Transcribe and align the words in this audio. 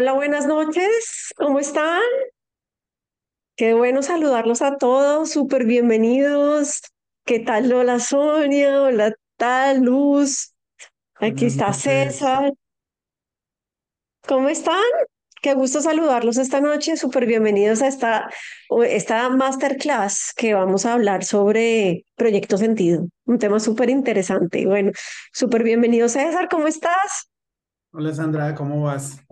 Hola, 0.00 0.12
buenas 0.12 0.46
noches. 0.46 1.32
¿Cómo 1.36 1.58
están? 1.58 2.00
Qué 3.56 3.74
bueno 3.74 4.00
saludarlos 4.00 4.62
a 4.62 4.76
todos. 4.76 5.32
Súper 5.32 5.64
bienvenidos. 5.64 6.82
¿Qué 7.24 7.40
tal 7.40 7.68
Lola 7.68 7.98
Sonia? 7.98 8.80
Hola, 8.80 9.12
tal 9.36 9.80
Luz. 9.80 10.54
Aquí 11.16 11.46
está. 11.46 11.72
César. 11.72 12.52
¿Cómo 14.28 14.48
están? 14.48 14.76
Qué 15.42 15.54
gusto 15.54 15.80
saludarlos 15.80 16.36
esta 16.36 16.60
noche. 16.60 16.96
Súper 16.96 17.26
bienvenidos 17.26 17.82
a 17.82 17.88
esta, 17.88 18.30
esta 18.86 19.28
masterclass 19.30 20.32
que 20.36 20.54
vamos 20.54 20.86
a 20.86 20.92
hablar 20.92 21.24
sobre 21.24 22.04
Proyecto 22.14 22.56
Sentido. 22.56 23.08
Un 23.24 23.40
tema 23.40 23.58
súper 23.58 23.90
interesante. 23.90 24.64
Bueno, 24.64 24.92
súper 25.32 25.64
bienvenido 25.64 26.08
César. 26.08 26.48
¿Cómo 26.48 26.68
estás? 26.68 27.32
Hola 27.90 28.14
Sandra, 28.14 28.54
¿cómo 28.54 28.82
vas? 28.82 29.24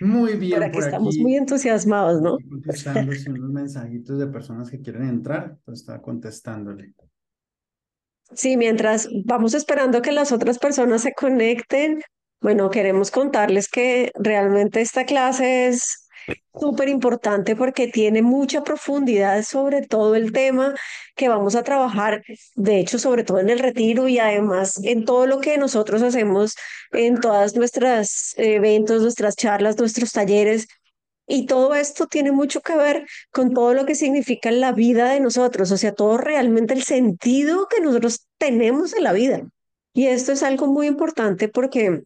Muy 0.00 0.32
Por 0.32 0.38
bien 0.38 0.62
aquí 0.62 0.74
por 0.74 0.84
estamos 0.84 1.16
muy 1.18 1.32
aquí, 1.32 1.40
entusiasmados, 1.42 2.20
¿no? 2.20 2.34
aquí 2.34 2.48
contestando 2.48 3.12
unos 3.28 3.50
mensajitos 3.50 4.18
de 4.18 4.26
personas 4.26 4.70
que 4.70 4.80
quieren 4.80 5.08
entrar, 5.08 5.56
pues 5.64 5.80
estaba 5.80 6.02
contestándole. 6.02 6.92
Sí, 8.32 8.56
mientras 8.56 9.08
vamos 9.24 9.54
esperando 9.54 10.02
que 10.02 10.12
las 10.12 10.32
otras 10.32 10.58
personas 10.58 11.02
se 11.02 11.12
conecten, 11.12 12.02
bueno, 12.40 12.70
queremos 12.70 13.10
contarles 13.10 13.68
que 13.68 14.12
realmente 14.16 14.80
esta 14.80 15.04
clase 15.04 15.68
es 15.68 16.05
súper 16.54 16.88
importante 16.88 17.56
porque 17.56 17.88
tiene 17.88 18.22
mucha 18.22 18.62
profundidad 18.64 19.42
sobre 19.42 19.82
todo 19.82 20.14
el 20.14 20.32
tema 20.32 20.74
que 21.14 21.28
vamos 21.28 21.54
a 21.54 21.62
trabajar, 21.62 22.22
de 22.54 22.80
hecho, 22.80 22.98
sobre 22.98 23.24
todo 23.24 23.38
en 23.40 23.50
el 23.50 23.58
retiro 23.58 24.08
y 24.08 24.18
además 24.18 24.80
en 24.84 25.04
todo 25.04 25.26
lo 25.26 25.40
que 25.40 25.58
nosotros 25.58 26.02
hacemos 26.02 26.54
en 26.92 27.20
todas 27.20 27.56
nuestras 27.56 28.34
eventos, 28.36 29.02
nuestras 29.02 29.36
charlas, 29.36 29.78
nuestros 29.78 30.12
talleres. 30.12 30.66
Y 31.28 31.46
todo 31.46 31.74
esto 31.74 32.06
tiene 32.06 32.30
mucho 32.30 32.60
que 32.60 32.76
ver 32.76 33.06
con 33.32 33.52
todo 33.52 33.74
lo 33.74 33.84
que 33.84 33.96
significa 33.96 34.50
la 34.52 34.72
vida 34.72 35.10
de 35.10 35.18
nosotros, 35.18 35.72
o 35.72 35.76
sea, 35.76 35.92
todo 35.92 36.18
realmente 36.18 36.72
el 36.72 36.84
sentido 36.84 37.66
que 37.66 37.80
nosotros 37.80 38.28
tenemos 38.38 38.94
en 38.94 39.02
la 39.02 39.12
vida. 39.12 39.42
Y 39.92 40.06
esto 40.06 40.32
es 40.32 40.42
algo 40.42 40.66
muy 40.66 40.86
importante 40.86 41.48
porque, 41.48 42.02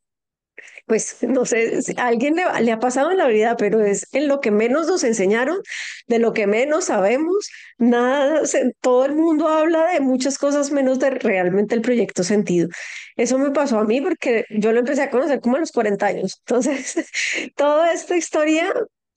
pues, 0.86 1.18
no 1.22 1.44
sé, 1.44 1.78
alguien 1.96 2.36
le, 2.36 2.72
ha 2.72 2.78
pasado 2.78 3.10
en 3.10 3.18
la 3.18 3.28
vida, 3.28 3.56
pero 3.56 3.80
es 3.80 4.06
en 4.12 4.28
lo 4.28 4.40
que 4.40 4.50
menos 4.50 4.86
nos 4.88 5.04
enseñaron, 5.04 5.58
de 6.06 6.18
lo 6.18 6.32
que 6.32 6.46
menos 6.46 6.86
sabemos, 6.86 7.50
nada, 7.78 8.42
todo 8.80 9.04
el 9.04 9.14
mundo 9.14 9.48
habla 9.48 9.92
de 9.92 10.00
muchas 10.00 10.38
cosas 10.38 10.70
menos 10.70 10.98
de 10.98 11.10
realmente 11.10 11.74
el 11.74 11.82
proyecto 11.82 12.24
sentido. 12.24 12.68
Eso 13.16 13.38
me 13.38 13.50
pasó 13.50 13.78
a 13.78 13.84
mí 13.84 14.00
porque 14.00 14.44
yo 14.50 14.72
lo 14.72 14.80
empecé 14.80 15.02
a 15.02 15.10
conocer 15.10 15.40
como 15.40 15.56
a 15.56 15.60
los 15.60 15.72
40 15.72 16.06
años. 16.06 16.42
Entonces, 16.46 16.96
toda 17.56 17.92
esta 17.92 18.16
historia 18.16 18.72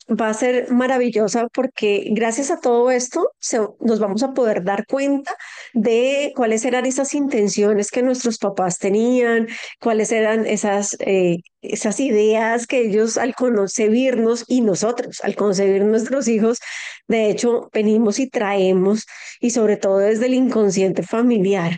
va 0.10 0.30
a 0.30 0.34
ser 0.34 0.72
maravillosa 0.72 1.48
porque 1.54 2.08
gracias 2.12 2.52
a 2.52 2.60
todo 2.60 2.92
esto 2.92 3.32
se- 3.40 3.60
nos 3.80 4.00
vamos 4.00 4.24
a 4.24 4.34
poder 4.34 4.64
dar 4.64 4.86
cuenta 4.86 5.36
de 5.74 6.34
cuáles 6.36 6.66
eran 6.66 6.86
esas 6.86 7.14
intenciones 7.14 7.90
que 7.92 8.02
nuestros 8.04 8.38
papás 8.38 8.80
tenían, 8.80 9.48
cuáles 9.80 10.12
eran 10.12 10.46
esas, 10.46 10.96
eh, 11.00 11.38
esas 11.62 12.00
ideas 12.00 12.68
que 12.68 12.82
ellos 12.82 13.18
al 13.18 13.34
concebirnos 13.36 14.46
y 14.48 14.62
nosotros 14.62 15.22
al 15.24 15.36
concebir 15.36 15.84
nuestros 15.86 16.28
hijos, 16.28 16.60
de 17.08 17.30
hecho, 17.30 17.70
venimos 17.74 18.20
y 18.20 18.30
traemos, 18.30 19.06
y 19.40 19.52
sobre 19.52 19.78
todo 19.78 19.98
desde 20.00 20.26
el 20.28 20.34
inconsciente 20.34 21.04
familiar, 21.04 21.78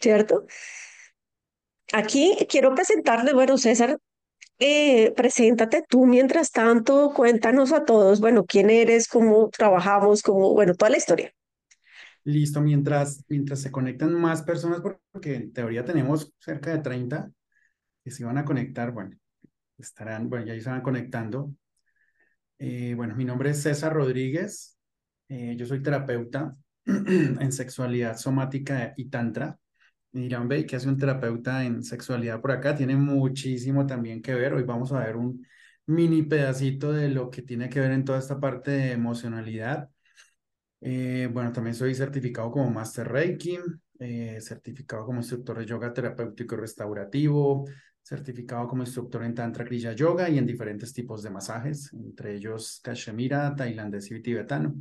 ¿cierto? 0.00 0.46
Aquí 1.92 2.36
quiero 2.48 2.74
presentarles, 2.74 3.34
bueno, 3.34 3.56
César, 3.58 3.98
eh, 4.66 5.12
preséntate 5.14 5.84
tú 5.86 6.06
mientras 6.06 6.50
tanto, 6.50 7.12
cuéntanos 7.14 7.70
a 7.72 7.84
todos, 7.84 8.18
bueno, 8.20 8.46
quién 8.46 8.70
eres, 8.70 9.08
cómo 9.08 9.50
trabajamos, 9.50 10.22
cómo, 10.22 10.54
bueno, 10.54 10.74
toda 10.74 10.90
la 10.90 10.96
historia. 10.96 11.30
Listo, 12.24 12.62
mientras, 12.62 13.22
mientras 13.28 13.60
se 13.60 13.70
conectan 13.70 14.14
más 14.14 14.40
personas, 14.40 14.80
porque 14.80 15.34
en 15.34 15.52
teoría 15.52 15.84
tenemos 15.84 16.32
cerca 16.38 16.70
de 16.72 16.78
30 16.78 17.30
que 18.02 18.10
se 18.10 18.24
van 18.24 18.38
a 18.38 18.46
conectar, 18.46 18.90
bueno, 18.90 19.14
estarán, 19.76 20.30
bueno, 20.30 20.46
ya 20.46 20.58
se 20.58 20.82
conectando. 20.82 21.52
Eh, 22.58 22.94
bueno, 22.96 23.14
mi 23.16 23.26
nombre 23.26 23.50
es 23.50 23.60
César 23.60 23.92
Rodríguez, 23.92 24.78
eh, 25.28 25.56
yo 25.58 25.66
soy 25.66 25.82
terapeuta 25.82 26.56
en 26.86 27.52
sexualidad 27.52 28.16
somática 28.16 28.94
y 28.96 29.10
tantra. 29.10 29.58
Y 30.14 30.20
dirán, 30.20 30.46
ve, 30.46 30.64
¿qué 30.64 30.76
hace 30.76 30.88
un 30.88 30.96
terapeuta 30.96 31.64
en 31.64 31.82
sexualidad 31.82 32.40
por 32.40 32.52
acá? 32.52 32.76
Tiene 32.76 32.94
muchísimo 32.96 33.84
también 33.84 34.22
que 34.22 34.32
ver. 34.32 34.54
Hoy 34.54 34.62
vamos 34.62 34.92
a 34.92 35.00
ver 35.00 35.16
un 35.16 35.44
mini 35.86 36.22
pedacito 36.22 36.92
de 36.92 37.08
lo 37.08 37.28
que 37.30 37.42
tiene 37.42 37.68
que 37.68 37.80
ver 37.80 37.90
en 37.90 38.04
toda 38.04 38.20
esta 38.20 38.38
parte 38.38 38.70
de 38.70 38.92
emocionalidad. 38.92 39.90
Eh, 40.80 41.28
bueno, 41.32 41.50
también 41.50 41.74
soy 41.74 41.96
certificado 41.96 42.52
como 42.52 42.70
Master 42.70 43.08
Reiki, 43.08 43.58
eh, 43.98 44.38
certificado 44.40 45.04
como 45.04 45.18
instructor 45.18 45.58
de 45.58 45.66
yoga 45.66 45.92
terapéutico 45.92 46.54
y 46.54 46.58
restaurativo, 46.58 47.64
certificado 48.00 48.68
como 48.68 48.84
instructor 48.84 49.24
en 49.24 49.34
Tantra 49.34 49.64
Kriya 49.64 49.94
Yoga 49.94 50.28
y 50.30 50.38
en 50.38 50.46
diferentes 50.46 50.92
tipos 50.92 51.24
de 51.24 51.30
masajes, 51.30 51.92
entre 51.92 52.36
ellos 52.36 52.80
Cachemira, 52.84 53.52
tailandés 53.56 54.12
y 54.12 54.22
tibetano. 54.22 54.76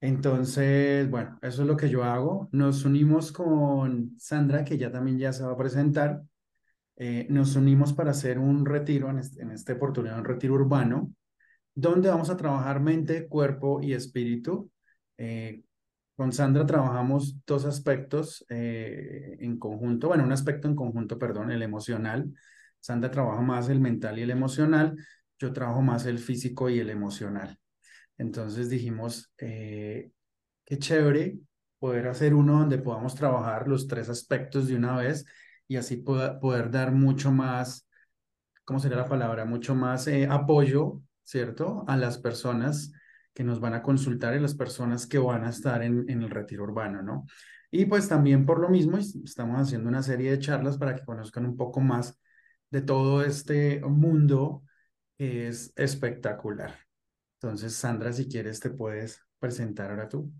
Entonces, 0.00 1.10
bueno, 1.10 1.38
eso 1.42 1.62
es 1.62 1.68
lo 1.68 1.76
que 1.76 1.88
yo 1.90 2.04
hago. 2.04 2.48
Nos 2.52 2.84
unimos 2.84 3.32
con 3.32 4.14
Sandra, 4.18 4.64
que 4.64 4.78
ya 4.78 4.92
también 4.92 5.18
ya 5.18 5.32
se 5.32 5.44
va 5.44 5.52
a 5.52 5.56
presentar. 5.56 6.22
Eh, 6.96 7.26
nos 7.30 7.56
unimos 7.56 7.92
para 7.92 8.12
hacer 8.12 8.38
un 8.38 8.64
retiro, 8.66 9.10
en, 9.10 9.18
este, 9.18 9.42
esta 9.52 9.72
oportunidad, 9.74 10.18
un 10.18 10.24
retiro 10.24 10.54
urbano, 10.54 11.12
donde 11.74 12.08
vamos 12.08 12.30
a 12.30 12.36
trabajar 12.36 12.80
mente, 12.80 13.28
cuerpo 13.28 13.80
y 13.82 13.92
espíritu. 13.92 14.70
Eh, 15.16 15.62
con 16.16 16.32
Sandra 16.32 16.66
trabajamos 16.66 17.36
dos 17.46 17.64
aspectos 17.64 18.44
eh, 18.48 19.36
en 19.40 19.58
conjunto, 19.58 20.08
bueno, 20.08 20.24
un 20.24 20.32
aspecto 20.32 20.68
en 20.68 20.74
conjunto, 20.74 21.18
perdón, 21.18 21.52
el 21.52 21.62
emocional. 21.62 22.32
Sandra 22.80 23.10
trabaja 23.10 23.40
más 23.40 23.68
el 23.68 23.80
mental 23.80 24.18
y 24.18 24.22
el 24.22 24.30
emocional, 24.30 24.96
yo 25.38 25.52
trabajo 25.52 25.82
más 25.82 26.06
el 26.06 26.18
físico 26.18 26.68
y 26.70 26.80
el 26.80 26.90
emocional. 26.90 27.58
Entonces 28.18 28.68
dijimos, 28.70 29.32
eh, 29.38 30.12
qué 30.64 30.78
chévere 30.78 31.38
poder 31.78 32.08
hacer 32.08 32.34
uno 32.34 32.60
donde 32.60 32.78
podamos 32.78 33.14
trabajar 33.14 33.68
los 33.68 33.88
tres 33.88 34.08
aspectos 34.10 34.68
de 34.68 34.76
una 34.76 34.96
vez 34.96 35.24
y 35.68 35.76
así 35.76 35.96
poder, 35.98 36.38
poder 36.40 36.70
dar 36.70 36.92
mucho 36.92 37.32
más, 37.32 37.88
¿cómo 38.64 38.80
sería 38.80 38.98
la 38.98 39.08
palabra? 39.08 39.44
Mucho 39.44 39.74
más 39.74 40.06
eh, 40.08 40.26
apoyo, 40.30 41.00
¿cierto? 41.24 41.84
A 41.88 41.96
las 41.96 42.18
personas 42.18 42.92
que 43.34 43.44
nos 43.44 43.60
van 43.60 43.74
a 43.74 43.82
consultar 43.82 44.34
y 44.34 44.40
las 44.40 44.54
personas 44.54 45.06
que 45.06 45.18
van 45.18 45.44
a 45.44 45.50
estar 45.50 45.82
en, 45.82 46.04
en 46.10 46.22
el 46.22 46.30
retiro 46.30 46.64
urbano, 46.64 47.02
¿no? 47.02 47.26
Y 47.70 47.86
pues 47.86 48.08
también 48.08 48.46
por 48.46 48.60
lo 48.60 48.68
mismo 48.68 48.96
es- 48.98 49.14
estamos 49.16 49.60
haciendo 49.60 49.88
una 49.88 50.02
serie 50.02 50.30
de 50.30 50.38
charlas 50.38 50.78
para 50.78 50.94
que 50.96 51.04
conozcan 51.04 51.46
un 51.46 51.56
poco 51.56 51.80
más 51.80 52.18
de 52.70 52.82
todo 52.82 53.22
este 53.24 53.80
mundo 53.80 54.62
que 55.18 55.48
es 55.48 55.72
espectacular. 55.76 56.87
Entonces, 57.40 57.74
Sandra, 57.74 58.12
si 58.12 58.28
quieres, 58.28 58.58
te 58.58 58.70
puedes 58.70 59.20
presentar 59.38 59.90
ahora 59.90 60.08
tú. 60.08 60.30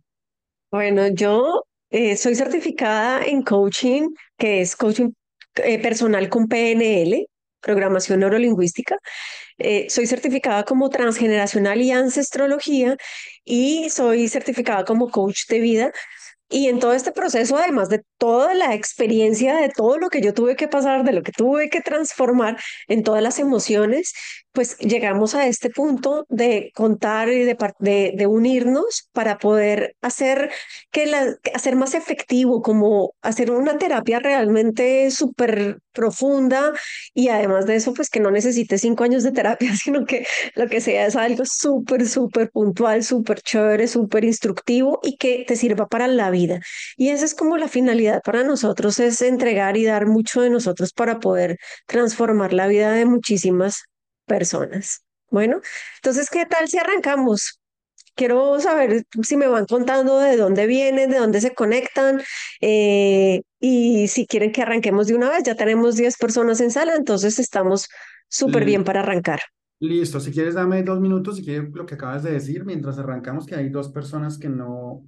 Bueno, 0.71 1.07
yo 1.09 1.65
eh, 1.91 2.17
soy 2.17 2.35
certificada 2.35 3.25
en 3.25 3.43
coaching, 3.43 4.11
que 4.37 4.61
es 4.61 4.75
coaching 4.75 5.11
eh, 5.57 5.81
personal 5.81 6.29
con 6.29 6.49
PNL, 6.49 7.27
programación 7.61 8.21
neurolingüística. 8.21 8.97
Eh, 9.59 9.87
soy 9.91 10.07
certificada 10.07 10.65
como 10.65 10.91
transgeneracional 10.91 11.81
y 11.81 11.93
ancestrología 11.93 12.97
y 13.45 13.91
soy 13.91 14.29
certificada 14.29 14.85
como 14.85 15.11
coach 15.11 15.47
de 15.49 15.61
vida. 15.61 15.93
Y 16.51 16.69
en 16.69 16.79
todo 16.79 16.95
este 16.95 17.13
proceso, 17.13 17.57
además 17.57 17.89
de 17.89 18.03
toda 18.19 18.55
la 18.55 18.75
experiencia, 18.75 19.57
de 19.57 19.69
todo 19.69 19.99
lo 19.99 20.09
que 20.09 20.21
yo 20.23 20.33
tuve 20.33 20.57
que 20.57 20.69
pasar, 20.69 21.05
de 21.05 21.13
lo 21.13 21.23
que 21.23 21.33
tuve 21.33 21.69
que 21.69 21.81
transformar 21.81 22.59
en 22.89 23.03
todas 23.03 23.23
las 23.23 23.39
emociones, 23.39 24.13
pues 24.53 24.77
llegamos 24.79 25.35
a 25.35 25.47
este 25.47 25.71
punto 25.71 26.25
de 26.29 26.73
contar 26.75 27.29
y 27.29 27.45
de, 27.45 27.57
de, 27.81 28.13
de 28.17 28.27
unirnos 28.27 29.09
para 29.13 29.39
poder 29.39 29.95
hacer 30.01 30.51
que 30.91 31.07
la, 31.07 31.37
hacer 31.55 31.77
más 31.77 31.95
efectivo, 31.95 32.63
como 32.63 33.13
hacer 33.23 33.51
una 33.51 33.79
terapia 33.79 34.19
realmente 34.19 35.11
súper 35.11 35.79
profunda 35.93 36.73
y 37.15 37.29
además 37.29 37.67
de 37.67 37.77
eso, 37.77 37.93
pues 37.95 38.09
que 38.11 38.21
no 38.21 38.31
necesite 38.31 38.79
cinco 38.79 39.05
años 39.05 39.23
de 39.23 39.33
terapia, 39.33 39.75
sino 39.77 40.07
que 40.07 40.27
lo 40.55 40.67
que 40.69 40.81
sea 40.81 41.07
es 41.07 41.17
algo 41.17 41.45
súper, 41.45 42.09
súper 42.09 42.51
puntual, 42.51 43.05
súper 43.05 43.41
chévere, 43.43 43.87
súper 43.87 44.25
instructivo 44.25 45.01
y 45.03 45.17
que 45.17 45.45
te 45.47 45.57
sirva 45.57 45.87
para 45.89 46.09
la 46.09 46.31
vida. 46.31 46.38
Y 46.97 47.09
esa 47.11 47.25
es 47.25 47.35
como 47.35 47.57
la 47.57 47.69
finalidad 47.69 48.21
para 48.23 48.45
nosotros, 48.45 48.99
es 49.01 49.21
entregar 49.23 49.77
y 49.77 49.85
dar 49.85 50.07
mucho 50.07 50.41
de 50.41 50.51
nosotros 50.51 50.93
para 50.93 51.19
poder 51.21 51.59
transformar 51.87 52.53
la 52.53 52.67
vida 52.67 52.93
de 52.93 53.05
muchísimas 53.05 53.85
personas. 54.27 55.05
Bueno, 55.31 55.61
entonces, 55.97 56.31
¿qué 56.31 56.47
tal 56.47 56.69
si 56.69 56.79
arrancamos? 56.79 57.61
Quiero 58.15 58.59
saber 58.61 59.05
si 59.23 59.37
me 59.37 59.47
van 59.47 59.67
contando 59.67 60.19
de 60.19 60.37
dónde 60.37 60.67
vienen, 60.67 61.11
de 61.11 61.19
dónde 61.19 61.41
se 61.41 61.55
conectan 61.55 62.21
eh, 62.61 63.43
y 63.61 64.09
si 64.09 64.27
quieren 64.27 64.51
que 64.51 64.63
arranquemos 64.63 65.07
de 65.07 65.15
una 65.15 65.31
vez. 65.31 65.45
Ya 65.45 65.55
tenemos 65.55 65.97
10 65.97 66.17
personas 66.17 66.61
en 66.61 66.71
sala, 66.71 66.95
entonces 66.97 67.39
estamos 67.39 67.89
súper 68.29 68.65
bien 68.65 68.83
para 68.85 69.01
arrancar. 69.01 69.41
Listo, 69.81 70.19
si 70.19 70.33
quieres 70.33 70.55
dame 70.55 70.83
dos 70.83 71.01
minutos, 71.01 71.37
si 71.37 71.45
quieres 71.45 71.71
lo 71.73 71.87
que 71.87 71.95
acabas 71.95 72.25
de 72.25 72.33
decir, 72.33 72.65
mientras 72.65 72.99
arrancamos, 72.99 73.47
que 73.47 73.55
hay 73.55 73.69
dos 73.69 73.89
personas 73.91 74.37
que 74.37 74.49
no 74.49 75.05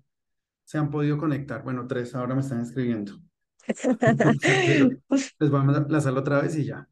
se 0.70 0.78
han 0.78 0.88
podido 0.88 1.18
conectar. 1.18 1.64
Bueno, 1.64 1.88
tres 1.88 2.14
ahora 2.14 2.36
me 2.36 2.42
están 2.42 2.60
escribiendo. 2.60 3.18
Lo- 4.78 4.90
les 5.40 5.50
vamos 5.50 5.76
a 5.76 5.80
lanzar 5.88 6.16
otra 6.16 6.42
vez 6.42 6.54
y 6.56 6.66
ya. 6.66 6.88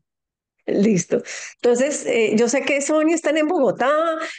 Listo. 0.67 1.23
Entonces, 1.63 2.05
eh, 2.07 2.33
yo 2.37 2.49
sé 2.49 2.63
que 2.63 2.83
Sonia 2.83 3.15
están 3.15 3.37
en 3.39 3.47
Bogotá, 3.47 3.89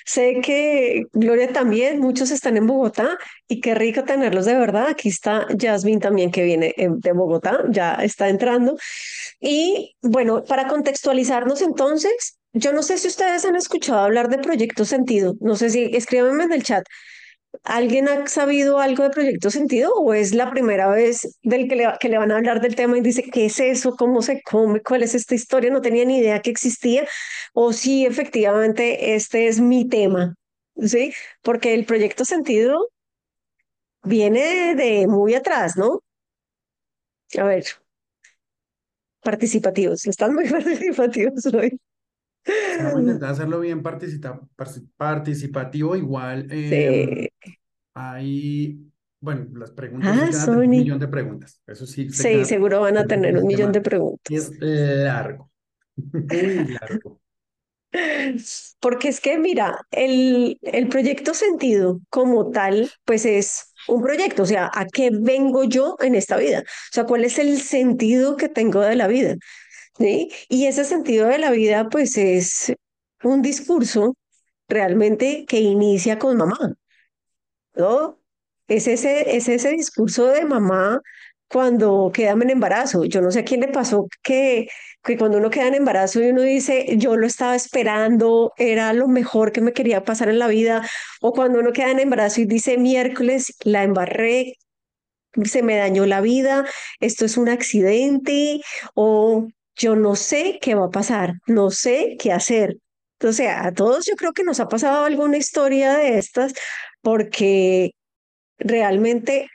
sé 0.06 0.42
que 0.44 1.06
Gloria 1.14 1.54
también, 1.54 2.00
muchos 2.00 2.32
están 2.32 2.58
en 2.58 2.68
Bogotá 2.68 3.18
y 3.48 3.62
qué 3.62 3.76
rico 3.76 4.04
tenerlos 4.04 4.44
de 4.46 4.56
verdad. 4.56 4.88
Aquí 4.90 5.08
está 5.08 5.48
Jasmine 5.58 6.02
también 6.02 6.32
que 6.32 6.44
viene 6.44 6.74
eh, 6.78 6.90
de 6.92 7.14
Bogotá, 7.14 7.64
ya 7.70 7.94
está 7.96 8.28
entrando. 8.28 8.78
Y 9.40 9.96
bueno, 10.02 10.44
para 10.44 10.68
contextualizarnos 10.68 11.62
entonces, 11.62 12.38
yo 12.52 12.74
no 12.74 12.84
sé 12.84 12.98
si 12.98 13.08
ustedes 13.08 13.46
han 13.46 13.56
escuchado 13.56 14.00
hablar 14.02 14.28
de 14.28 14.40
Proyecto 14.40 14.84
Sentido, 14.84 15.36
no 15.40 15.56
sé 15.56 15.70
si 15.70 15.84
escríbanme 15.96 16.44
en 16.44 16.52
el 16.52 16.64
chat. 16.64 16.84
¿Alguien 17.64 18.08
ha 18.08 18.28
sabido 18.28 18.80
algo 18.80 19.04
de 19.04 19.10
Proyecto 19.10 19.50
Sentido 19.50 19.92
o 19.96 20.14
es 20.14 20.34
la 20.36 20.52
primera 20.52 20.88
vez 20.90 21.40
del 21.42 21.68
que 21.68 21.76
le, 21.76 21.88
que 22.00 22.10
le 22.10 22.18
van 22.18 22.32
a 22.32 22.38
hablar 22.38 22.62
del 22.62 22.76
tema 22.76 22.98
y 22.98 23.02
dice, 23.02 23.24
¿qué 23.24 23.46
es 23.48 23.60
eso? 23.60 23.96
¿Cómo 23.96 24.22
se 24.22 24.42
come? 24.44 24.82
¿Cuál 24.82 25.04
es 25.04 25.16
esta 25.16 25.36
historia? 25.36 25.72
No 25.72 25.82
tenía 25.82 26.06
ni 26.06 26.20
idea 26.20 26.42
que 26.42 26.52
existía. 26.52 27.08
O 27.54 27.74
sí, 27.74 28.06
efectivamente, 28.06 29.16
este 29.16 29.48
es 29.48 29.60
mi 29.60 29.88
tema, 29.88 30.36
¿sí? 30.78 31.14
Porque 31.42 31.74
el 31.74 31.86
Proyecto 31.86 32.24
Sentido 32.26 32.90
viene 34.04 34.76
de 34.76 35.08
muy 35.08 35.36
atrás, 35.36 35.78
¿no? 35.78 36.02
A 37.38 37.44
ver, 37.44 37.66
participativos, 39.22 40.06
están 40.06 40.34
muy 40.36 40.48
participativos 40.50 41.46
hoy. 41.48 41.80
A 42.46 43.00
intentar 43.00 43.32
hacerlo 43.32 43.60
bien 43.60 43.84
parci- 43.84 44.90
participativo. 44.98 45.96
Igual 45.96 46.48
em, 46.52 47.10
Sí. 47.10 47.30
hay, 47.94 48.92
bueno, 49.20 49.48
las 49.58 49.72
preguntas, 49.72 50.16
Ah, 50.16 50.30
tener 50.46 50.50
un 50.60 50.70
millón 50.70 51.00
de 51.00 51.08
preguntas. 51.08 51.62
Eso 51.68 51.86
sí, 51.86 52.10
Sí, 52.10 52.46
seguro 52.46 52.82
van 52.82 52.98
a 52.98 53.06
tener 53.06 53.38
un 53.38 53.48
millón 53.48 53.72
de 53.72 53.82
preguntas. 53.82 54.34
es 54.34 54.52
largo, 54.62 55.52
muy 55.98 56.66
largo. 56.66 57.22
Porque 58.80 59.10
es 59.10 59.20
que, 59.20 59.38
mira, 59.38 59.80
el, 59.92 60.58
el 60.62 60.88
proyecto 60.90 61.34
sentido 61.34 62.00
como 62.10 62.52
tal, 62.52 62.92
pues 63.06 63.26
es 63.26 63.74
un 63.88 64.02
proyecto, 64.04 64.44
o 64.44 64.46
sea, 64.46 64.70
¿a 64.74 64.86
qué 64.86 65.10
vengo 65.12 65.64
yo 65.64 65.96
en 66.00 66.16
esta 66.16 66.38
vida? 66.38 66.60
O 66.62 66.94
sea, 66.94 67.06
¿cuál 67.06 67.24
es 67.26 67.40
el 67.40 67.60
sentido 67.60 68.38
que 68.38 68.48
tengo 68.50 68.82
de 68.82 68.96
la 68.96 69.08
vida? 69.08 69.36
Y 70.00 70.66
ese 70.66 70.86
sentido 70.86 71.28
de 71.28 71.40
la 71.40 71.52
vida, 71.52 71.90
pues 71.90 72.18
es 72.18 72.74
un 73.24 73.42
discurso 73.42 74.16
realmente 74.68 75.46
que 75.48 75.60
inicia 75.60 76.20
con 76.20 76.38
mamá. 76.38 76.58
¿no? 77.76 78.20
Es 78.68 78.88
ese, 78.88 79.36
es 79.36 79.48
ese 79.50 79.72
discurso 79.72 80.28
de 80.28 80.46
mamá 80.46 81.02
cuando 81.48 82.12
quedan 82.14 82.42
en 82.44 82.52
embarazo. 82.52 83.06
Yo 83.06 83.22
no 83.22 83.32
sé 83.32 83.40
a 83.40 83.46
quién 83.46 83.62
le 83.62 83.70
pasó 83.70 84.08
que, 84.24 84.70
que 85.04 85.18
cuando 85.18 85.38
uno 85.40 85.50
queda 85.50 85.68
en 85.68 85.76
embarazo 85.76 86.22
y 86.22 86.30
uno 86.30 86.44
dice, 86.44 86.86
yo 86.98 87.16
lo 87.16 87.26
estaba 87.28 87.56
esperando, 87.56 88.54
era 88.58 88.94
lo 88.94 89.08
mejor 89.08 89.52
que 89.52 89.62
me 89.62 89.74
quería 89.74 90.04
pasar 90.04 90.30
en 90.30 90.40
la 90.40 90.48
vida, 90.48 90.88
o 91.22 91.34
cuando 91.34 91.60
uno 91.60 91.74
queda 91.74 91.92
en 91.92 92.00
embarazo 92.00 92.42
y 92.42 92.46
dice, 92.46 92.78
miércoles, 92.78 93.56
la 93.64 93.84
embarré, 93.84 94.56
se 95.46 95.64
me 95.64 95.78
dañó 95.78 96.06
la 96.06 96.22
vida, 96.22 96.66
esto 97.00 97.26
es 97.26 97.38
un 97.38 97.50
accidente, 97.50 98.62
o 98.94 99.48
yo 99.80 99.96
no 99.96 100.16
sé 100.16 100.60
qué 100.62 100.76
va 100.76 100.86
a 100.88 100.92
pasar, 100.92 101.36
no 101.48 101.72
sé 101.72 102.18
qué 102.20 102.32
hacer. 102.34 102.78
Sea, 103.34 103.66
a 103.68 103.74
todos 103.74 104.06
yo 104.06 104.16
creo 104.16 104.34
que 104.34 104.44
nos 104.44 104.60
ha 104.62 104.70
pasado 104.70 105.06
alguna 105.06 105.38
historia 105.38 105.94
de 105.98 106.18
estas 106.20 106.54
porque 107.02 107.92
realmente 108.60 109.50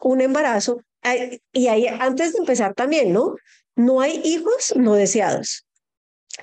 un 0.00 0.20
embarazo, 0.22 0.80
hay- 1.02 1.40
y 1.52 1.68
ahí 1.68 1.86
antes 1.88 2.32
de 2.34 2.40
empezar 2.40 2.74
también, 2.74 3.12
¿no? 3.12 3.36
No 3.76 4.00
hay 4.02 4.20
hijos 4.24 4.74
no 4.76 4.94
deseados, 4.94 5.66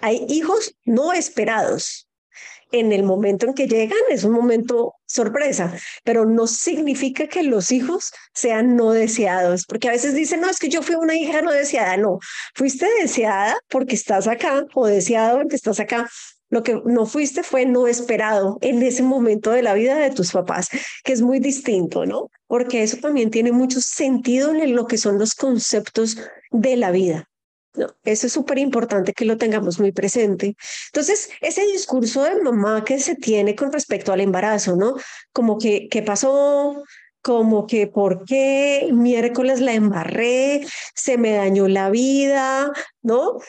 hay 0.02 0.26
hijos 0.30 0.76
no 0.86 1.14
esperados. 1.14 2.08
En 2.74 2.92
el 2.92 3.04
momento 3.04 3.46
en 3.46 3.54
que 3.54 3.68
llegan 3.68 4.00
es 4.10 4.24
un 4.24 4.32
momento 4.32 4.96
sorpresa, 5.06 5.72
pero 6.04 6.26
no 6.26 6.48
significa 6.48 7.28
que 7.28 7.44
los 7.44 7.72
hijos 7.72 8.12
sean 8.34 8.76
no 8.76 8.92
deseados, 8.92 9.66
porque 9.68 9.90
a 9.90 9.92
veces 9.92 10.16
dicen, 10.16 10.42
no, 10.42 10.50
es 10.50 10.58
que 10.58 10.70
yo 10.70 10.82
fui 10.82 10.96
una 10.96 11.16
hija 11.16 11.44
no 11.44 11.52
deseada. 11.52 11.98
No, 11.98 12.18
fuiste 12.56 12.88
deseada 13.00 13.56
porque 13.70 13.94
estás 13.94 14.28
acá 14.28 14.66
o 14.74 14.88
deseado 14.88 15.38
porque 15.38 15.56
estás 15.56 15.80
acá. 15.80 16.10
Lo 16.50 16.64
que 16.64 16.82
no 16.84 17.06
fuiste 17.06 17.44
fue 17.44 17.68
no 17.68 17.88
esperado 17.88 18.58
en 18.62 18.82
ese 18.82 19.04
momento 19.04 19.52
de 19.52 19.62
la 19.62 19.76
vida 19.76 19.96
de 19.98 20.10
tus 20.10 20.32
papás, 20.32 20.70
que 21.04 21.14
es 21.14 21.22
muy 21.22 21.40
distinto, 21.40 22.08
¿no? 22.08 22.32
Porque 22.48 22.82
eso 22.82 22.98
también 22.98 23.30
tiene 23.30 23.52
mucho 23.52 23.82
sentido 23.82 24.52
en 24.52 24.76
lo 24.76 24.88
que 24.88 24.98
son 24.98 25.20
los 25.20 25.36
conceptos 25.36 26.18
de 26.50 26.76
la 26.76 26.90
vida. 26.90 27.30
¿No? 27.76 27.88
Eso 28.04 28.28
es 28.28 28.34
súper 28.34 28.58
importante 28.60 29.14
que 29.14 29.26
lo 29.26 29.38
tengamos 29.38 29.80
muy 29.80 29.92
presente. 29.92 30.56
Entonces, 30.88 31.30
ese 31.42 31.66
discurso 31.66 32.24
de 32.24 32.42
mamá 32.42 32.84
que 32.84 33.00
se 33.00 33.16
tiene 33.16 33.56
con 33.56 33.72
respecto 33.72 34.12
al 34.14 34.22
embarazo, 34.22 34.76
¿no? 34.76 34.96
Como 35.32 35.58
que, 35.58 35.88
¿qué 35.90 36.02
pasó? 36.04 36.84
Como 37.22 37.68
que, 37.68 37.88
¿por 37.88 38.26
qué 38.26 38.90
miércoles 38.92 39.62
la 39.62 39.74
embarré? 39.74 40.66
Se 40.94 41.18
me 41.18 41.32
dañó 41.34 41.68
la 41.68 41.90
vida, 41.90 42.72
¿no? 43.02 43.40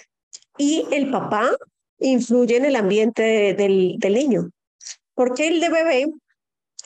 Y 0.58 0.86
el 0.92 1.10
papá 1.10 1.50
influye 1.98 2.56
en 2.56 2.64
el 2.64 2.76
ambiente 2.76 3.22
de- 3.22 3.54
del, 3.54 3.96
del 3.98 4.14
niño. 4.14 4.50
Porque 5.14 5.48
el 5.48 5.60
de 5.60 5.68
bebé 5.68 6.06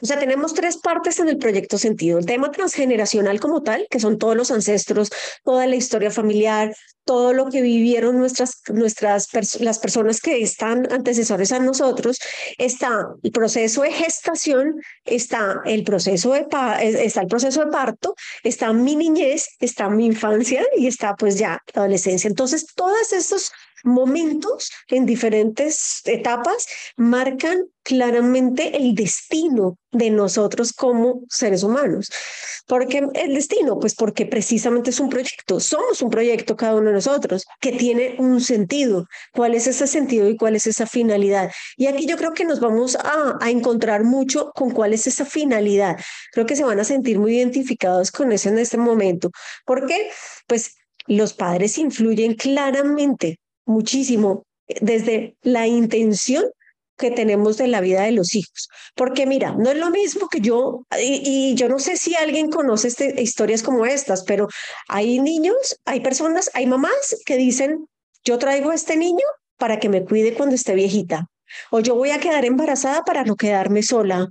o 0.00 0.06
sea, 0.06 0.18
tenemos 0.18 0.54
tres 0.54 0.76
partes 0.76 1.18
en 1.18 1.28
el 1.28 1.38
proyecto 1.38 1.78
sentido. 1.78 2.18
El 2.18 2.26
tema 2.26 2.50
transgeneracional 2.50 3.40
como 3.40 3.62
tal, 3.62 3.86
que 3.90 4.00
son 4.00 4.18
todos 4.18 4.36
los 4.36 4.50
ancestros, 4.50 5.10
toda 5.44 5.66
la 5.66 5.76
historia 5.76 6.10
familiar, 6.10 6.74
todo 7.04 7.32
lo 7.32 7.48
que 7.48 7.62
vivieron 7.62 8.18
nuestras, 8.18 8.60
nuestras 8.68 9.28
las 9.60 9.78
personas 9.78 10.20
que 10.20 10.42
están 10.42 10.92
antecesores 10.92 11.52
a 11.52 11.58
nosotros. 11.58 12.18
Está 12.58 13.08
el 13.22 13.30
proceso 13.32 13.82
de 13.82 13.92
gestación, 13.92 14.80
está 15.04 15.62
el 15.64 15.84
proceso 15.84 16.32
de, 16.32 16.46
está 16.82 17.22
el 17.22 17.26
proceso 17.26 17.64
de 17.64 17.72
parto, 17.72 18.14
está 18.44 18.72
mi 18.72 18.94
niñez, 18.94 19.48
está 19.58 19.88
mi 19.88 20.06
infancia 20.06 20.64
y 20.76 20.86
está 20.86 21.16
pues 21.16 21.38
ya 21.38 21.62
la 21.74 21.82
adolescencia. 21.82 22.28
Entonces, 22.28 22.66
todos 22.74 23.12
estos 23.12 23.52
momentos 23.84 24.70
en 24.88 25.06
diferentes 25.06 26.02
etapas 26.04 26.66
marcan 26.96 27.66
claramente 27.82 28.76
el 28.76 28.94
destino 28.94 29.78
de 29.90 30.10
nosotros 30.10 30.74
como 30.74 31.22
seres 31.30 31.62
humanos. 31.62 32.10
¿Por 32.66 32.86
qué 32.86 33.08
el 33.14 33.34
destino? 33.34 33.78
Pues 33.78 33.94
porque 33.94 34.26
precisamente 34.26 34.90
es 34.90 35.00
un 35.00 35.08
proyecto, 35.08 35.58
somos 35.58 36.02
un 36.02 36.10
proyecto 36.10 36.54
cada 36.54 36.74
uno 36.74 36.88
de 36.88 36.96
nosotros 36.96 37.46
que 37.60 37.72
tiene 37.72 38.16
un 38.18 38.42
sentido. 38.42 39.06
¿Cuál 39.32 39.54
es 39.54 39.66
ese 39.66 39.86
sentido 39.86 40.28
y 40.28 40.36
cuál 40.36 40.54
es 40.54 40.66
esa 40.66 40.86
finalidad? 40.86 41.50
Y 41.78 41.86
aquí 41.86 42.04
yo 42.04 42.18
creo 42.18 42.34
que 42.34 42.44
nos 42.44 42.60
vamos 42.60 42.94
a, 42.96 43.38
a 43.40 43.50
encontrar 43.50 44.04
mucho 44.04 44.52
con 44.54 44.70
cuál 44.70 44.92
es 44.92 45.06
esa 45.06 45.24
finalidad. 45.24 45.96
Creo 46.32 46.44
que 46.44 46.56
se 46.56 46.64
van 46.64 46.80
a 46.80 46.84
sentir 46.84 47.18
muy 47.18 47.38
identificados 47.38 48.10
con 48.10 48.32
eso 48.32 48.50
en 48.50 48.58
este 48.58 48.76
momento. 48.76 49.30
¿Por 49.64 49.86
qué? 49.86 50.10
Pues 50.46 50.76
los 51.06 51.32
padres 51.32 51.78
influyen 51.78 52.34
claramente 52.34 53.38
muchísimo 53.68 54.42
desde 54.80 55.36
la 55.42 55.66
intención 55.66 56.44
que 56.98 57.10
tenemos 57.12 57.56
de 57.56 57.68
la 57.68 57.80
vida 57.80 58.02
de 58.02 58.12
los 58.12 58.34
hijos. 58.34 58.68
Porque 58.94 59.24
mira, 59.24 59.52
no 59.52 59.70
es 59.70 59.76
lo 59.78 59.90
mismo 59.90 60.28
que 60.28 60.40
yo, 60.40 60.84
y, 61.00 61.52
y 61.52 61.54
yo 61.54 61.68
no 61.68 61.78
sé 61.78 61.96
si 61.96 62.14
alguien 62.16 62.50
conoce 62.50 62.88
este, 62.88 63.22
historias 63.22 63.62
como 63.62 63.86
estas, 63.86 64.24
pero 64.24 64.48
hay 64.88 65.20
niños, 65.20 65.80
hay 65.84 66.00
personas, 66.00 66.50
hay 66.54 66.66
mamás 66.66 67.16
que 67.24 67.36
dicen, 67.36 67.86
yo 68.24 68.38
traigo 68.38 68.70
a 68.70 68.74
este 68.74 68.96
niño 68.96 69.24
para 69.56 69.78
que 69.78 69.88
me 69.88 70.04
cuide 70.04 70.34
cuando 70.34 70.56
esté 70.56 70.74
viejita, 70.74 71.28
o 71.70 71.80
yo 71.80 71.94
voy 71.94 72.10
a 72.10 72.20
quedar 72.20 72.44
embarazada 72.44 73.04
para 73.04 73.24
no 73.24 73.36
quedarme 73.36 73.82
sola, 73.82 74.28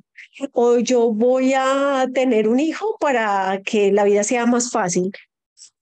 o 0.51 0.77
yo 0.79 1.11
voy 1.13 1.53
a 1.55 2.05
tener 2.13 2.47
un 2.47 2.59
hijo 2.59 2.97
para 2.99 3.61
que 3.63 3.91
la 3.91 4.03
vida 4.03 4.23
sea 4.23 4.45
más 4.45 4.71
fácil. 4.71 5.11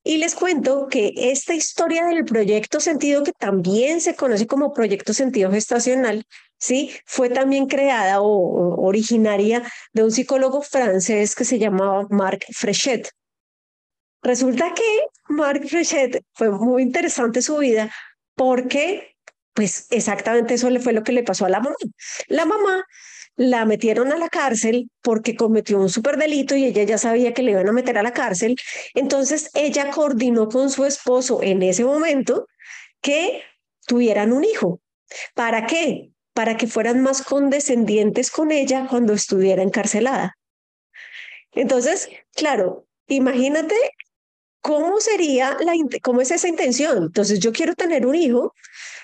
Y 0.07 0.17
les 0.19 0.35
cuento 0.35 0.87
que 0.87 1.13
esta 1.17 1.55
historia 1.55 2.05
del 2.05 2.25
proyecto 2.25 2.79
sentido, 2.79 3.23
que 3.23 3.31
también 3.31 4.01
se 4.01 4.15
conoce 4.15 4.45
como 4.45 4.71
proyecto 4.71 5.15
sentido 5.15 5.49
gestacional, 5.49 6.27
sí, 6.59 6.91
fue 7.07 7.31
también 7.31 7.65
creada 7.65 8.21
o, 8.21 8.85
originaria 8.85 9.63
de 9.93 10.03
un 10.03 10.11
psicólogo 10.11 10.61
francés 10.61 11.33
que 11.33 11.43
se 11.43 11.57
llamaba 11.57 12.05
Marc 12.11 12.45
Frechet. 12.53 13.09
Resulta 14.21 14.75
que 14.75 14.83
Marc 15.27 15.67
Frechet 15.67 16.23
fue 16.33 16.51
muy 16.51 16.83
interesante 16.83 17.41
su 17.41 17.57
vida 17.57 17.91
porque, 18.35 19.15
pues, 19.55 19.87
exactamente 19.89 20.53
eso 20.53 20.69
le 20.69 20.81
fue 20.81 20.93
lo 20.93 21.01
que 21.01 21.13
le 21.13 21.23
pasó 21.23 21.47
a 21.47 21.49
la 21.49 21.61
mamá. 21.61 21.75
La 22.27 22.45
mamá 22.45 22.85
la 23.35 23.65
metieron 23.65 24.11
a 24.11 24.17
la 24.17 24.29
cárcel 24.29 24.89
porque 25.01 25.35
cometió 25.35 25.79
un 25.79 25.89
superdelito 25.89 26.55
y 26.55 26.65
ella 26.65 26.83
ya 26.83 26.97
sabía 26.97 27.33
que 27.33 27.43
le 27.43 27.51
iban 27.51 27.67
a 27.67 27.73
meter 27.73 27.97
a 27.97 28.03
la 28.03 28.13
cárcel. 28.13 28.55
Entonces 28.93 29.49
ella 29.53 29.91
coordinó 29.91 30.49
con 30.49 30.69
su 30.69 30.85
esposo 30.85 31.41
en 31.43 31.61
ese 31.63 31.83
momento 31.83 32.47
que 33.01 33.43
tuvieran 33.87 34.31
un 34.31 34.43
hijo. 34.43 34.79
¿Para 35.33 35.65
qué? 35.65 36.11
para 36.35 36.57
que 36.57 36.67
fueran 36.67 37.01
más 37.01 37.21
condescendientes 37.21 38.29
con 38.29 38.51
ella 38.51 38.87
cuando 38.89 39.13
estuviera 39.13 39.63
encarcelada. 39.63 40.37
Entonces, 41.53 42.09
claro, 42.33 42.85
imagínate 43.07 43.73
cómo 44.65 44.99
sería 44.99 45.55
la, 45.59 45.73
cómo 46.01 46.21
es 46.21 46.31
esa 46.31 46.47
intención. 46.47 47.03
Entonces, 47.03 47.39
yo 47.39 47.51
quiero 47.51 47.75
tener 47.75 48.07
un 48.07 48.15
hijo, 48.15 48.53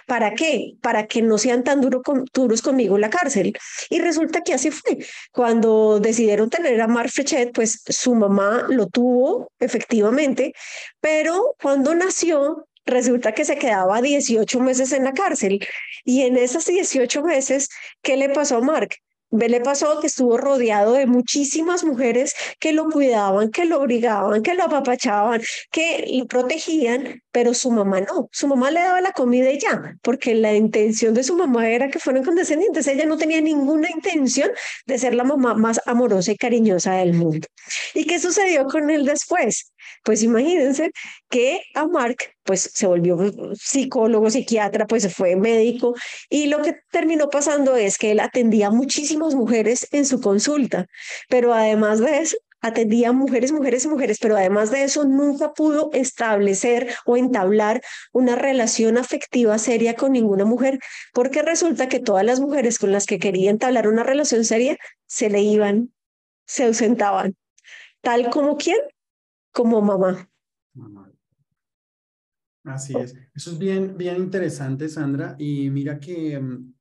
¿Para 0.07 0.33
qué? 0.33 0.73
Para 0.81 1.05
que 1.05 1.21
no 1.21 1.37
sean 1.37 1.63
tan 1.63 1.79
duros 1.79 2.61
conmigo 2.63 2.95
en 2.95 3.01
la 3.01 3.11
cárcel. 3.11 3.53
Y 3.89 3.99
resulta 3.99 4.41
que 4.41 4.55
así 4.55 4.71
fue. 4.71 4.97
Cuando 5.31 5.99
decidieron 5.99 6.49
tener 6.49 6.81
a 6.81 6.87
Marc 6.87 7.11
Frechet, 7.11 7.53
pues 7.53 7.83
su 7.87 8.15
mamá 8.15 8.65
lo 8.67 8.87
tuvo 8.87 9.51
efectivamente, 9.59 10.53
pero 10.99 11.55
cuando 11.61 11.93
nació, 11.93 12.67
resulta 12.83 13.33
que 13.33 13.45
se 13.45 13.57
quedaba 13.57 14.01
18 14.01 14.59
meses 14.59 14.91
en 14.91 15.03
la 15.03 15.13
cárcel. 15.13 15.65
Y 16.03 16.23
en 16.23 16.35
esas 16.35 16.65
18 16.65 17.23
meses, 17.23 17.69
¿qué 18.01 18.17
le 18.17 18.29
pasó 18.29 18.57
a 18.57 18.61
Mark? 18.61 18.95
Le 19.31 19.61
pasó 19.61 19.99
que 19.99 20.07
estuvo 20.07 20.37
rodeado 20.37 20.93
de 20.93 21.05
muchísimas 21.05 21.83
mujeres 21.83 22.33
que 22.59 22.73
lo 22.73 22.89
cuidaban, 22.89 23.49
que 23.49 23.65
lo 23.65 23.81
obligaban, 23.81 24.43
que 24.43 24.53
lo 24.53 24.63
apapachaban, 24.63 25.41
que 25.71 26.05
lo 26.17 26.25
protegían, 26.25 27.21
pero 27.31 27.53
su 27.53 27.71
mamá 27.71 28.01
no. 28.01 28.29
Su 28.31 28.47
mamá 28.47 28.71
le 28.71 28.81
daba 28.81 29.01
la 29.01 29.11
comida 29.13 29.51
y 29.51 29.59
ya, 29.59 29.95
porque 30.01 30.35
la 30.35 30.53
intención 30.53 31.13
de 31.13 31.23
su 31.23 31.35
mamá 31.35 31.69
era 31.69 31.89
que 31.89 31.99
fueran 31.99 32.23
condescendientes. 32.23 32.87
Ella 32.87 33.05
no 33.05 33.17
tenía 33.17 33.41
ninguna 33.41 33.89
intención 33.89 34.51
de 34.85 34.97
ser 34.97 35.15
la 35.15 35.23
mamá 35.23 35.53
más 35.53 35.79
amorosa 35.85 36.31
y 36.31 36.37
cariñosa 36.37 36.93
del 36.95 37.13
mundo. 37.13 37.47
¿Y 37.93 38.05
qué 38.05 38.19
sucedió 38.19 38.65
con 38.65 38.89
él 38.89 39.05
después? 39.05 39.70
Pues 40.03 40.23
imagínense 40.23 40.91
que 41.29 41.61
a 41.75 41.87
Mark 41.87 42.17
pues 42.43 42.69
se 42.73 42.87
volvió 42.87 43.17
psicólogo, 43.53 44.29
psiquiatra, 44.29 44.87
pues 44.87 45.13
fue 45.13 45.35
médico 45.35 45.95
y 46.29 46.47
lo 46.47 46.61
que 46.61 46.75
terminó 46.91 47.29
pasando 47.29 47.75
es 47.75 47.97
que 47.97 48.11
él 48.11 48.19
atendía 48.19 48.67
a 48.67 48.71
muchísimas 48.71 49.35
mujeres 49.35 49.87
en 49.91 50.05
su 50.05 50.19
consulta, 50.21 50.87
pero 51.29 51.53
además 51.53 51.99
de 51.99 52.19
eso 52.19 52.37
atendía 52.61 53.11
mujeres, 53.11 53.51
mujeres 53.51 53.85
y 53.85 53.87
mujeres, 53.87 54.19
pero 54.21 54.37
además 54.37 54.71
de 54.71 54.83
eso 54.83 55.03
nunca 55.03 55.53
pudo 55.53 55.89
establecer 55.93 56.93
o 57.05 57.17
entablar 57.17 57.81
una 58.13 58.35
relación 58.35 58.97
afectiva 58.97 59.57
seria 59.57 59.95
con 59.95 60.11
ninguna 60.13 60.45
mujer, 60.45 60.79
porque 61.13 61.41
resulta 61.41 61.89
que 61.89 61.99
todas 61.99 62.23
las 62.23 62.39
mujeres 62.39 62.77
con 62.77 62.91
las 62.91 63.05
que 63.07 63.19
quería 63.19 63.49
entablar 63.49 63.87
una 63.87 64.03
relación 64.03 64.45
seria 64.45 64.77
se 65.07 65.29
le 65.29 65.41
iban, 65.41 65.91
se 66.45 66.65
ausentaban, 66.65 67.35
tal 68.01 68.29
como 68.29 68.57
quién, 68.57 68.77
como 69.51 69.81
mamá. 69.81 70.27
Así 72.63 72.95
es. 72.97 73.15
Eso 73.33 73.51
es 73.51 73.57
bien, 73.57 73.97
bien 73.97 74.17
interesante, 74.17 74.87
Sandra. 74.87 75.35
Y 75.39 75.69
mira 75.69 75.99
que 75.99 76.39
mm, 76.39 76.73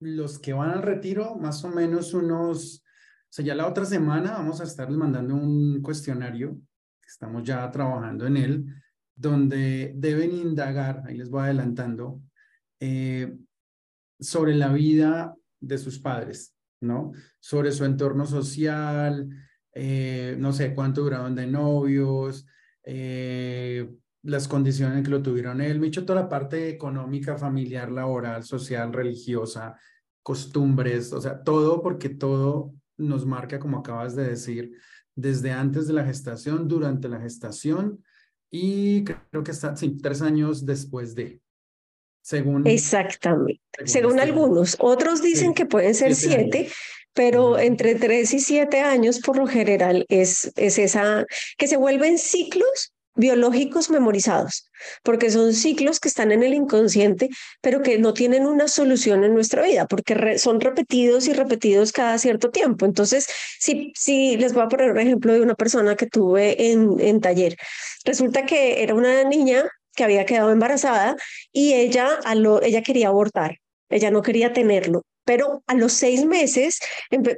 los 0.00 0.38
que 0.38 0.52
van 0.52 0.70
al 0.70 0.82
retiro, 0.82 1.36
más 1.36 1.62
o 1.64 1.68
menos 1.68 2.14
unos, 2.14 2.82
o 2.82 3.32
sea, 3.32 3.44
ya 3.44 3.54
la 3.54 3.68
otra 3.68 3.84
semana 3.84 4.32
vamos 4.32 4.60
a 4.60 4.64
estarles 4.64 4.96
mandando 4.96 5.34
un 5.34 5.82
cuestionario, 5.82 6.58
estamos 7.06 7.42
ya 7.44 7.70
trabajando 7.70 8.26
en 8.26 8.36
él, 8.36 8.74
donde 9.14 9.92
deben 9.96 10.32
indagar, 10.32 11.02
ahí 11.06 11.16
les 11.16 11.28
voy 11.28 11.42
adelantando, 11.42 12.22
eh, 12.80 13.36
sobre 14.18 14.54
la 14.54 14.72
vida 14.72 15.34
de 15.60 15.76
sus 15.76 15.98
padres, 15.98 16.54
¿no? 16.80 17.12
Sobre 17.38 17.72
su 17.72 17.84
entorno 17.84 18.24
social, 18.24 19.28
eh, 19.82 20.36
no 20.38 20.52
sé 20.52 20.74
cuánto 20.74 21.00
duraron 21.00 21.34
de 21.34 21.46
novios, 21.46 22.46
eh, 22.84 23.90
las 24.22 24.46
condiciones 24.46 24.98
en 24.98 25.04
que 25.04 25.10
lo 25.10 25.22
tuvieron 25.22 25.62
él, 25.62 25.80
me 25.80 25.86
hecho 25.86 26.04
toda 26.04 26.20
la 26.20 26.28
parte 26.28 26.68
económica, 26.68 27.38
familiar, 27.38 27.90
laboral, 27.90 28.44
social, 28.44 28.92
religiosa, 28.92 29.78
costumbres, 30.22 31.14
o 31.14 31.20
sea, 31.22 31.42
todo 31.42 31.80
porque 31.80 32.10
todo 32.10 32.74
nos 32.98 33.24
marca, 33.24 33.58
como 33.58 33.78
acabas 33.78 34.14
de 34.14 34.28
decir, 34.28 34.76
desde 35.14 35.50
antes 35.50 35.86
de 35.86 35.94
la 35.94 36.04
gestación, 36.04 36.68
durante 36.68 37.08
la 37.08 37.18
gestación 37.18 38.04
y 38.50 39.04
creo 39.04 39.42
que 39.42 39.52
está, 39.52 39.74
sí, 39.76 39.96
tres 39.96 40.20
años 40.20 40.66
después 40.66 41.14
de, 41.14 41.40
según. 42.20 42.66
Exactamente, 42.66 43.62
según, 43.86 44.20
algunos. 44.20 44.76
Otros 44.78 45.22
dicen 45.22 45.54
que 45.54 45.64
pueden 45.64 45.94
ser 45.94 46.14
siete, 46.14 46.68
pero 47.14 47.58
entre 47.58 47.94
tres 47.94 48.32
y 48.34 48.40
siete 48.40 48.80
años 48.80 49.20
por 49.20 49.36
lo 49.36 49.46
general 49.46 50.06
es, 50.08 50.52
es 50.56 50.78
esa, 50.78 51.26
que 51.58 51.66
se 51.66 51.76
vuelven 51.76 52.18
ciclos 52.18 52.92
biológicos 53.14 53.90
memorizados, 53.90 54.70
porque 55.02 55.30
son 55.30 55.52
ciclos 55.52 56.00
que 56.00 56.08
están 56.08 56.32
en 56.32 56.42
el 56.42 56.54
inconsciente, 56.54 57.28
pero 57.60 57.82
que 57.82 57.98
no 57.98 58.14
tienen 58.14 58.46
una 58.46 58.68
solución 58.68 59.24
en 59.24 59.34
nuestra 59.34 59.62
vida, 59.62 59.86
porque 59.86 60.38
son 60.38 60.60
repetidos 60.60 61.26
y 61.28 61.32
repetidos 61.32 61.92
cada 61.92 62.18
cierto 62.18 62.50
tiempo. 62.50 62.86
Entonces, 62.86 63.26
si, 63.58 63.92
si 63.94 64.36
les 64.36 64.54
voy 64.54 64.62
a 64.62 64.68
poner 64.68 64.90
un 64.90 64.98
ejemplo 64.98 65.32
de 65.32 65.42
una 65.42 65.54
persona 65.54 65.96
que 65.96 66.06
tuve 66.06 66.70
en, 66.72 66.98
en 67.00 67.20
taller, 67.20 67.56
resulta 68.04 68.46
que 68.46 68.82
era 68.82 68.94
una 68.94 69.24
niña 69.24 69.64
que 69.94 70.04
había 70.04 70.24
quedado 70.24 70.50
embarazada 70.50 71.16
y 71.52 71.74
ella, 71.74 72.08
a 72.24 72.34
lo, 72.34 72.62
ella 72.62 72.82
quería 72.82 73.08
abortar, 73.08 73.58
ella 73.90 74.10
no 74.10 74.22
quería 74.22 74.52
tenerlo 74.52 75.02
pero 75.24 75.62
a 75.66 75.74
los 75.74 75.92
seis 75.92 76.24
meses, 76.24 76.80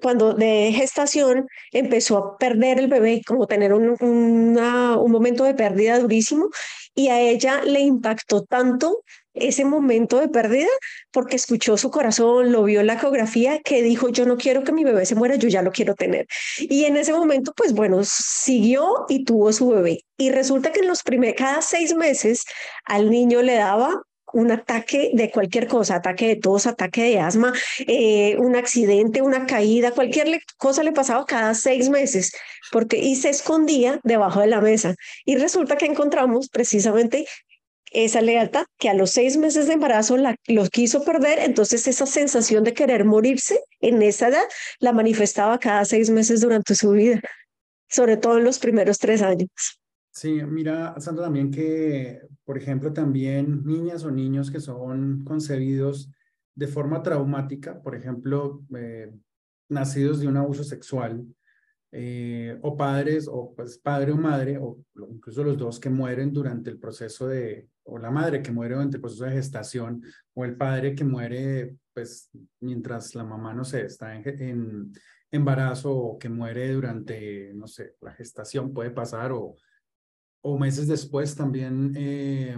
cuando 0.00 0.34
de 0.34 0.72
gestación, 0.74 1.46
empezó 1.72 2.18
a 2.18 2.38
perder 2.38 2.78
el 2.78 2.88
bebé, 2.88 3.22
como 3.26 3.46
tener 3.46 3.72
un, 3.72 3.96
un 4.00 5.10
momento 5.10 5.44
de 5.44 5.54
pérdida 5.54 5.98
durísimo, 5.98 6.48
y 6.94 7.08
a 7.08 7.20
ella 7.20 7.62
le 7.62 7.80
impactó 7.80 8.44
tanto 8.44 9.02
ese 9.34 9.64
momento 9.64 10.20
de 10.20 10.28
pérdida 10.28 10.68
porque 11.10 11.36
escuchó 11.36 11.76
su 11.76 11.90
corazón, 11.90 12.52
lo 12.52 12.64
vio 12.64 12.80
en 12.80 12.86
la 12.86 12.94
ecografía, 12.94 13.60
que 13.60 13.82
dijo, 13.82 14.08
yo 14.10 14.26
no 14.26 14.36
quiero 14.36 14.62
que 14.64 14.72
mi 14.72 14.84
bebé 14.84 15.06
se 15.06 15.14
muera, 15.14 15.36
yo 15.36 15.48
ya 15.48 15.62
lo 15.62 15.72
quiero 15.72 15.94
tener. 15.94 16.26
Y 16.58 16.84
en 16.84 16.96
ese 16.96 17.12
momento, 17.12 17.52
pues 17.56 17.72
bueno, 17.72 18.02
siguió 18.04 19.06
y 19.08 19.24
tuvo 19.24 19.52
su 19.52 19.68
bebé. 19.70 20.04
Y 20.18 20.30
resulta 20.30 20.72
que 20.72 20.80
en 20.80 20.88
los 20.88 21.02
primeros, 21.02 21.36
cada 21.36 21.62
seis 21.62 21.94
meses 21.94 22.44
al 22.84 23.10
niño 23.10 23.42
le 23.42 23.54
daba 23.54 24.02
un 24.32 24.50
ataque 24.50 25.10
de 25.14 25.30
cualquier 25.30 25.66
cosa, 25.66 25.96
ataque 25.96 26.28
de 26.28 26.36
tos, 26.36 26.66
ataque 26.66 27.02
de 27.02 27.20
asma, 27.20 27.52
eh, 27.86 28.36
un 28.38 28.56
accidente, 28.56 29.22
una 29.22 29.46
caída, 29.46 29.92
cualquier 29.92 30.40
cosa 30.56 30.82
le 30.82 30.92
pasaba 30.92 31.24
cada 31.26 31.54
seis 31.54 31.88
meses, 31.88 32.32
porque 32.70 32.98
y 32.98 33.16
se 33.16 33.30
escondía 33.30 34.00
debajo 34.02 34.40
de 34.40 34.46
la 34.46 34.60
mesa. 34.60 34.94
Y 35.24 35.36
resulta 35.36 35.76
que 35.76 35.86
encontramos 35.86 36.48
precisamente 36.48 37.26
esa 37.92 38.20
lealtad 38.20 38.64
que 38.78 38.88
a 38.88 38.94
los 38.94 39.10
seis 39.10 39.36
meses 39.36 39.66
de 39.66 39.74
embarazo 39.74 40.16
la, 40.16 40.36
los 40.46 40.70
quiso 40.70 41.04
perder, 41.04 41.38
entonces 41.40 41.86
esa 41.86 42.06
sensación 42.06 42.64
de 42.64 42.74
querer 42.74 43.04
morirse 43.04 43.60
en 43.80 44.02
esa 44.02 44.28
edad 44.28 44.44
la 44.78 44.92
manifestaba 44.92 45.58
cada 45.58 45.84
seis 45.84 46.10
meses 46.10 46.40
durante 46.40 46.74
su 46.74 46.90
vida, 46.92 47.20
sobre 47.88 48.16
todo 48.16 48.38
en 48.38 48.44
los 48.44 48.58
primeros 48.58 48.98
tres 48.98 49.22
años. 49.22 49.81
Sí, 50.14 50.42
mira, 50.44 50.94
Sandra, 51.00 51.24
también 51.24 51.50
que, 51.50 52.20
por 52.44 52.58
ejemplo, 52.58 52.92
también 52.92 53.64
niñas 53.64 54.04
o 54.04 54.10
niños 54.10 54.50
que 54.50 54.60
son 54.60 55.24
concebidos 55.24 56.10
de 56.54 56.66
forma 56.66 57.02
traumática, 57.02 57.80
por 57.80 57.94
ejemplo, 57.94 58.62
eh, 58.76 59.10
nacidos 59.70 60.20
de 60.20 60.28
un 60.28 60.36
abuso 60.36 60.64
sexual, 60.64 61.24
eh, 61.92 62.58
o 62.60 62.76
padres, 62.76 63.26
o 63.26 63.54
pues 63.54 63.78
padre 63.78 64.12
o 64.12 64.16
madre, 64.18 64.58
o 64.58 64.78
incluso 65.10 65.44
los 65.44 65.56
dos 65.56 65.80
que 65.80 65.88
mueren 65.88 66.30
durante 66.30 66.68
el 66.68 66.78
proceso 66.78 67.26
de, 67.26 67.70
o 67.84 67.96
la 67.98 68.10
madre 68.10 68.42
que 68.42 68.52
muere 68.52 68.74
durante 68.74 68.98
el 68.98 69.00
proceso 69.00 69.24
de 69.24 69.32
gestación, 69.32 70.02
o 70.34 70.44
el 70.44 70.56
padre 70.58 70.94
que 70.94 71.04
muere, 71.04 71.76
pues, 71.94 72.28
mientras 72.60 73.14
la 73.14 73.24
mamá, 73.24 73.54
no 73.54 73.64
sé, 73.64 73.86
está 73.86 74.14
en, 74.14 74.28
en 74.42 74.92
embarazo 75.30 75.90
o 75.90 76.18
que 76.18 76.28
muere 76.28 76.70
durante, 76.70 77.54
no 77.54 77.66
sé, 77.66 77.94
la 78.02 78.12
gestación 78.12 78.74
puede 78.74 78.90
pasar, 78.90 79.32
o 79.32 79.56
o 80.42 80.58
meses 80.58 80.88
después 80.88 81.34
también, 81.34 81.92
eh, 81.96 82.56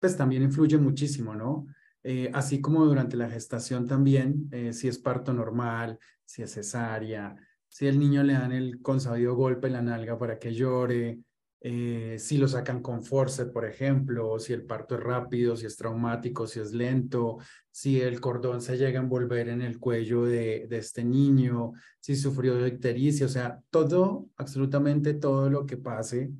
pues 0.00 0.16
también 0.16 0.42
influye 0.42 0.78
muchísimo, 0.78 1.34
¿no? 1.34 1.66
Eh, 2.02 2.30
así 2.32 2.60
como 2.60 2.84
durante 2.86 3.16
la 3.16 3.28
gestación 3.28 3.86
también, 3.86 4.48
eh, 4.50 4.72
si 4.72 4.88
es 4.88 4.98
parto 4.98 5.34
normal, 5.34 5.98
si 6.24 6.42
es 6.42 6.54
cesárea, 6.54 7.36
si 7.68 7.86
el 7.86 7.98
niño 7.98 8.22
le 8.22 8.32
dan 8.32 8.52
el 8.52 8.80
consabido 8.80 9.34
golpe 9.36 9.66
en 9.66 9.74
la 9.74 9.82
nalga 9.82 10.18
para 10.18 10.38
que 10.38 10.54
llore, 10.54 11.20
si 11.62 12.38
lo 12.38 12.48
sacan 12.48 12.80
con 12.80 13.02
force, 13.04 13.44
por 13.44 13.66
ejemplo, 13.66 14.38
si 14.38 14.54
el 14.54 14.64
parto 14.64 14.94
es 14.94 15.02
rápido, 15.02 15.56
si 15.56 15.66
es 15.66 15.76
traumático, 15.76 16.46
si 16.46 16.58
es 16.58 16.72
lento, 16.72 17.36
si 17.70 18.00
el 18.00 18.18
cordón 18.18 18.62
se 18.62 18.78
llega 18.78 18.98
a 18.98 19.02
envolver 19.02 19.50
en 19.50 19.60
el 19.60 19.78
cuello 19.78 20.24
de, 20.24 20.66
de 20.70 20.78
este 20.78 21.04
niño, 21.04 21.72
si 22.00 22.16
sufrió 22.16 22.54
de 22.54 22.68
ictericia, 22.68 23.26
o 23.26 23.28
sea, 23.28 23.60
todo, 23.68 24.30
absolutamente 24.36 25.12
todo 25.12 25.50
lo 25.50 25.66
que 25.66 25.76
pase 25.76 26.32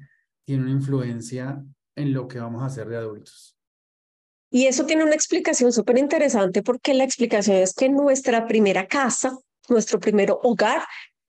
tiene 0.44 0.64
una 0.64 0.72
influencia 0.72 1.62
en 1.96 2.12
lo 2.12 2.28
que 2.28 2.38
vamos 2.38 2.62
a 2.62 2.66
hacer 2.66 2.88
de 2.88 2.96
adultos. 2.96 3.56
Y 4.50 4.66
eso 4.66 4.84
tiene 4.84 5.04
una 5.04 5.14
explicación 5.14 5.72
súper 5.72 5.98
interesante 5.98 6.62
porque 6.62 6.92
la 6.94 7.04
explicación 7.04 7.56
es 7.58 7.72
que 7.72 7.88
nuestra 7.88 8.46
primera 8.46 8.86
casa, 8.86 9.38
nuestro 9.68 10.00
primer 10.00 10.32
hogar 10.42 10.82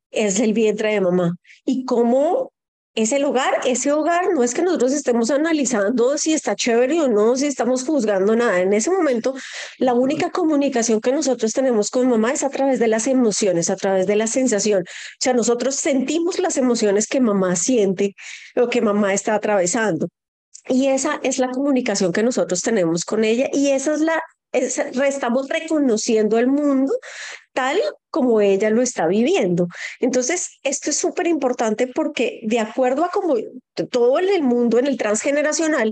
es 0.09 0.39
el 0.39 0.53
vientre 0.53 0.93
de 0.93 1.01
mamá. 1.01 1.35
Y 1.63 1.85
cómo 1.85 2.51
es 2.93 3.13
el 3.13 3.23
hogar, 3.23 3.53
ese 3.65 3.91
hogar 3.91 4.33
no 4.33 4.43
es 4.43 4.53
que 4.53 4.61
nosotros 4.61 4.91
estemos 4.91 5.31
analizando 5.31 6.17
si 6.17 6.33
está 6.33 6.55
chévere 6.55 7.01
o 7.01 7.07
no, 7.07 7.37
si 7.37 7.45
estamos 7.47 7.85
juzgando 7.85 8.35
nada. 8.35 8.59
En 8.59 8.73
ese 8.73 8.91
momento, 8.91 9.33
la 9.77 9.93
única 9.93 10.31
comunicación 10.31 10.99
que 10.99 11.13
nosotros 11.13 11.53
tenemos 11.53 11.89
con 11.89 12.09
mamá 12.09 12.33
es 12.33 12.43
a 12.43 12.49
través 12.49 12.79
de 12.79 12.87
las 12.87 13.07
emociones, 13.07 13.69
a 13.69 13.77
través 13.77 14.07
de 14.07 14.17
la 14.17 14.27
sensación. 14.27 14.83
O 14.83 15.17
sea, 15.19 15.33
nosotros 15.33 15.75
sentimos 15.75 16.39
las 16.39 16.57
emociones 16.57 17.07
que 17.07 17.21
mamá 17.21 17.55
siente 17.55 18.15
o 18.55 18.67
que 18.67 18.81
mamá 18.81 19.13
está 19.13 19.35
atravesando. 19.35 20.07
Y 20.67 20.87
esa 20.87 21.19
es 21.23 21.39
la 21.39 21.49
comunicación 21.49 22.11
que 22.11 22.23
nosotros 22.23 22.61
tenemos 22.61 23.05
con 23.05 23.23
ella 23.23 23.49
y 23.51 23.71
esa 23.71 23.93
es 23.93 24.01
la 24.01 24.21
estamos 24.51 25.47
reconociendo 25.49 26.37
el 26.37 26.47
mundo 26.47 26.93
tal 27.53 27.77
como 28.09 28.41
ella 28.41 28.69
lo 28.69 28.81
está 28.81 29.07
viviendo. 29.07 29.67
Entonces, 29.99 30.59
esto 30.63 30.89
es 30.89 30.97
súper 30.97 31.27
importante 31.27 31.87
porque 31.87 32.39
de 32.43 32.59
acuerdo 32.59 33.03
a 33.03 33.09
como 33.09 33.35
todo 33.89 34.19
en 34.19 34.29
el 34.29 34.43
mundo, 34.43 34.79
en 34.79 34.87
el 34.87 34.97
transgeneracional, 34.97 35.91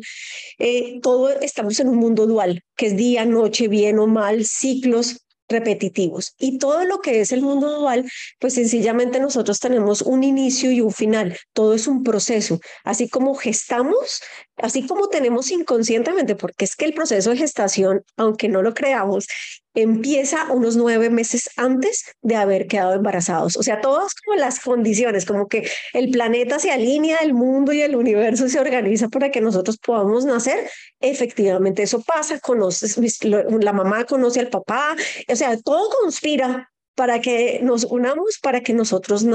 eh, 0.57 0.99
todo 1.01 1.29
estamos 1.29 1.79
en 1.79 1.89
un 1.89 1.97
mundo 1.97 2.27
dual, 2.27 2.63
que 2.75 2.87
es 2.87 2.97
día, 2.97 3.25
noche, 3.25 3.67
bien 3.67 3.99
o 3.99 4.07
mal, 4.07 4.45
ciclos 4.45 5.25
repetitivos. 5.49 6.35
Y 6.37 6.57
todo 6.57 6.85
lo 6.85 6.99
que 7.01 7.21
es 7.21 7.31
el 7.31 7.41
mundo 7.41 7.79
dual, 7.79 8.09
pues 8.39 8.53
sencillamente 8.53 9.19
nosotros 9.19 9.59
tenemos 9.59 10.01
un 10.01 10.23
inicio 10.23 10.71
y 10.71 10.81
un 10.81 10.91
final. 10.91 11.37
Todo 11.53 11.73
es 11.73 11.87
un 11.87 12.03
proceso. 12.03 12.59
Así 12.83 13.09
como 13.09 13.35
gestamos, 13.35 14.21
así 14.57 14.85
como 14.87 15.09
tenemos 15.09 15.51
inconscientemente, 15.51 16.35
porque 16.35 16.65
es 16.65 16.75
que 16.75 16.85
el 16.85 16.93
proceso 16.93 17.31
de 17.31 17.37
gestación, 17.37 18.03
aunque 18.15 18.47
no 18.47 18.61
lo 18.61 18.73
creamos, 18.73 19.27
empieza 19.73 20.51
unos 20.51 20.75
nueve 20.75 21.09
meses 21.09 21.49
antes 21.55 22.05
de 22.21 22.35
haber 22.35 22.67
quedado 22.67 22.93
embarazados. 22.93 23.55
O 23.57 23.63
sea, 23.63 23.81
todas 23.81 24.13
como 24.15 24.37
las 24.37 24.59
condiciones, 24.59 25.25
como 25.25 25.47
que 25.47 25.69
el 25.93 26.11
planeta 26.11 26.59
se 26.59 26.71
alinea, 26.71 27.17
el 27.17 27.33
mundo 27.33 27.71
y 27.73 27.81
el 27.81 27.95
universo 27.95 28.49
se 28.49 28.59
organiza 28.59 29.09
para 29.09 29.31
que 29.31 29.41
nosotros 29.41 29.77
podamos 29.77 30.25
nacer. 30.25 30.69
Efectivamente, 30.99 31.83
eso 31.83 32.01
pasa, 32.01 32.39
conoces, 32.39 32.97
la 33.23 33.73
mamá 33.73 34.05
conoce 34.05 34.39
al 34.39 34.49
papá, 34.49 34.95
o 35.27 35.35
sea, 35.35 35.57
todo 35.57 35.89
conspira 36.01 36.71
para 36.95 37.21
que 37.21 37.59
nos 37.63 37.85
unamos, 37.85 38.39
para 38.41 38.61
que 38.61 38.73
nosotros 38.73 39.25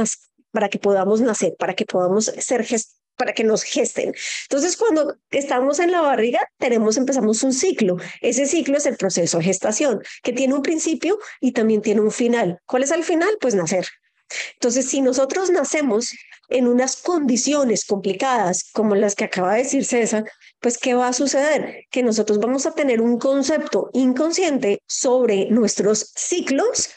para 0.51 0.69
que 0.69 0.79
podamos 0.79 1.21
nacer, 1.21 1.55
para 1.59 1.75
que 1.75 1.85
podamos 1.85 2.27
ser 2.27 2.65
gestados 2.65 3.04
para 3.17 3.33
que 3.33 3.45
nos 3.45 3.63
gesten. 3.63 4.15
Entonces, 4.45 4.77
cuando 4.77 5.17
estamos 5.31 5.79
en 5.79 5.93
la 5.93 6.01
barriga, 6.01 6.41
tenemos, 6.59 6.97
empezamos 6.97 7.43
un 7.43 7.53
ciclo. 7.53 7.97
Ese 8.21 8.47
ciclo 8.47 8.77
es 8.77 8.87
el 8.87 8.97
proceso 8.97 9.39
de 9.39 9.45
gestación, 9.45 10.03
que 10.23 10.33
tiene 10.33 10.55
un 10.55 10.63
principio 10.63 11.19
y 11.41 11.53
también 11.53 11.83
tiene 11.83 12.01
un 12.01 12.11
final. 12.11 12.61
¿Cuál 12.67 12.83
es 12.83 12.91
el 12.91 13.05
final? 13.05 13.31
Pues 13.41 13.55
nacer. 13.55 13.87
Entonces, 14.55 14.89
si 14.89 15.01
nosotros 15.01 15.51
nacemos 15.51 16.11
en 16.49 16.67
unas 16.67 16.97
condiciones 16.97 17.85
complicadas 17.85 18.71
como 18.73 18.95
las 18.95 19.15
que 19.15 19.25
acaba 19.25 19.55
de 19.55 19.63
decir 19.63 19.85
César, 19.85 20.25
pues 20.61 20.79
¿qué 20.79 20.95
va 20.95 21.09
a 21.09 21.13
suceder? 21.13 21.85
Que 21.91 22.03
nosotros 22.03 22.39
vamos 22.39 22.67
a 22.67 22.73
tener 22.73 23.01
un 23.01 23.19
concepto 23.19 23.91
inconsciente 23.93 24.83
sobre 24.87 25.51
nuestros 25.51 26.13
ciclos 26.17 26.91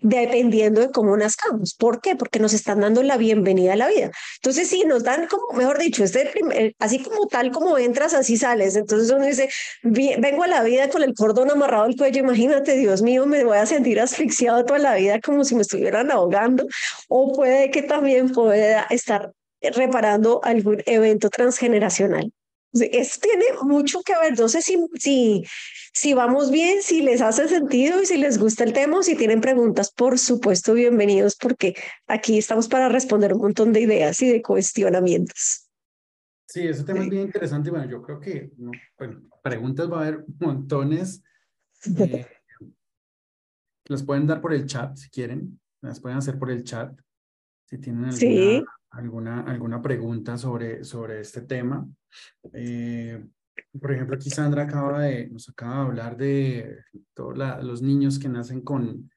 dependiendo 0.00 0.80
de 0.80 0.90
cómo 0.90 1.16
nazcamos. 1.16 1.74
¿Por 1.74 2.00
qué? 2.00 2.16
Porque 2.16 2.38
nos 2.38 2.52
están 2.52 2.80
dando 2.80 3.02
la 3.02 3.16
bienvenida 3.16 3.74
a 3.74 3.76
la 3.76 3.88
vida. 3.88 4.10
Entonces, 4.36 4.68
sí, 4.68 4.84
nos 4.86 5.04
dan 5.04 5.26
como, 5.26 5.56
mejor 5.56 5.78
dicho, 5.78 6.04
este 6.04 6.30
así 6.78 7.02
como 7.02 7.26
tal 7.26 7.50
como 7.50 7.78
entras, 7.78 8.14
así 8.14 8.36
sales. 8.36 8.76
Entonces 8.76 9.10
uno 9.10 9.24
dice, 9.24 9.48
vengo 9.82 10.44
a 10.44 10.48
la 10.48 10.62
vida 10.62 10.88
con 10.88 11.02
el 11.02 11.14
cordón 11.14 11.50
amarrado 11.50 11.84
al 11.84 11.96
cuello, 11.96 12.20
imagínate, 12.20 12.76
Dios 12.76 13.02
mío, 13.02 13.26
me 13.26 13.44
voy 13.44 13.58
a 13.58 13.66
sentir 13.66 14.00
asfixiado 14.00 14.64
toda 14.64 14.78
la 14.78 14.94
vida 14.94 15.20
como 15.20 15.44
si 15.44 15.54
me 15.54 15.62
estuvieran 15.62 16.10
ahogando. 16.10 16.66
O 17.08 17.32
puede 17.32 17.70
que 17.70 17.82
también 17.82 18.32
pueda 18.32 18.86
estar 18.90 19.32
reparando 19.60 20.40
algún 20.44 20.82
evento 20.86 21.30
transgeneracional. 21.30 22.32
Eso 22.80 23.20
tiene 23.20 23.44
mucho 23.62 24.02
que 24.02 24.12
ver. 24.20 24.38
No 24.38 24.48
sé 24.48 24.62
si, 24.62 24.78
si, 24.94 25.44
si 25.92 26.14
vamos 26.14 26.50
bien, 26.50 26.82
si 26.82 27.02
les 27.02 27.20
hace 27.20 27.48
sentido 27.48 28.02
y 28.02 28.06
si 28.06 28.18
les 28.18 28.38
gusta 28.38 28.64
el 28.64 28.72
tema, 28.72 29.02
si 29.02 29.16
tienen 29.16 29.40
preguntas, 29.40 29.90
por 29.90 30.18
supuesto, 30.18 30.74
bienvenidos, 30.74 31.36
porque 31.36 31.74
aquí 32.06 32.38
estamos 32.38 32.68
para 32.68 32.88
responder 32.88 33.32
un 33.34 33.40
montón 33.40 33.72
de 33.72 33.80
ideas 33.80 34.20
y 34.22 34.28
de 34.28 34.42
cuestionamientos. 34.42 35.66
Sí, 36.46 36.66
ese 36.66 36.84
tema 36.84 37.02
es 37.02 37.10
bien 37.10 37.22
interesante. 37.22 37.70
Bueno, 37.70 37.90
yo 37.90 38.02
creo 38.02 38.20
que 38.20 38.50
preguntas 39.42 39.90
va 39.90 39.98
a 39.98 40.06
haber 40.06 40.24
montones. 40.38 41.22
Eh, 41.98 42.26
las 43.86 44.02
pueden 44.02 44.26
dar 44.26 44.40
por 44.40 44.54
el 44.54 44.66
chat 44.66 44.96
si 44.96 45.10
quieren. 45.10 45.60
Las 45.80 46.00
pueden 46.00 46.18
hacer 46.18 46.38
por 46.38 46.50
el 46.50 46.64
chat. 46.64 46.98
Si 47.66 47.78
tienen 47.78 48.04
alguna, 48.04 48.18
sí. 48.18 48.64
Alguna, 48.90 49.42
alguna 49.42 49.82
pregunta 49.82 50.36
sobre, 50.38 50.84
sobre 50.84 51.20
este 51.20 51.42
tema. 51.42 51.86
Eh, 52.52 53.24
por 53.80 53.92
ejemplo, 53.92 54.16
aquí 54.16 54.30
Sandra 54.30 54.62
acaba 54.62 55.02
de, 55.02 55.28
nos 55.28 55.48
acaba 55.48 55.74
de 55.74 55.80
hablar 55.80 56.16
de 56.16 56.78
todos 57.14 57.36
los 57.62 57.82
niños 57.82 58.18
que 58.18 58.28
nacen 58.28 58.60
con, 58.62 59.10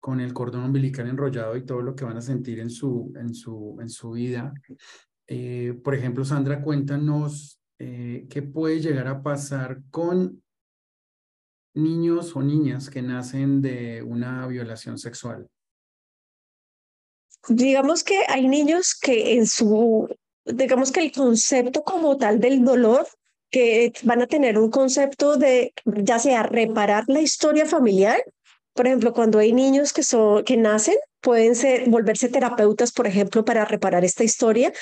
con 0.00 0.20
el 0.20 0.32
cordón 0.32 0.64
umbilical 0.64 1.08
enrollado 1.08 1.56
y 1.56 1.64
todo 1.64 1.82
lo 1.82 1.94
que 1.94 2.04
van 2.04 2.16
a 2.16 2.22
sentir 2.22 2.60
en 2.60 2.70
su, 2.70 3.12
en 3.16 3.34
su, 3.34 3.76
en 3.80 3.88
su 3.88 4.12
vida. 4.12 4.52
Eh, 5.26 5.78
por 5.82 5.94
ejemplo, 5.94 6.24
Sandra, 6.24 6.62
cuéntanos 6.62 7.60
eh, 7.78 8.26
qué 8.30 8.42
puede 8.42 8.80
llegar 8.80 9.08
a 9.08 9.22
pasar 9.22 9.82
con 9.90 10.42
niños 11.74 12.34
o 12.36 12.42
niñas 12.42 12.88
que 12.88 13.02
nacen 13.02 13.60
de 13.60 14.02
una 14.02 14.46
violación 14.46 14.96
sexual. 14.96 15.48
Digamos 17.48 18.02
que 18.02 18.20
hay 18.28 18.48
niños 18.48 18.94
que 18.94 19.34
en 19.34 19.46
su, 19.46 20.08
digamos 20.44 20.90
que 20.90 21.00
el 21.00 21.12
concepto 21.12 21.82
como 21.82 22.16
tal 22.16 22.40
del 22.40 22.64
dolor 22.64 23.06
que 23.50 23.92
van 24.02 24.22
a 24.22 24.26
tener 24.26 24.58
un 24.58 24.70
concepto 24.70 25.36
de 25.36 25.72
ya 25.84 26.18
sea 26.18 26.42
reparar 26.42 27.04
la 27.06 27.20
historia 27.20 27.66
familiar. 27.66 28.22
Por 28.74 28.86
ejemplo, 28.86 29.12
cuando 29.12 29.38
hay 29.38 29.52
niños 29.52 29.92
que, 29.92 30.02
son, 30.02 30.44
que 30.44 30.56
nacen, 30.56 30.96
pueden 31.20 31.54
ser, 31.54 31.88
volverse 31.88 32.28
terapeutas, 32.28 32.92
por 32.92 33.06
ejemplo, 33.06 33.44
para 33.44 33.64
reparar 33.64 34.04
esta 34.04 34.24
historia, 34.24 34.72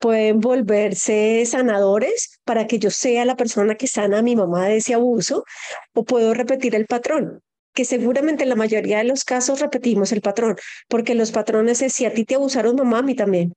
pueden 0.00 0.40
volverse 0.40 1.44
sanadores 1.46 2.40
para 2.44 2.66
que 2.66 2.78
yo 2.78 2.90
sea 2.90 3.24
la 3.24 3.36
persona 3.36 3.76
que 3.76 3.86
sana 3.86 4.18
a 4.18 4.22
mi 4.22 4.34
mamá 4.34 4.66
de 4.66 4.78
ese 4.78 4.94
abuso, 4.94 5.44
o 5.92 6.04
puedo 6.04 6.34
repetir 6.34 6.74
el 6.74 6.86
patrón 6.86 7.42
que 7.74 7.84
seguramente 7.84 8.44
en 8.44 8.48
la 8.50 8.56
mayoría 8.56 8.98
de 8.98 9.04
los 9.04 9.24
casos 9.24 9.60
repetimos 9.60 10.12
el 10.12 10.20
patrón, 10.20 10.56
porque 10.88 11.14
los 11.14 11.32
patrones 11.32 11.82
es 11.82 11.92
si 11.92 12.06
a 12.06 12.14
ti 12.14 12.24
te 12.24 12.36
abusaron 12.36 12.76
mamá, 12.76 12.98
a 13.00 13.02
mí 13.02 13.14
también. 13.14 13.54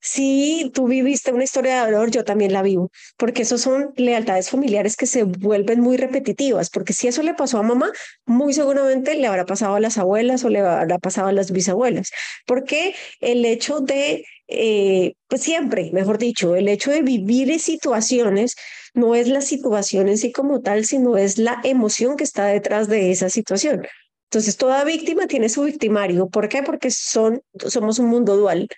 Si 0.00 0.70
tú 0.74 0.86
viviste 0.86 1.32
una 1.32 1.42
historia 1.42 1.74
de 1.74 1.90
dolor, 1.90 2.10
yo 2.12 2.24
también 2.24 2.52
la 2.52 2.62
vivo, 2.62 2.90
porque 3.16 3.42
eso 3.42 3.58
son 3.58 3.92
lealtades 3.96 4.48
familiares 4.48 4.96
que 4.96 5.06
se 5.06 5.24
vuelven 5.24 5.80
muy 5.80 5.96
repetitivas, 5.96 6.70
porque 6.70 6.92
si 6.92 7.08
eso 7.08 7.22
le 7.22 7.34
pasó 7.34 7.58
a 7.58 7.62
mamá, 7.64 7.90
muy 8.24 8.52
seguramente 8.52 9.16
le 9.16 9.26
habrá 9.26 9.44
pasado 9.44 9.74
a 9.74 9.80
las 9.80 9.98
abuelas 9.98 10.44
o 10.44 10.50
le 10.50 10.60
habrá 10.60 10.98
pasado 10.98 11.28
a 11.28 11.32
las 11.32 11.50
bisabuelas, 11.50 12.10
porque 12.46 12.94
el 13.20 13.44
hecho 13.44 13.80
de, 13.80 14.24
eh, 14.46 15.14
pues 15.26 15.42
siempre, 15.42 15.90
mejor 15.92 16.18
dicho, 16.18 16.54
el 16.54 16.68
hecho 16.68 16.92
de 16.92 17.02
vivir 17.02 17.50
en 17.50 17.58
situaciones 17.58 18.54
no 18.94 19.14
es 19.14 19.28
la 19.28 19.40
situación 19.40 20.08
en 20.08 20.18
sí 20.18 20.32
como 20.32 20.60
tal, 20.60 20.84
sino 20.84 21.16
es 21.16 21.38
la 21.38 21.60
emoción 21.64 22.16
que 22.16 22.24
está 22.24 22.46
detrás 22.46 22.88
de 22.88 23.10
esa 23.10 23.28
situación. 23.28 23.82
Entonces, 24.30 24.58
toda 24.58 24.84
víctima 24.84 25.26
tiene 25.26 25.48
su 25.48 25.64
victimario. 25.64 26.28
¿Por 26.28 26.48
qué? 26.48 26.62
Porque 26.62 26.90
son, 26.90 27.40
somos 27.66 27.98
un 27.98 28.08
mundo 28.08 28.36
dual. 28.36 28.68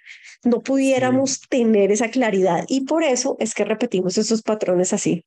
No 0.44 0.60
pudiéramos 0.60 1.40
tener 1.48 1.90
esa 1.90 2.08
claridad 2.10 2.64
y 2.68 2.82
por 2.82 3.02
eso 3.02 3.36
es 3.40 3.52
que 3.52 3.64
repetimos 3.64 4.16
esos 4.16 4.42
patrones 4.42 4.92
así. 4.92 5.24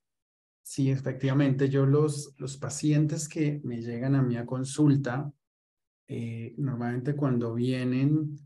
Sí, 0.64 0.90
efectivamente. 0.90 1.68
Yo 1.68 1.86
los, 1.86 2.34
los 2.38 2.56
pacientes 2.56 3.28
que 3.28 3.60
me 3.66 3.82
llegan 3.82 4.16
a 4.16 4.22
mi 4.22 4.44
consulta, 4.46 5.30
eh, 6.08 6.54
normalmente 6.58 7.16
cuando 7.16 7.54
vienen 7.54 8.38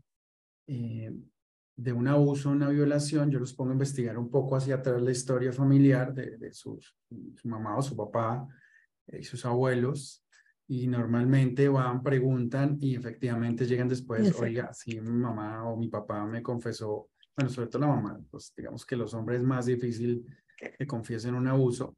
eh, 0.66 1.12
de 1.78 1.92
un 1.92 2.08
abuso, 2.08 2.50
una 2.50 2.68
violación, 2.68 3.30
yo 3.30 3.38
los 3.38 3.54
pongo 3.54 3.70
a 3.70 3.74
investigar 3.74 4.18
un 4.18 4.28
poco 4.28 4.56
hacia 4.56 4.74
atrás 4.74 5.00
la 5.00 5.12
historia 5.12 5.52
familiar 5.52 6.12
de, 6.12 6.36
de 6.36 6.52
su 6.52 6.76
mamá 7.44 7.76
o 7.76 7.82
su 7.82 7.96
papá 7.96 8.48
y 9.06 9.22
sus 9.22 9.46
abuelos 9.46 10.24
y 10.66 10.88
normalmente 10.88 11.68
van, 11.68 12.02
preguntan 12.02 12.78
y 12.80 12.96
efectivamente 12.96 13.64
llegan 13.64 13.86
después, 13.88 14.34
oiga, 14.40 14.72
si 14.74 15.00
mi 15.00 15.08
mamá 15.08 15.70
o 15.70 15.76
mi 15.76 15.86
papá 15.88 16.26
me 16.26 16.42
confesó, 16.42 17.10
bueno, 17.36 17.48
sobre 17.48 17.68
todo 17.68 17.82
la 17.82 17.94
mamá, 17.94 18.20
pues 18.28 18.52
digamos 18.56 18.84
que 18.84 18.96
los 18.96 19.14
hombres 19.14 19.38
es 19.40 19.46
más 19.46 19.66
difícil 19.66 20.26
que 20.56 20.84
confiesen 20.84 21.36
un 21.36 21.46
abuso, 21.46 21.96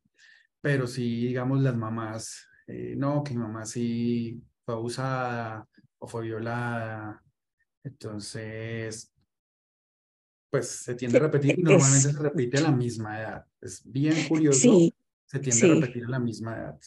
pero 0.61 0.87
sí, 0.87 1.27
digamos, 1.27 1.62
las 1.62 1.75
mamás, 1.75 2.47
eh, 2.66 2.95
no, 2.99 3.25
que 3.25 3.33
mi 3.33 3.40
mamá 3.40 3.64
sí 3.64 4.45
fue 4.62 4.75
abusada 4.75 5.66
o 5.99 6.07
fue 6.07 6.25
violada, 6.25 7.25
entonces, 7.83 9.11
pues 10.51 10.69
se 10.69 10.95
tiende 10.95 11.19
a 11.19 11.23
repetir 11.23 11.59
y 11.59 11.63
normalmente 11.63 12.13
se 12.13 12.19
repite 12.19 12.59
a 12.59 12.63
la 12.63 12.73
misma 12.73 13.21
edad. 13.21 13.47
Es 13.61 13.83
bien 13.85 14.29
curioso, 14.29 14.93
se 15.27 15.39
tiende 15.39 15.71
a 15.71 15.75
repetir 15.75 16.05
a 16.05 16.09
la 16.09 16.19
misma 16.19 16.57
edad. 16.57 16.81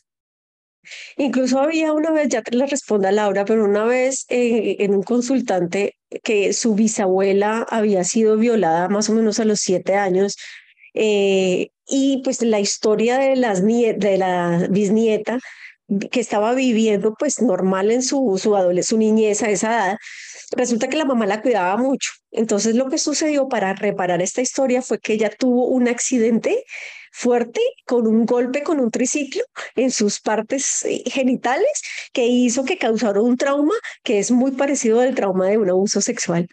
Incluso 1.18 1.60
había 1.60 1.94
una 1.94 2.12
vez, 2.12 2.28
ya 2.28 2.42
te 2.42 2.56
la 2.56 2.66
responda 2.66 3.12
Laura, 3.12 3.46
pero 3.46 3.64
una 3.64 3.86
vez 3.86 4.26
eh, 4.28 4.78
en 4.80 4.94
un 4.94 5.04
consultante 5.04 5.96
que 6.24 6.52
su 6.52 6.76
bisabuela 6.76 7.66
había 7.70 8.04
sido 8.04 8.38
violada 8.38 8.90
más 8.90 9.10
o 9.10 9.14
menos 9.14 9.40
a 9.40 9.46
los 9.46 9.62
siete 9.62 9.96
años 9.96 10.36
eh, 10.94 11.70
y 11.88 12.22
pues 12.24 12.42
la 12.42 12.60
historia 12.60 13.18
de, 13.18 13.36
las 13.36 13.66
de 13.66 14.16
la 14.18 14.68
bisnieta 14.70 15.40
que 16.12 16.20
estaba 16.20 16.54
viviendo 16.54 17.16
pues 17.18 17.42
normal 17.42 17.92
en 17.92 18.04
su, 18.04 18.38
su, 18.42 18.56
su 18.84 18.98
niñez 18.98 19.42
a 19.44 19.50
esa 19.50 19.68
edad, 19.70 19.98
resulta 20.56 20.88
que 20.88 20.98
la 20.98 21.06
mamá 21.06 21.26
la 21.26 21.42
cuidaba 21.42 21.78
mucho. 21.78 22.12
Entonces 22.32 22.76
lo 22.76 22.90
que 22.90 22.98
sucedió 22.98 23.48
para 23.48 23.74
reparar 23.74 24.22
esta 24.22 24.42
historia 24.42 24.82
fue 24.82 25.00
que 25.00 25.14
ella 25.14 25.30
tuvo 25.30 25.68
un 25.68 25.88
accidente 25.88 26.64
fuerte 27.12 27.62
con 27.86 28.08
un 28.08 28.26
golpe 28.26 28.64
con 28.64 28.80
un 28.80 28.90
triciclo 28.90 29.44
en 29.76 29.92
sus 29.92 30.20
partes 30.20 30.84
eh, 30.84 31.04
genitales 31.06 31.82
que 32.12 32.26
hizo 32.26 32.66
que 32.66 32.78
causara 32.78 33.22
un 33.22 33.38
trauma 33.38 33.76
que 34.04 34.18
es 34.18 34.32
muy 34.32 34.52
parecido 34.52 35.00
al 35.00 35.14
trauma 35.14 35.48
de 35.48 35.60
un 35.60 35.70
abuso 35.70 36.02
sexual. 36.02 36.48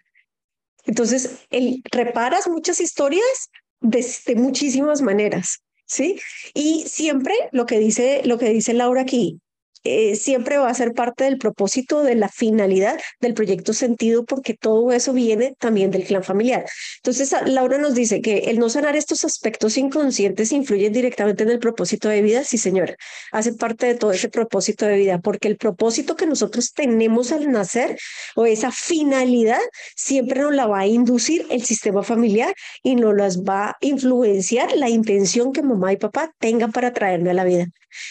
Entonces, 0.85 1.39
el, 1.49 1.81
reparas 1.91 2.47
muchas 2.47 2.79
historias 2.79 3.49
de, 3.79 4.05
de 4.25 4.35
muchísimas 4.35 5.01
maneras, 5.01 5.61
¿sí? 5.85 6.19
Y 6.53 6.85
siempre 6.87 7.33
lo 7.51 7.65
que 7.65 7.79
dice, 7.79 8.21
lo 8.25 8.37
que 8.37 8.49
dice 8.49 8.73
Laura 8.73 9.01
aquí, 9.01 9.41
eh, 9.83 10.15
siempre 10.15 10.57
va 10.57 10.69
a 10.69 10.73
ser 10.73 10.93
parte 10.93 11.23
del 11.23 11.37
propósito, 11.37 12.03
de 12.03 12.15
la 12.15 12.29
finalidad 12.29 12.99
del 13.19 13.33
proyecto 13.33 13.73
sentido, 13.73 14.25
porque 14.25 14.53
todo 14.53 14.91
eso 14.91 15.13
viene 15.13 15.55
también 15.59 15.91
del 15.91 16.03
clan 16.03 16.23
familiar. 16.23 16.65
Entonces, 16.97 17.33
Laura 17.45 17.77
nos 17.77 17.95
dice 17.95 18.21
que 18.21 18.39
el 18.49 18.59
no 18.59 18.69
sanar 18.69 18.95
estos 18.95 19.23
aspectos 19.25 19.77
inconscientes 19.77 20.51
influyen 20.51 20.93
directamente 20.93 21.43
en 21.43 21.49
el 21.49 21.59
propósito 21.59 22.09
de 22.09 22.21
vida. 22.21 22.43
Sí, 22.43 22.57
señora, 22.57 22.95
hace 23.31 23.53
parte 23.53 23.87
de 23.87 23.95
todo 23.95 24.11
ese 24.11 24.29
propósito 24.29 24.85
de 24.85 24.97
vida, 24.97 25.19
porque 25.19 25.47
el 25.47 25.57
propósito 25.57 26.15
que 26.15 26.27
nosotros 26.27 26.73
tenemos 26.73 27.31
al 27.31 27.51
nacer 27.51 27.97
o 28.35 28.45
esa 28.45 28.71
finalidad 28.71 29.59
siempre 29.95 30.41
nos 30.41 30.53
la 30.55 30.67
va 30.67 30.79
a 30.79 30.87
inducir 30.87 31.45
el 31.49 31.63
sistema 31.63 32.03
familiar 32.03 32.53
y 32.83 32.95
nos 32.95 33.15
las 33.15 33.43
va 33.43 33.69
a 33.69 33.77
influenciar 33.81 34.71
la 34.75 34.89
intención 34.89 35.51
que 35.51 35.61
mamá 35.61 35.93
y 35.93 35.97
papá 35.97 36.33
tengan 36.39 36.71
para 36.71 36.93
traerme 36.93 37.31
a 37.31 37.33
la 37.33 37.43
vida. 37.43 37.67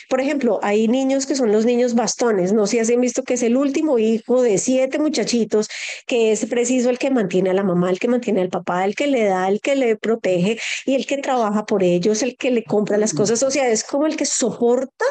Por 0.09 0.21
ejemplo, 0.21 0.61
hay 0.63 0.89
niños 0.89 1.27
que 1.27 1.35
son 1.35 1.53
los 1.53 1.60
niños 1.65 1.95
bastones, 1.95 2.53
no 2.53 2.67
sé 2.67 2.85
si 2.85 2.95
han 2.95 3.01
visto 3.01 3.23
que 3.23 3.35
es 3.35 3.43
el 3.43 3.57
último 3.57 3.99
hijo 3.99 4.43
de 4.43 4.59
siete 4.59 4.99
muchachitos, 4.99 5.69
que 6.07 6.33
es 6.33 6.47
preciso 6.47 6.91
el 6.91 6.99
que 6.99 7.11
mantiene 7.11 7.51
a 7.51 7.55
la 7.55 7.63
mamá, 7.63 7.91
el 7.91 7.99
que 7.99 8.09
mantiene 8.09 8.41
al 8.43 8.49
papá, 8.49 8.85
el 8.85 8.95
que 8.95 9.07
le 9.07 9.25
da, 9.25 9.49
el 9.49 9.61
que 9.61 9.77
le 9.77 9.97
protege 9.97 10.59
y 10.87 10.95
el 10.95 11.07
que 11.07 11.19
trabaja 11.19 11.67
por 11.67 11.83
ellos, 11.83 12.23
el 12.23 12.37
que 12.37 12.51
le 12.51 12.65
compra 12.65 12.97
las 12.97 13.15
cosas, 13.15 13.43
o 13.43 13.51
sea, 13.51 13.69
es 13.69 13.85
como 13.85 14.07
el 14.07 14.17
que 14.17 14.27
soporta 14.27 15.05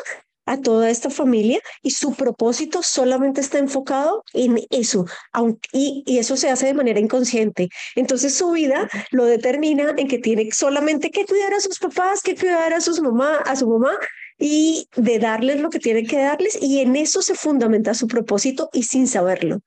a 0.50 0.60
toda 0.60 0.90
esta 0.90 1.12
familia 1.12 1.60
y 1.84 1.92
su 1.92 2.16
propósito 2.16 2.82
solamente 2.82 3.40
está 3.40 3.60
enfocado 3.60 4.24
en 4.34 4.60
eso, 4.72 5.06
aunque, 5.32 5.70
y, 5.72 6.04
y, 6.08 6.18
eso 6.18 6.36
se 6.38 6.50
hace 6.50 6.66
de 6.66 6.74
manera 6.74 7.00
inconsciente. 7.00 7.70
Entonces 7.96 8.34
su 8.34 8.52
vida 8.52 8.90
lo 9.12 9.26
determina 9.26 9.94
en 9.96 10.08
que 10.08 10.18
tiene 10.18 10.50
solamente 10.52 11.12
que 11.12 11.26
cuidar 11.26 11.54
a 11.54 11.60
sus 11.60 11.78
papás, 11.78 12.24
que 12.24 12.36
cuidar 12.36 12.74
a 12.74 12.82
sus 12.82 13.00
mamá, 13.00 13.38
a 13.46 13.56
su 13.56 13.68
mamá 13.68 13.92
y 14.40 14.88
de 14.96 15.20
darles 15.20 15.60
lo 15.60 15.70
que 15.70 15.80
tienen 15.80 16.08
que 16.08 16.18
darles 16.18 16.58
y 16.62 16.80
en 16.80 16.96
eso 16.96 17.22
se 17.22 17.36
fundamenta 17.36 17.94
su 17.94 18.08
propósito 18.08 18.70
y 18.72 18.84
sin 18.84 19.06
saberlo. 19.06 19.60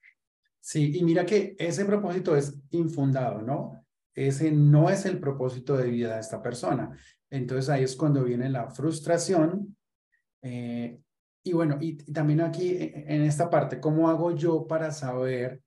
Sí, 0.61 0.97
y 0.97 1.05
mira 1.05 1.27
que 1.27 1.55
ese 1.59 1.85
propósito 1.85 2.35
es 2.35 2.55
infundado, 2.71 3.43
¿no? 3.43 3.85
Ese 4.15 4.51
no 4.51 4.89
es 4.89 5.05
el 5.05 5.19
propósito 5.21 5.77
de 5.77 5.91
vida 5.91 6.15
de 6.15 6.21
esta 6.21 6.43
persona. 6.43 6.97
Entonces 7.29 7.69
ahí 7.69 7.85
es 7.85 7.97
cuando 7.97 8.25
viene 8.25 8.49
la 8.49 8.71
frustración. 8.71 9.77
Eh, 10.41 10.99
y 11.45 11.53
bueno, 11.53 11.77
y, 11.81 11.97
también 12.13 12.41
aquí 12.41 12.71
e, 12.71 13.05
en 13.09 13.23
esta 13.23 13.51
parte, 13.51 13.81
¿cómo 13.81 14.09
hago 14.09 14.35
yo 14.35 14.67
para 14.67 14.91
saber 14.91 15.63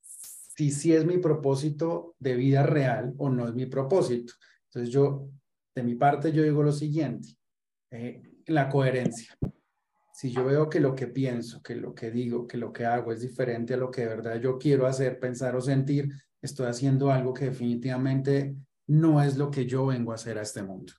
si 0.00 0.70
sí 0.70 0.92
es 0.92 1.04
mi 1.04 1.18
propósito 1.18 2.14
de 2.18 2.36
vida 2.36 2.62
real 2.62 3.14
o 3.16 3.30
no 3.30 3.48
es 3.48 3.54
mi 3.54 3.66
propósito? 3.66 4.34
Entonces 4.66 4.92
yo, 4.92 5.28
de 5.74 5.82
mi 5.82 5.94
parte, 5.94 6.32
yo 6.32 6.42
digo 6.42 6.62
lo 6.62 6.72
siguiente 6.72 7.36
eh, 7.92 8.22
la 8.46 8.68
coherencia. 8.68 9.36
Si 10.12 10.32
yo 10.32 10.44
veo 10.44 10.68
que 10.68 10.80
lo 10.80 10.94
que 10.94 11.06
pienso, 11.06 11.62
que 11.62 11.74
lo 11.74 11.94
que 11.94 12.10
digo, 12.10 12.46
que 12.46 12.56
lo 12.56 12.72
que 12.72 12.86
hago 12.86 13.12
es 13.12 13.20
diferente 13.20 13.74
a 13.74 13.76
lo 13.76 13.90
que 13.90 14.02
de 14.02 14.08
verdad 14.08 14.40
yo 14.40 14.58
quiero 14.58 14.86
hacer, 14.86 15.18
pensar 15.18 15.56
o 15.56 15.60
sentir, 15.60 16.10
estoy 16.40 16.66
haciendo 16.66 17.10
algo 17.10 17.34
que 17.34 17.46
definitivamente 17.46 18.56
no 18.86 19.22
es 19.22 19.36
lo 19.36 19.50
que 19.50 19.66
yo 19.66 19.86
vengo 19.86 20.12
a 20.12 20.16
hacer 20.16 20.38
a 20.38 20.42
este 20.42 20.62
mundo. 20.62 20.92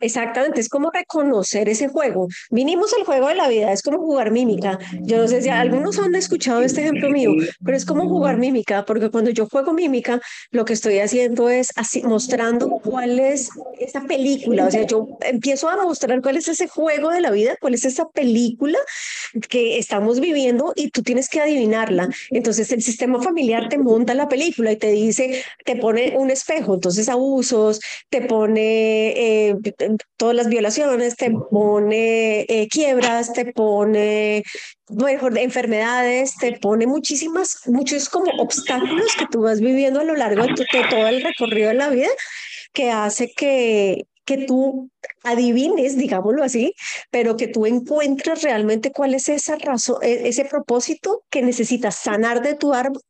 Exactamente, 0.00 0.60
es 0.60 0.68
como 0.68 0.90
reconocer 0.90 1.68
ese 1.68 1.88
juego. 1.88 2.28
Vinimos 2.50 2.92
al 2.94 3.04
juego 3.04 3.28
de 3.28 3.34
la 3.34 3.48
vida, 3.48 3.72
es 3.72 3.82
como 3.82 3.98
jugar 3.98 4.30
mímica. 4.30 4.78
Yo 5.02 5.18
no 5.18 5.28
sé 5.28 5.42
si 5.42 5.48
algunos 5.48 5.98
han 5.98 6.14
escuchado 6.14 6.62
este 6.62 6.82
ejemplo 6.82 7.10
mío, 7.10 7.32
pero 7.64 7.76
es 7.76 7.84
como 7.84 8.08
jugar 8.08 8.36
mímica, 8.38 8.84
porque 8.84 9.10
cuando 9.10 9.30
yo 9.30 9.46
juego 9.46 9.72
mímica, 9.72 10.20
lo 10.50 10.64
que 10.64 10.72
estoy 10.72 11.00
haciendo 11.00 11.48
es 11.48 11.72
así, 11.76 12.02
mostrando 12.02 12.68
cuál 12.68 13.18
es 13.18 13.50
esa 13.80 14.02
película. 14.02 14.66
O 14.66 14.70
sea, 14.70 14.86
yo 14.86 15.08
empiezo 15.20 15.68
a 15.68 15.76
mostrar 15.82 16.20
cuál 16.22 16.36
es 16.36 16.48
ese 16.48 16.68
juego 16.68 17.10
de 17.10 17.20
la 17.20 17.30
vida, 17.30 17.56
cuál 17.60 17.74
es 17.74 17.84
esa 17.84 18.08
película 18.08 18.78
que 19.48 19.78
estamos 19.78 20.20
viviendo 20.20 20.72
y 20.76 20.90
tú 20.90 21.02
tienes 21.02 21.28
que 21.28 21.40
adivinarla. 21.40 22.08
Entonces 22.30 22.70
el 22.72 22.82
sistema 22.82 23.20
familiar 23.20 23.68
te 23.68 23.78
monta 23.78 24.14
la 24.14 24.28
película 24.28 24.72
y 24.72 24.76
te 24.76 24.90
dice, 24.90 25.42
te 25.64 25.76
pone 25.76 26.16
un 26.16 26.30
espejo, 26.30 26.74
entonces 26.74 27.08
abusos, 27.08 27.80
te 28.10 28.22
pone... 28.22 29.48
Eh, 29.48 29.56
todas 30.16 30.34
las 30.34 30.48
violaciones, 30.48 31.16
te 31.16 31.30
pone 31.30 32.40
eh, 32.48 32.68
quiebras, 32.68 33.32
te 33.32 33.52
pone 33.52 34.44
mejor 34.88 35.36
enfermedades, 35.38 36.36
te 36.36 36.58
pone 36.58 36.86
muchísimas, 36.86 37.62
muchos 37.66 38.08
como 38.08 38.30
obstáculos 38.42 39.14
que 39.16 39.26
tú 39.26 39.42
vas 39.42 39.60
viviendo 39.60 40.00
a 40.00 40.04
lo 40.04 40.14
largo 40.14 40.44
de, 40.46 40.66
todo 40.90 41.08
el 41.08 41.22
recorrido 41.22 41.68
de 41.68 41.74
la 41.74 41.90
vida 41.90 42.08
que 42.72 42.90
hace 42.90 43.32
que, 43.32 44.06
que 44.28 44.44
tú 44.44 44.90
adivines, 45.24 45.96
digámoslo 45.96 46.44
así, 46.44 46.74
pero 47.10 47.38
que 47.38 47.48
tú 47.48 47.64
encuentres 47.64 48.42
realmente 48.42 48.92
cuál 48.92 49.14
es 49.14 49.30
esa 49.30 49.56
razón, 49.56 49.96
e, 50.02 50.28
ese 50.28 50.44
propósito 50.44 51.22
que 51.30 51.40
necesitas 51.40 51.94
sanar 51.96 52.42
de 52.42 52.54
tu 52.54 52.74
árbol 52.74 53.00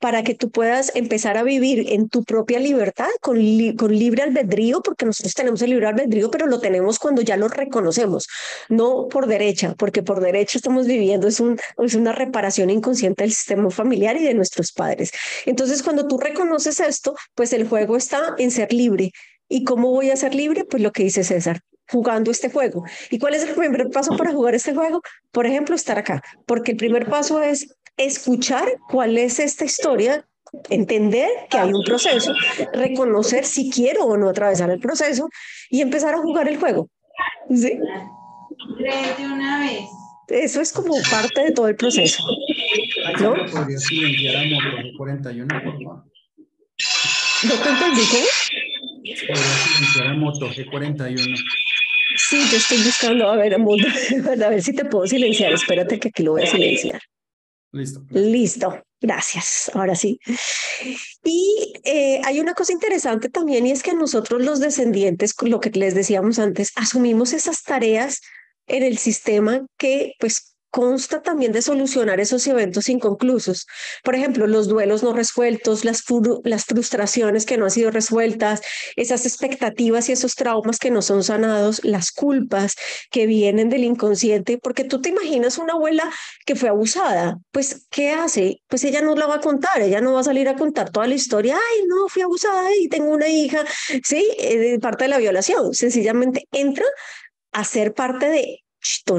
para 0.00 0.22
que 0.22 0.34
tú 0.34 0.50
puedas 0.52 0.92
empezar 0.94 1.36
a 1.36 1.42
vivir 1.42 1.92
en 1.92 2.08
tu 2.08 2.22
propia 2.22 2.60
libertad, 2.60 3.08
con, 3.20 3.36
con 3.76 3.98
libre 3.98 4.22
albedrío, 4.22 4.80
porque 4.80 5.06
nosotros 5.06 5.34
tenemos 5.34 5.60
el 5.62 5.70
libre 5.70 5.88
albedrío, 5.88 6.30
pero 6.30 6.46
lo 6.46 6.60
tenemos 6.60 7.00
cuando 7.00 7.20
ya 7.20 7.36
lo 7.36 7.48
reconocemos, 7.48 8.28
no 8.68 9.08
por 9.08 9.26
derecha, 9.26 9.74
porque 9.76 10.04
por 10.04 10.20
derecha 10.20 10.56
estamos 10.56 10.86
viviendo, 10.86 11.26
es, 11.26 11.40
un, 11.40 11.58
es 11.78 11.94
una 11.94 12.12
reparación 12.12 12.70
inconsciente 12.70 13.24
del 13.24 13.32
sistema 13.32 13.70
familiar 13.70 14.16
y 14.16 14.22
de 14.22 14.34
nuestros 14.34 14.70
padres. 14.70 15.10
Entonces, 15.46 15.82
cuando 15.82 16.06
tú 16.06 16.16
reconoces 16.16 16.78
esto, 16.78 17.16
pues 17.34 17.52
el 17.52 17.68
juego 17.68 17.96
está 17.96 18.36
en 18.38 18.52
ser 18.52 18.72
libre, 18.72 19.10
¿Y 19.52 19.64
cómo 19.64 19.90
voy 19.90 20.10
a 20.10 20.16
ser 20.16 20.34
libre? 20.34 20.64
Pues 20.64 20.80
lo 20.80 20.92
que 20.92 21.02
dice 21.02 21.24
César, 21.24 21.60
jugando 21.90 22.30
este 22.30 22.50
juego. 22.50 22.84
¿Y 23.10 23.18
cuál 23.18 23.34
es 23.34 23.42
el 23.42 23.54
primer 23.54 23.90
paso 23.90 24.16
para 24.16 24.32
jugar 24.32 24.54
este 24.54 24.72
juego? 24.72 25.02
Por 25.32 25.44
ejemplo, 25.44 25.74
estar 25.74 25.98
acá, 25.98 26.22
porque 26.46 26.70
el 26.70 26.76
primer 26.76 27.10
paso 27.10 27.42
es 27.42 27.74
escuchar 27.96 28.78
cuál 28.88 29.18
es 29.18 29.40
esta 29.40 29.64
historia, 29.64 30.24
entender 30.68 31.28
que 31.50 31.58
hay 31.58 31.72
un 31.72 31.82
proceso, 31.84 32.32
reconocer 32.72 33.44
si 33.44 33.70
quiero 33.70 34.04
o 34.04 34.16
no 34.16 34.28
atravesar 34.28 34.70
el 34.70 34.78
proceso 34.78 35.28
y 35.68 35.80
empezar 35.80 36.14
a 36.14 36.18
jugar 36.18 36.48
el 36.48 36.56
juego. 36.56 36.88
¿Sí? 37.48 37.76
De 38.78 39.26
una 39.26 39.58
vez. 39.58 39.82
Eso 40.28 40.60
es 40.60 40.72
como 40.72 40.94
parte 41.10 41.40
de 41.42 41.50
todo 41.50 41.66
el 41.66 41.74
proceso. 41.74 42.22
¿No? 43.20 43.34
¿Podría 43.50 43.78
silenciar 43.78 44.36
a 44.36 44.44
Moto 44.44 44.96
41, 44.96 45.48
por 45.48 45.82
favor? 45.82 46.04
¿No 47.42 47.54
te 47.54 47.68
entendí 47.68 48.02
cómo? 48.12 48.69
Silenciar 49.16 50.06
a 50.06 50.14
Moto 50.14 50.48
G41. 50.48 51.36
Sí, 52.16 52.38
yo 52.50 52.56
estoy 52.56 52.78
buscando, 52.78 53.28
a 53.28 53.36
ver, 53.36 53.54
a 54.44 54.48
ver 54.48 54.62
si 54.62 54.72
te 54.72 54.84
puedo 54.84 55.06
silenciar. 55.06 55.52
Espérate 55.52 55.98
que 55.98 56.08
aquí 56.08 56.22
lo 56.22 56.32
voy 56.32 56.42
a 56.42 56.46
silenciar. 56.46 57.00
Listo. 57.72 58.04
Listo, 58.10 58.82
gracias. 59.00 59.70
Ahora 59.74 59.94
sí. 59.94 60.18
Y 61.24 61.72
eh, 61.84 62.20
hay 62.24 62.40
una 62.40 62.54
cosa 62.54 62.72
interesante 62.72 63.28
también 63.28 63.66
y 63.66 63.70
es 63.70 63.82
que 63.82 63.94
nosotros 63.94 64.42
los 64.42 64.58
descendientes, 64.58 65.34
lo 65.42 65.60
que 65.60 65.70
les 65.70 65.94
decíamos 65.94 66.38
antes, 66.38 66.72
asumimos 66.74 67.32
esas 67.32 67.62
tareas 67.62 68.20
en 68.66 68.82
el 68.82 68.98
sistema 68.98 69.66
que 69.78 70.14
pues 70.18 70.56
consta 70.70 71.20
también 71.22 71.52
de 71.52 71.62
solucionar 71.62 72.20
esos 72.20 72.46
eventos 72.46 72.88
inconclusos. 72.88 73.66
Por 74.02 74.14
ejemplo, 74.14 74.46
los 74.46 74.68
duelos 74.68 75.02
no 75.02 75.12
resueltos, 75.12 75.84
las, 75.84 76.02
frustraciones 76.64 77.46
que 77.46 77.56
no 77.56 77.64
han 77.64 77.70
sido 77.70 77.90
resueltas, 77.90 78.62
esas 78.96 79.26
expectativas 79.26 80.08
y 80.08 80.12
esos 80.12 80.34
traumas 80.34 80.78
que 80.78 80.90
no 80.90 81.02
son 81.02 81.24
sanados, 81.24 81.84
las 81.84 82.12
culpas 82.12 82.76
que 83.10 83.26
vienen 83.26 83.68
del 83.68 83.84
inconsciente, 83.84 84.58
porque 84.58 84.84
tú 84.84 85.00
te 85.00 85.10
imaginas 85.10 85.58
una 85.58 85.74
abuela 85.74 86.10
que 86.46 86.54
fue 86.54 86.68
abusada, 86.68 87.38
pues 87.50 87.86
¿qué 87.90 88.10
hace? 88.10 88.62
Pues 88.68 88.84
ella 88.84 89.02
no 89.02 89.14
la 89.16 89.26
va 89.26 89.36
a 89.36 89.40
contar, 89.40 89.82
ella 89.82 90.00
no 90.00 90.14
va 90.14 90.20
a 90.20 90.24
salir 90.24 90.48
a 90.48 90.56
contar 90.56 90.90
toda 90.90 91.06
la 91.06 91.14
historia, 91.14 91.56
ay, 91.56 91.84
no, 91.86 92.08
fui 92.08 92.22
abusada 92.22 92.68
y 92.76 92.88
tengo 92.88 93.10
una 93.10 93.28
hija, 93.28 93.64
sí, 94.04 94.28
eh, 94.38 94.78
parte 94.80 95.04
de 95.04 95.08
la 95.08 95.18
violación, 95.18 95.74
sencillamente 95.74 96.46
entra 96.52 96.86
a 97.52 97.64
ser 97.64 97.94
parte 97.94 98.28
de 98.28 98.60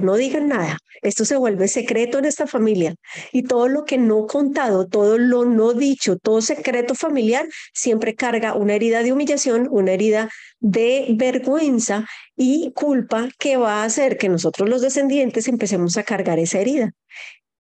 no 0.02 0.16
digan 0.16 0.48
nada. 0.48 0.78
Esto 1.02 1.26
se 1.26 1.36
vuelve 1.36 1.68
secreto 1.68 2.20
en 2.20 2.26
esta 2.26 2.48
familia. 2.48 2.96
Y 3.32 3.44
todo 3.44 3.68
lo 3.68 3.86
que 3.86 3.98
no 3.98 4.28
contado, 4.28 4.88
todo 4.88 5.18
lo 5.18 5.46
no 5.46 5.74
dicho, 5.74 6.18
todo 6.18 6.42
secreto 6.42 6.96
familiar, 6.96 7.48
siempre 7.74 8.16
carga 8.16 8.56
una 8.56 8.76
herida 8.76 9.04
de 9.04 9.12
humillación, 9.12 9.68
una 9.70 9.92
herida 9.92 10.30
de 10.60 11.08
vergüenza 11.16 12.06
y 12.36 12.72
culpa 12.74 13.30
que 13.38 13.58
va 13.58 13.82
a 13.82 13.86
hacer 13.86 14.18
que 14.18 14.30
nosotros 14.30 14.70
los 14.70 14.82
descendientes 14.82 15.48
empecemos 15.48 15.98
a 15.98 16.04
cargar 16.04 16.40
esa 16.40 16.60
herida. 16.60 16.92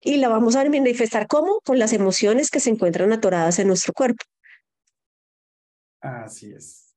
Y 0.01 0.17
la 0.17 0.27
vamos 0.27 0.55
a 0.55 0.65
manifestar 0.65 1.27
¿cómo? 1.27 1.61
Con 1.63 1.79
las 1.79 1.93
emociones 1.93 2.51
que 2.51 2.59
se 2.59 2.69
encuentran 2.69 3.13
atoradas 3.13 3.59
en 3.59 3.67
nuestro 3.67 3.93
cuerpo. 3.93 4.23
Así 6.01 6.51
es. 6.51 6.93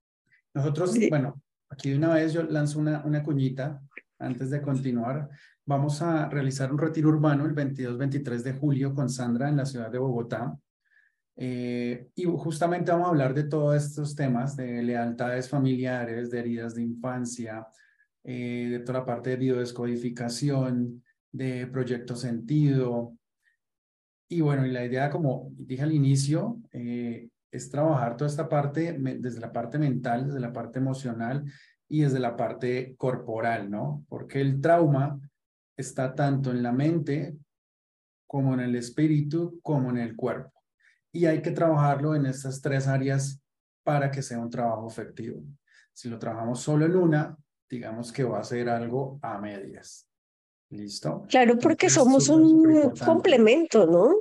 Nosotros, 0.53 0.97
bueno, 1.09 1.41
aquí 1.69 1.91
de 1.91 1.97
una 1.97 2.15
vez 2.15 2.33
yo 2.33 2.43
lanzo 2.43 2.81
una, 2.81 3.05
una 3.05 3.23
cuñita 3.23 3.81
antes 4.19 4.51
de 4.51 4.63
continuar. 4.63 5.29
Vamos 5.65 6.01
a 6.03 6.29
realizar 6.29 6.73
un 6.73 6.79
retiro 6.79 7.09
urbano 7.09 7.45
el 7.45 7.55
22-23 7.55 8.43
de 8.43 8.53
julio 8.53 8.95
con 8.95 9.09
Sandra 9.09 9.49
en 9.49 9.57
la 9.57 9.67
ciudad 9.67 9.91
de 9.91 9.99
Bogotá. 9.99 10.57
Eh, 11.39 12.09
y 12.15 12.25
justamente 12.25 12.91
vamos 12.91 13.09
a 13.09 13.11
hablar 13.11 13.35
de 13.35 13.45
todos 13.45 13.77
estos 13.77 14.15
temas, 14.15 14.57
de 14.57 14.83
lealtades 14.83 15.49
familiares, 15.49 16.31
de 16.31 16.39
heridas 16.39 16.75
de 16.75 16.83
infancia, 16.83 17.67
eh, 18.25 18.69
de 18.71 18.79
toda 18.81 19.01
la 19.01 19.05
parte 19.05 19.31
de 19.31 19.37
biodescodificación, 19.37 21.03
de 21.31 21.67
proyecto 21.67 22.17
sentido. 22.17 23.17
Y 24.29 24.41
bueno, 24.41 24.67
y 24.67 24.73
la 24.73 24.85
idea, 24.85 25.11
como 25.11 25.51
dije 25.53 25.83
al 25.83 25.93
inicio, 25.93 26.61
eh, 26.73 27.29
es 27.51 27.71
trabajar 27.71 28.17
toda 28.17 28.31
esta 28.31 28.49
parte 28.49 28.97
desde 28.99 29.41
la 29.41 29.53
parte 29.53 29.79
mental, 29.79 30.27
desde 30.27 30.41
la 30.41 30.53
parte 30.53 30.79
emocional 30.79 31.45
y 31.89 32.03
desde 32.03 32.19
la 32.19 32.37
parte 32.37 32.95
corporal, 32.97 33.71
¿no? 33.71 34.05
Porque 34.09 34.41
el 34.41 34.61
trauma 34.61 35.21
está 35.77 36.15
tanto 36.15 36.51
en 36.51 36.63
la 36.63 36.73
mente 36.73 37.37
como 38.27 38.55
en 38.55 38.61
el 38.61 38.75
espíritu, 38.75 39.61
como 39.63 39.91
en 39.91 39.99
el 39.99 40.17
cuerpo. 40.17 40.53
Y 41.13 41.27
hay 41.27 41.41
que 41.43 41.53
trabajarlo 41.53 42.15
en 42.15 42.27
estas 42.27 42.61
tres 42.61 42.87
áreas 42.87 43.41
para 43.85 44.11
que 44.11 44.23
sea 44.23 44.39
un 44.39 44.51
trabajo 44.51 44.89
efectivo. 44.89 45.43
Si 45.93 46.09
lo 46.09 46.19
trabajamos 46.19 46.61
solo 46.61 46.87
en 46.87 46.97
una, 46.97 47.37
digamos 47.71 48.13
que 48.13 48.25
va 48.25 48.41
a 48.41 48.45
ser 48.45 48.69
algo 48.69 49.19
a 49.23 49.39
medias. 49.39 50.09
¿Listo? 50.71 51.25
Claro, 51.29 51.57
porque 51.59 51.89
somos 51.89 52.29
un 52.29 52.91
complemento, 53.05 53.87
¿no? 53.87 54.19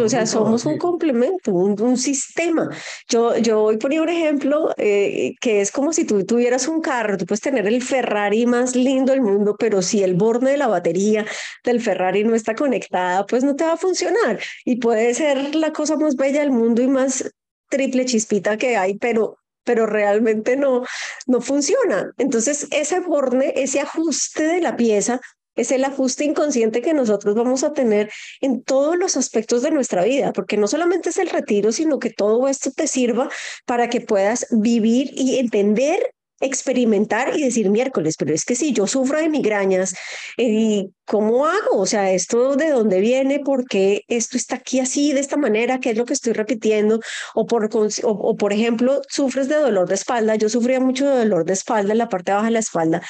O 0.00 0.08
sea, 0.08 0.26
somos 0.26 0.66
un 0.66 0.76
complemento, 0.76 1.52
un, 1.52 1.96
sistema. 1.96 2.68
Yo, 3.08 3.36
yo 3.38 3.62
voy 3.62 3.76
a 3.76 3.78
poner 3.78 4.00
un 4.02 4.08
ejemplo 4.10 4.74
eh, 4.76 5.34
que 5.40 5.62
es 5.62 5.72
como 5.72 5.92
si 5.92 6.04
tú 6.04 6.24
tuvieras 6.24 6.68
un 6.68 6.82
carro, 6.82 7.16
tú 7.16 7.24
puedes 7.24 7.40
tener 7.40 7.66
el 7.66 7.82
Ferrari 7.82 8.44
más 8.44 8.76
lindo 8.76 9.12
del 9.12 9.22
mundo, 9.22 9.56
pero 9.58 9.80
si 9.80 10.02
el 10.02 10.14
borde 10.14 10.50
de 10.50 10.56
la 10.58 10.68
batería 10.68 11.24
del 11.64 11.80
Ferrari 11.80 12.22
no 12.22 12.34
está 12.34 12.54
conectada, 12.54 13.24
pues 13.26 13.44
no 13.44 13.56
te 13.56 13.64
va 13.64 13.72
a 13.72 13.76
funcionar. 13.78 14.38
Y 14.64 14.76
puede 14.76 15.14
ser 15.14 15.54
la 15.54 15.72
cosa 15.72 15.96
más 15.96 16.16
bella 16.16 16.40
del 16.40 16.50
mundo 16.50 16.82
y 16.82 16.88
más 16.88 17.30
triple 17.70 18.04
chispita 18.04 18.56
que 18.58 18.76
hay, 18.76 18.98
pero 18.98 19.38
pero 19.64 19.84
realmente 19.84 20.56
no, 20.56 20.82
no 21.26 21.42
funciona. 21.42 22.10
Entonces, 22.16 22.66
ese 22.70 23.00
borde, 23.00 23.52
ese 23.62 23.80
ajuste 23.80 24.44
de 24.44 24.62
la 24.62 24.76
pieza 24.76 25.20
es 25.58 25.72
el 25.72 25.84
ajuste 25.84 26.24
inconsciente 26.24 26.80
que 26.80 26.94
nosotros 26.94 27.34
vamos 27.34 27.64
a 27.64 27.72
tener 27.72 28.10
en 28.40 28.62
todos 28.62 28.96
los 28.96 29.16
aspectos 29.16 29.62
de 29.62 29.70
nuestra 29.70 30.04
vida, 30.04 30.32
porque 30.32 30.56
no 30.56 30.68
solamente 30.68 31.10
es 31.10 31.18
el 31.18 31.28
retiro, 31.28 31.72
sino 31.72 31.98
que 31.98 32.10
todo 32.10 32.48
esto 32.48 32.70
te 32.70 32.86
sirva 32.86 33.28
para 33.66 33.90
que 33.90 34.00
puedas 34.00 34.46
vivir 34.50 35.10
y 35.12 35.38
entender 35.38 36.14
experimentar 36.40 37.36
y 37.36 37.42
decir 37.42 37.70
miércoles, 37.70 38.16
pero 38.18 38.34
es 38.34 38.44
que 38.44 38.54
si 38.54 38.72
yo 38.72 38.86
sufro 38.86 39.18
de 39.18 39.28
migrañas, 39.28 39.94
¿y 40.36 40.90
cómo 41.04 41.46
hago? 41.46 41.78
O 41.78 41.86
sea, 41.86 42.12
¿esto 42.12 42.54
de 42.56 42.70
dónde 42.70 43.00
viene? 43.00 43.40
¿Por 43.40 43.66
qué 43.66 44.02
esto 44.08 44.36
está 44.36 44.56
aquí 44.56 44.78
así, 44.78 45.12
de 45.12 45.20
esta 45.20 45.36
manera? 45.36 45.80
¿Qué 45.80 45.90
es 45.90 45.96
lo 45.96 46.04
que 46.04 46.12
estoy 46.12 46.34
repitiendo? 46.34 47.00
O 47.34 47.46
por, 47.46 47.68
o, 48.02 48.36
por 48.36 48.52
ejemplo, 48.52 49.00
sufres 49.08 49.48
de 49.48 49.56
dolor 49.56 49.88
de 49.88 49.94
espalda. 49.94 50.36
Yo 50.36 50.48
sufría 50.48 50.80
mucho 50.80 51.08
de 51.08 51.18
dolor 51.18 51.44
de 51.44 51.54
espalda 51.54 51.92
en 51.92 51.98
la 51.98 52.08
parte 52.08 52.32
baja 52.32 52.46
de 52.46 52.52
la 52.52 52.58
espalda 52.60 53.02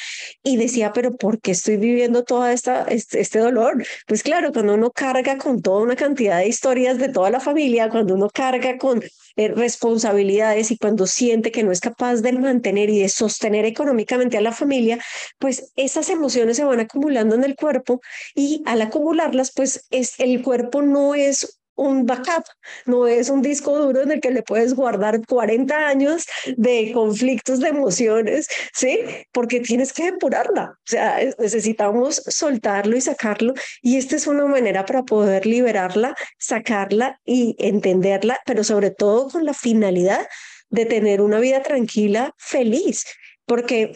y 0.42 0.56
decía, 0.56 0.92
pero 0.92 1.16
¿por 1.16 1.40
qué 1.40 1.50
estoy 1.50 1.76
viviendo 1.76 2.24
toda 2.24 2.52
esta, 2.52 2.84
este, 2.84 3.20
este 3.20 3.40
dolor? 3.40 3.84
Pues 4.06 4.22
claro, 4.22 4.52
cuando 4.52 4.74
uno 4.74 4.90
carga 4.90 5.36
con 5.36 5.60
toda 5.60 5.82
una 5.82 5.96
cantidad 5.96 6.38
de 6.38 6.48
historias 6.48 6.98
de 6.98 7.08
toda 7.08 7.30
la 7.30 7.40
familia, 7.40 7.90
cuando 7.90 8.14
uno 8.14 8.28
carga 8.32 8.78
con 8.78 9.02
eh, 9.36 9.48
responsabilidades 9.48 10.70
y 10.70 10.78
cuando 10.78 11.06
siente 11.06 11.52
que 11.52 11.62
no 11.62 11.72
es 11.72 11.80
capaz 11.80 12.16
de 12.16 12.32
mantener 12.32 12.90
y 12.90 13.00
de 13.00 13.08
sostener 13.18 13.64
económicamente 13.64 14.38
a 14.38 14.40
la 14.40 14.52
familia, 14.52 14.98
pues 15.38 15.72
esas 15.76 16.08
emociones 16.08 16.56
se 16.56 16.64
van 16.64 16.80
acumulando 16.80 17.34
en 17.34 17.44
el 17.44 17.56
cuerpo 17.56 18.00
y 18.34 18.62
al 18.66 18.82
acumularlas, 18.82 19.52
pues 19.54 19.86
es, 19.90 20.18
el 20.18 20.42
cuerpo 20.42 20.82
no 20.82 21.14
es 21.14 21.58
un 21.78 22.06
backup, 22.06 22.44
no 22.86 23.06
es 23.06 23.30
un 23.30 23.40
disco 23.40 23.78
duro 23.78 24.02
en 24.02 24.10
el 24.10 24.20
que 24.20 24.32
le 24.32 24.42
puedes 24.42 24.74
guardar 24.74 25.24
40 25.24 25.86
años 25.86 26.26
de 26.56 26.90
conflictos 26.92 27.60
de 27.60 27.68
emociones, 27.68 28.48
¿sí? 28.74 29.00
Porque 29.32 29.60
tienes 29.60 29.92
que 29.92 30.10
depurarla, 30.10 30.72
o 30.72 30.86
sea, 30.90 31.20
necesitamos 31.38 32.16
soltarlo 32.26 32.96
y 32.96 33.00
sacarlo 33.00 33.54
y 33.80 33.96
esta 33.96 34.16
es 34.16 34.26
una 34.26 34.46
manera 34.46 34.84
para 34.84 35.04
poder 35.04 35.46
liberarla, 35.46 36.16
sacarla 36.36 37.20
y 37.24 37.54
entenderla, 37.60 38.40
pero 38.44 38.64
sobre 38.64 38.90
todo 38.90 39.28
con 39.28 39.44
la 39.44 39.54
finalidad 39.54 40.26
de 40.70 40.86
tener 40.86 41.20
una 41.20 41.38
vida 41.38 41.62
tranquila, 41.62 42.34
feliz, 42.38 43.06
porque 43.46 43.92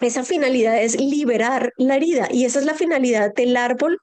esa 0.00 0.24
finalidad 0.24 0.82
es 0.82 1.00
liberar 1.00 1.72
la 1.76 1.96
herida 1.96 2.28
y 2.30 2.44
esa 2.44 2.58
es 2.58 2.64
la 2.66 2.74
finalidad 2.74 3.34
del 3.34 3.56
árbol. 3.56 3.98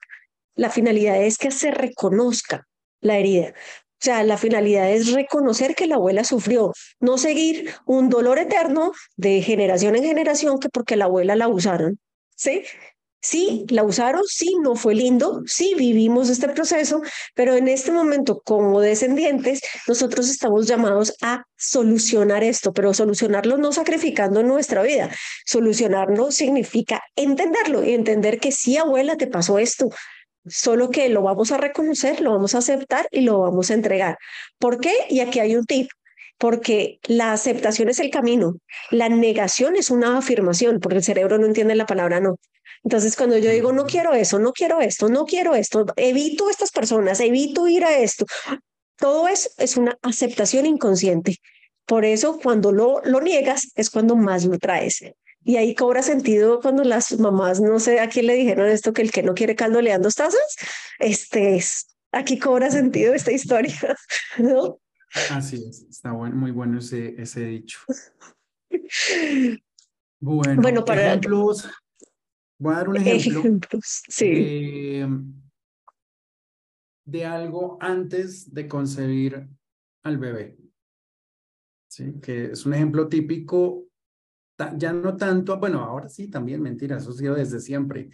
La 0.56 0.70
finalidad 0.70 1.22
es 1.22 1.38
que 1.38 1.52
se 1.52 1.72
reconozca, 1.72 2.68
la 3.00 3.18
herida. 3.18 3.50
O 3.50 4.06
sea, 4.06 4.24
la 4.24 4.38
finalidad 4.38 4.92
es 4.92 5.14
reconocer 5.14 5.76
que 5.76 5.88
la 5.88 5.96
abuela 5.96 6.24
sufrió, 6.24 6.74
no 7.00 7.18
seguir 7.18 7.74
un 7.86 8.10
dolor 8.10 8.38
eterno 8.38 8.92
de 9.16 9.42
generación 9.42 9.96
en 9.96 10.04
generación 10.04 10.60
que 10.60 10.70
porque 10.70 10.98
la 10.98 11.06
abuela 11.06 11.36
la 11.36 11.48
usaron. 11.48 12.00
¿Sí? 12.36 12.64
Sí, 13.26 13.64
la 13.70 13.84
usaron, 13.84 14.22
sí, 14.28 14.58
no 14.62 14.76
fue 14.76 14.96
lindo, 14.96 15.44
sí, 15.46 15.76
vivimos 15.78 16.30
este 16.30 16.50
proceso, 16.50 17.02
pero 17.34 17.56
en 17.56 17.70
este 17.70 17.94
momento 17.94 18.42
como 18.44 18.82
descendientes, 18.82 19.62
nosotros 19.88 20.30
estamos 20.30 20.68
llamados 20.68 21.16
a 21.22 21.46
solucionar 21.56 22.44
esto, 22.44 22.74
pero 22.74 22.94
solucionarlo 22.94 23.56
no 23.58 23.72
sacrificando 23.72 24.44
nuestra 24.44 24.84
vida. 24.84 25.10
Solucionarlo 25.46 26.32
significa 26.32 27.02
entenderlo 27.16 27.86
y 27.86 27.94
entender 27.94 28.42
que 28.42 28.52
sí, 28.52 28.76
abuela, 28.76 29.16
te 29.16 29.28
pasó 29.28 29.58
esto, 29.58 29.90
solo 30.46 30.90
que 30.90 31.08
lo 31.08 31.22
vamos 31.22 31.54
a 31.54 31.58
reconocer, 31.58 32.20
lo 32.20 32.32
vamos 32.32 32.56
a 32.56 32.58
aceptar 32.58 33.08
y 33.10 33.22
lo 33.22 33.40
vamos 33.40 33.72
a 33.72 33.76
entregar. 33.76 34.18
¿Por 34.60 34.82
qué? 34.82 34.94
Y 35.10 35.22
aquí 35.22 35.40
hay 35.40 35.56
un 35.56 35.66
tip. 35.66 35.90
Porque 36.40 37.00
la 37.04 37.32
aceptación 37.32 37.90
es 37.90 38.00
el 38.00 38.10
camino, 38.10 38.56
la 38.90 39.08
negación 39.08 39.76
es 39.78 39.92
una 39.92 40.18
afirmación, 40.18 40.80
porque 40.80 40.98
el 40.98 41.04
cerebro 41.04 41.38
no 41.38 41.46
entiende 41.46 41.76
la 41.76 41.86
palabra 41.86 42.20
no. 42.20 42.38
Entonces, 42.84 43.16
cuando 43.16 43.38
yo 43.38 43.50
digo, 43.50 43.72
no 43.72 43.86
quiero 43.86 44.14
eso, 44.14 44.40
no 44.40 44.52
quiero 44.52 44.82
esto, 44.82 45.08
no 45.10 45.26
quiero 45.26 45.56
esto, 45.56 45.86
evito 45.96 46.50
estas 46.50 46.72
personas, 46.72 47.20
evito 47.22 47.68
ir 47.68 47.86
a 47.86 47.98
esto, 47.98 48.26
todo 48.98 49.28
eso 49.28 49.50
es 49.58 49.78
una 49.78 49.98
aceptación 50.02 50.66
inconsciente. 50.66 51.38
Por 51.86 52.06
eso, 52.06 52.40
cuando 52.42 52.72
lo, 52.72 53.02
lo 53.04 53.22
niegas, 53.22 53.72
es 53.76 53.90
cuando 53.90 54.16
más 54.16 54.46
lo 54.46 54.58
traes. 54.58 55.04
Y 55.46 55.58
ahí 55.58 55.76
cobra 55.76 56.02
sentido 56.02 56.62
cuando 56.62 56.84
las 56.84 57.20
mamás, 57.20 57.60
no 57.60 57.80
sé 57.80 58.00
a 58.00 58.08
quién 58.08 58.28
le 58.28 58.36
dijeron 58.36 58.70
esto, 58.70 58.94
que 58.94 59.02
el 59.02 59.12
que 59.12 59.24
no 59.24 59.34
quiere 59.34 59.56
caldo 59.56 59.82
le 59.82 59.90
dan 59.90 60.02
dos 60.02 60.16
tazas. 60.16 60.56
Este 61.00 61.56
es, 61.56 61.96
aquí 62.12 62.40
cobra 62.40 62.72
sentido 62.72 63.14
esta 63.14 63.32
historia, 63.32 63.76
¿no? 64.38 64.80
Así 65.30 65.58
es, 65.68 65.86
está 65.90 66.12
muy 66.14 66.52
bueno 66.52 66.80
ese, 66.80 67.16
ese 67.18 67.46
dicho. 67.46 67.80
Bueno, 70.26 70.62
bueno 70.62 70.86
para 70.86 71.08
ejemplos. 71.08 71.70
Voy 72.60 72.74
a 72.74 72.78
dar 72.78 72.90
un 72.90 72.98
ejemplo 72.98 73.40
ejemplos, 73.40 74.04
sí. 74.08 74.30
de, 74.30 75.10
de 77.06 77.26
algo 77.26 77.78
antes 77.82 78.54
de 78.54 78.68
concebir 78.68 79.48
al 80.04 80.18
bebé. 80.18 80.58
¿Sí? 81.88 82.14
Que 82.22 82.46
es 82.52 82.66
un 82.66 82.74
ejemplo 82.74 83.08
típico 83.08 83.88
ya 84.78 84.94
no 84.94 85.18
tanto, 85.18 85.58
bueno, 85.60 85.80
ahora 85.84 86.10
sí 86.10 86.30
también, 86.30 86.62
mentira, 86.62 86.98
eso 86.98 87.12
ha 87.12 87.14
sido 87.14 87.36
desde 87.36 87.60
siempre. 87.60 88.10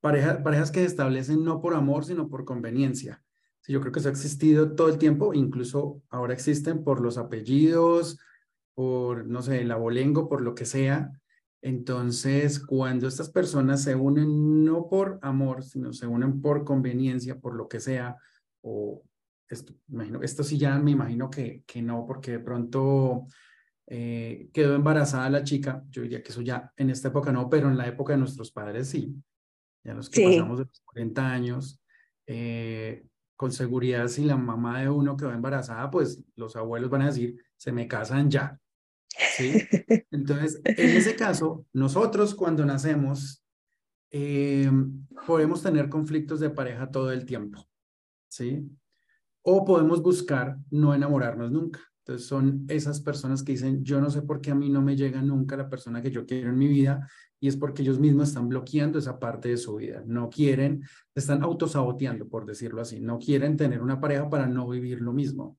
Pareja, 0.00 0.42
parejas 0.42 0.70
que 0.70 0.80
se 0.80 0.86
establecen 0.86 1.44
no 1.44 1.60
por 1.60 1.74
amor, 1.74 2.04
sino 2.04 2.28
por 2.28 2.44
conveniencia. 2.44 3.22
Sí, 3.60 3.72
yo 3.72 3.80
creo 3.80 3.92
que 3.92 3.98
eso 3.98 4.08
ha 4.08 4.12
existido 4.12 4.74
todo 4.74 4.88
el 4.88 4.98
tiempo, 4.98 5.34
incluso 5.34 6.02
ahora 6.08 6.32
existen 6.32 6.84
por 6.84 7.00
los 7.00 7.18
apellidos, 7.18 8.18
por, 8.74 9.26
no 9.26 9.42
sé, 9.42 9.60
el 9.60 9.70
abolengo, 9.70 10.28
por 10.28 10.40
lo 10.40 10.54
que 10.54 10.64
sea. 10.64 11.10
Entonces, 11.62 12.58
cuando 12.58 13.06
estas 13.06 13.30
personas 13.30 13.82
se 13.82 13.94
unen 13.94 14.64
no 14.64 14.88
por 14.88 15.18
amor, 15.22 15.62
sino 15.62 15.92
se 15.92 16.06
unen 16.06 16.40
por 16.40 16.64
conveniencia, 16.64 17.38
por 17.38 17.54
lo 17.54 17.68
que 17.68 17.80
sea, 17.80 18.16
o 18.62 19.02
esto, 19.48 19.74
imagino, 19.88 20.22
esto 20.22 20.42
sí 20.44 20.56
ya 20.56 20.78
me 20.78 20.92
imagino 20.92 21.28
que, 21.28 21.62
que 21.66 21.82
no, 21.82 22.06
porque 22.06 22.32
de 22.32 22.38
pronto 22.38 23.26
eh, 23.86 24.48
quedó 24.52 24.76
embarazada 24.76 25.28
la 25.28 25.42
chica, 25.42 25.82
yo 25.90 26.02
diría 26.02 26.22
que 26.22 26.30
eso 26.30 26.40
ya 26.40 26.72
en 26.76 26.90
esta 26.90 27.08
época 27.08 27.32
no, 27.32 27.50
pero 27.50 27.68
en 27.68 27.76
la 27.76 27.88
época 27.88 28.12
de 28.12 28.20
nuestros 28.20 28.52
padres 28.52 28.88
sí. 28.88 29.14
ya 29.82 29.94
los 29.94 30.08
que 30.08 30.22
pasamos 30.22 30.58
de 30.58 30.64
los 30.64 30.80
40 30.80 31.30
años, 31.30 31.80
eh, 32.26 33.04
con 33.34 33.50
seguridad 33.50 34.06
si 34.06 34.24
la 34.24 34.36
mamá 34.36 34.80
de 34.80 34.88
uno 34.88 35.16
quedó 35.16 35.32
embarazada, 35.32 35.90
pues 35.90 36.22
los 36.36 36.54
abuelos 36.54 36.88
van 36.88 37.02
a 37.02 37.06
decir, 37.06 37.42
se 37.56 37.72
me 37.72 37.88
casan 37.88 38.30
ya. 38.30 38.60
¿Sí? 39.36 39.62
Entonces, 40.10 40.60
en 40.64 40.90
ese 40.90 41.16
caso, 41.16 41.66
nosotros 41.72 42.34
cuando 42.34 42.64
nacemos 42.64 43.44
eh, 44.10 44.70
podemos 45.26 45.62
tener 45.62 45.88
conflictos 45.88 46.40
de 46.40 46.50
pareja 46.50 46.90
todo 46.90 47.12
el 47.12 47.24
tiempo. 47.24 47.66
¿Sí? 48.28 48.68
O 49.42 49.64
podemos 49.64 50.02
buscar 50.02 50.56
no 50.70 50.94
enamorarnos 50.94 51.50
nunca. 51.50 51.80
Entonces 52.04 52.26
son 52.26 52.64
esas 52.68 53.00
personas 53.00 53.42
que 53.42 53.52
dicen, 53.52 53.84
yo 53.84 54.00
no 54.00 54.10
sé 54.10 54.22
por 54.22 54.40
qué 54.40 54.50
a 54.50 54.54
mí 54.54 54.68
no 54.68 54.82
me 54.82 54.96
llega 54.96 55.22
nunca 55.22 55.56
la 55.56 55.68
persona 55.68 56.02
que 56.02 56.10
yo 56.10 56.26
quiero 56.26 56.50
en 56.50 56.58
mi 56.58 56.66
vida 56.66 57.08
y 57.38 57.48
es 57.48 57.56
porque 57.56 57.82
ellos 57.82 58.00
mismos 58.00 58.28
están 58.28 58.48
bloqueando 58.48 58.98
esa 58.98 59.18
parte 59.18 59.48
de 59.48 59.56
su 59.56 59.76
vida. 59.76 60.02
No 60.06 60.28
quieren, 60.28 60.82
están 61.14 61.42
autosaboteando, 61.42 62.28
por 62.28 62.46
decirlo 62.46 62.80
así. 62.80 63.00
No 63.00 63.18
quieren 63.18 63.56
tener 63.56 63.80
una 63.80 64.00
pareja 64.00 64.28
para 64.28 64.46
no 64.46 64.68
vivir 64.68 65.00
lo 65.00 65.12
mismo. 65.12 65.58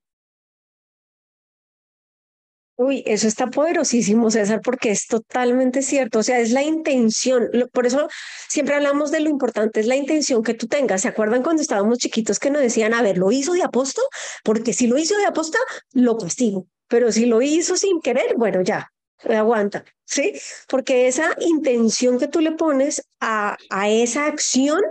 Uy, 2.83 3.03
eso 3.05 3.27
está 3.27 3.51
poderosísimo, 3.51 4.31
César, 4.31 4.59
porque 4.63 4.89
es 4.89 5.05
totalmente 5.05 5.83
cierto. 5.83 6.17
O 6.19 6.23
sea, 6.23 6.39
es 6.39 6.51
la 6.51 6.63
intención. 6.63 7.47
Por 7.71 7.85
eso 7.85 8.07
siempre 8.49 8.73
hablamos 8.73 9.11
de 9.11 9.19
lo 9.19 9.29
importante, 9.29 9.79
es 9.79 9.85
la 9.85 9.95
intención 9.95 10.41
que 10.41 10.55
tú 10.55 10.65
tengas. 10.65 11.01
¿Se 11.01 11.07
acuerdan 11.07 11.43
cuando 11.43 11.61
estábamos 11.61 11.99
chiquitos 11.99 12.39
que 12.39 12.49
nos 12.49 12.61
decían, 12.63 12.95
a 12.95 13.03
ver, 13.03 13.19
¿lo 13.19 13.31
hizo 13.31 13.53
de 13.53 13.61
aposto? 13.61 14.01
Porque 14.43 14.73
si 14.73 14.87
lo 14.87 14.97
hizo 14.97 15.15
de 15.15 15.25
aposta, 15.25 15.59
lo 15.93 16.17
castigo. 16.17 16.65
Pero 16.87 17.11
si 17.11 17.27
lo 17.27 17.43
hizo 17.43 17.77
sin 17.77 18.01
querer, 18.01 18.35
bueno, 18.35 18.61
ya, 18.63 18.91
aguanta, 19.29 19.85
¿sí? 20.03 20.33
Porque 20.67 21.07
esa 21.07 21.35
intención 21.39 22.17
que 22.17 22.27
tú 22.27 22.39
le 22.39 22.53
pones 22.53 23.07
a, 23.19 23.57
a 23.69 23.89
esa 23.89 24.25
acción 24.25 24.81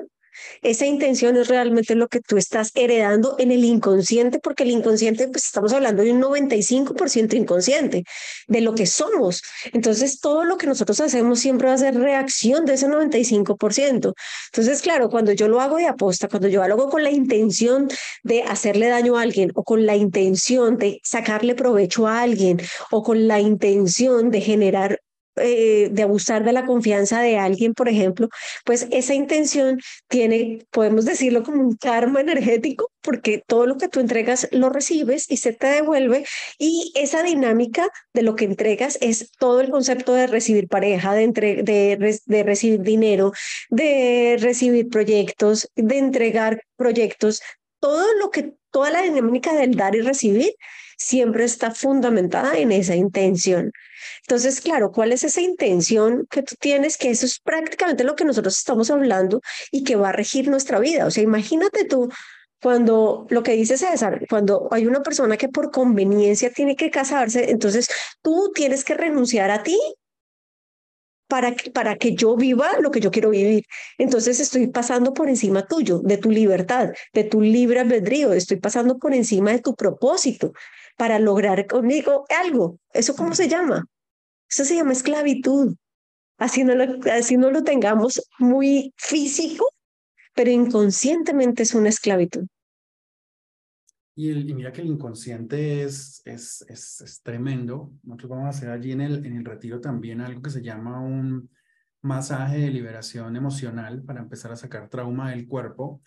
esa 0.63 0.87
intención 0.87 1.37
es 1.37 1.49
realmente 1.49 1.95
lo 1.95 2.09
que 2.09 2.21
tú 2.21 2.37
estás 2.37 2.73
heredando 2.75 3.37
en 3.39 3.51
el 3.51 3.65
inconsciente, 3.65 4.39
porque 4.39 4.65
el 4.65 4.71
inconsciente, 4.71 5.29
pues 5.29 5.45
estamos 5.45 5.73
hablando 5.73 6.03
de 6.03 6.13
un 6.13 6.21
95% 6.21 7.35
inconsciente, 7.35 8.05
de 8.47 8.61
lo 8.61 8.75
que 8.75 8.87
somos. 8.87 9.43
Entonces, 9.73 10.21
todo 10.21 10.45
lo 10.45 10.59
que 10.59 10.67
nosotros 10.67 11.01
hacemos 11.01 11.41
siempre 11.41 11.69
va 11.69 11.75
a 11.75 11.79
ser 11.79 11.95
reacción 11.95 12.65
de 12.65 12.75
ese 12.75 12.89
95%. 12.89 14.15
Entonces, 14.53 14.83
claro, 14.83 15.09
cuando 15.11 15.33
yo 15.33 15.49
lo 15.49 15.61
hago 15.61 15.77
de 15.77 15.87
aposta, 15.87 16.29
cuando 16.29 16.49
yo 16.49 16.67
lo 16.67 16.75
hago 16.75 16.89
con 16.91 17.03
la 17.03 17.11
intención 17.11 17.89
de 18.23 18.43
hacerle 18.43 18.89
daño 18.89 19.17
a 19.17 19.23
alguien 19.23 19.53
o 19.55 19.65
con 19.65 19.87
la 19.87 19.97
intención 19.97 20.79
de 20.79 21.01
sacarle 21.05 21.55
provecho 21.55 22.07
a 22.07 22.23
alguien 22.23 22.61
o 22.91 23.03
con 23.03 23.29
la 23.29 23.41
intención 23.41 24.31
de 24.31 24.41
generar 24.41 25.01
eh, 25.41 25.89
de 25.91 26.03
abusar 26.03 26.45
de 26.45 26.53
la 26.53 26.67
confianza 26.67 27.21
de 27.21 27.39
alguien, 27.39 27.75
por 27.75 27.89
ejemplo, 27.89 28.29
pues 28.65 28.87
esa 28.91 29.15
intención 29.15 29.81
tiene, 30.09 30.67
podemos 30.71 31.05
decirlo 31.05 31.43
como 31.43 31.63
un 31.63 31.77
karma 31.77 32.21
energético, 32.21 32.91
porque 33.01 33.43
todo 33.47 33.67
lo 33.67 33.77
que 33.77 33.89
tú 33.89 34.01
entregas 34.01 34.49
lo 34.53 34.71
recibes 34.71 35.31
y 35.31 35.39
se 35.39 35.53
te 35.53 35.67
devuelve 35.67 36.25
y 36.59 36.93
esa 36.95 37.23
dinámica 37.23 37.89
de 38.13 38.23
lo 38.23 38.37
que 38.37 38.45
entregas 38.45 38.99
es 39.01 39.31
todo 39.39 39.61
el 39.61 39.71
concepto 39.71 40.15
de 40.15 40.27
recibir 40.27 40.69
pareja, 40.69 41.15
de, 41.15 41.27
de 42.27 42.43
recibir 42.43 42.81
dinero, 42.81 43.33
de 43.71 44.37
recibir 44.39 44.89
proyectos, 44.89 45.71
de 45.77 45.99
entregar 45.99 46.63
proyectos, 46.77 47.43
todo 47.81 48.07
lo 48.19 48.31
que, 48.31 48.55
toda 48.71 48.91
la 48.91 49.03
dinámica 49.03 49.55
del 49.55 49.75
dar 49.75 49.95
y 49.97 50.01
recibir 50.01 50.55
siempre 51.01 51.45
está 51.45 51.71
fundamentada 51.71 52.59
en 52.59 52.73
esa 52.73 52.95
intención. 52.95 53.73
Entonces, 54.23 54.61
claro, 54.61 54.93
¿cuál 54.93 55.13
es 55.13 55.25
esa 55.25 55.41
intención 55.41 56.27
que 56.31 56.43
tú 56.43 56.57
tienes? 56.61 56.99
Que 56.99 57.11
eso 57.11 57.27
es 57.27 57.41
prácticamente 57.41 58.05
lo 58.05 58.15
que 58.15 58.25
nosotros 58.25 58.57
estamos 58.59 58.91
hablando 58.91 59.41
y 59.73 59.83
que 59.83 59.97
va 59.97 60.11
a 60.11 60.13
regir 60.13 60.49
nuestra 60.49 60.79
vida. 60.79 61.07
O 61.07 61.11
sea, 61.11 61.23
imagínate 61.23 61.85
tú 61.87 62.11
cuando 62.63 63.27
lo 63.31 63.43
que 63.43 63.53
dice 63.53 63.79
César, 63.79 64.27
cuando 64.29 64.69
hay 64.71 64.87
una 64.87 65.03
persona 65.03 65.39
que 65.39 65.49
por 65.49 65.71
conveniencia 65.71 66.53
tiene 66.53 66.77
que 66.77 66.91
casarse, 66.91 67.51
entonces 67.51 67.89
tú 68.21 68.53
tienes 68.55 68.85
que 68.85 68.95
renunciar 68.95 69.51
a 69.51 69.63
ti 69.63 69.79
para 71.27 71.55
que, 71.55 71.71
para 71.71 71.97
que 71.97 72.15
yo 72.15 72.37
viva 72.37 72.79
lo 72.81 72.91
que 72.91 73.01
yo 73.01 73.11
quiero 73.11 73.31
vivir. 73.31 73.65
Entonces 73.97 74.39
estoy 74.41 74.67
pasando 74.67 75.15
por 75.15 75.31
encima 75.31 75.67
tuyo, 75.67 76.01
de 76.01 76.19
tu 76.19 76.31
libertad, 76.31 76.91
de 77.15 77.25
tu 77.25 77.41
libre 77.41 77.81
albedrío, 77.81 78.35
estoy 78.35 78.59
pasando 78.59 78.99
por 78.99 79.15
encima 79.15 79.53
de 79.53 79.61
tu 79.61 79.75
propósito 79.75 80.53
para 81.01 81.19
lograr 81.19 81.67
conmigo 81.67 82.27
algo. 82.45 82.79
¿Eso 82.93 83.17
cómo 83.17 83.35
se 83.35 83.49
llama? 83.49 83.87
Eso 84.51 84.67
se 84.67 84.75
llama 84.77 84.93
esclavitud. 84.93 85.75
Así 86.37 86.63
no 86.63 86.75
lo, 86.75 87.01
así 87.11 87.39
no 87.39 87.51
lo 87.51 87.65
tengamos 87.65 88.23
muy 88.39 88.93
físico, 88.99 89.65
pero 90.35 90.51
inconscientemente 90.51 91.63
es 91.63 91.75
una 91.75 91.89
esclavitud. 91.89 92.47
Y, 94.15 94.29
el, 94.29 94.51
y 94.51 94.53
mira 94.53 94.73
que 94.73 94.83
el 94.83 94.89
inconsciente 94.89 95.85
es, 95.85 96.21
es, 96.27 96.67
es, 96.69 97.01
es, 97.01 97.23
tremendo. 97.23 97.95
Nosotros 98.03 98.33
vamos 98.33 98.45
a 98.45 98.51
hacer 98.51 98.69
allí 98.69 98.93
en 98.93 99.01
el, 99.01 99.25
en 99.25 99.39
el 99.39 99.45
retiro 99.47 99.81
también 99.81 100.21
algo 100.21 100.43
que 100.43 100.51
se 100.51 100.61
llama 100.61 101.01
un 101.01 101.49
masaje 102.03 102.59
de 102.59 102.71
liberación 102.71 103.37
emocional 103.37 104.03
para 104.03 104.21
empezar 104.21 104.53
a 104.53 104.57
sacar 104.57 104.91
trauma 104.91 105.31
del 105.31 105.49
cuerpo. 105.49 106.03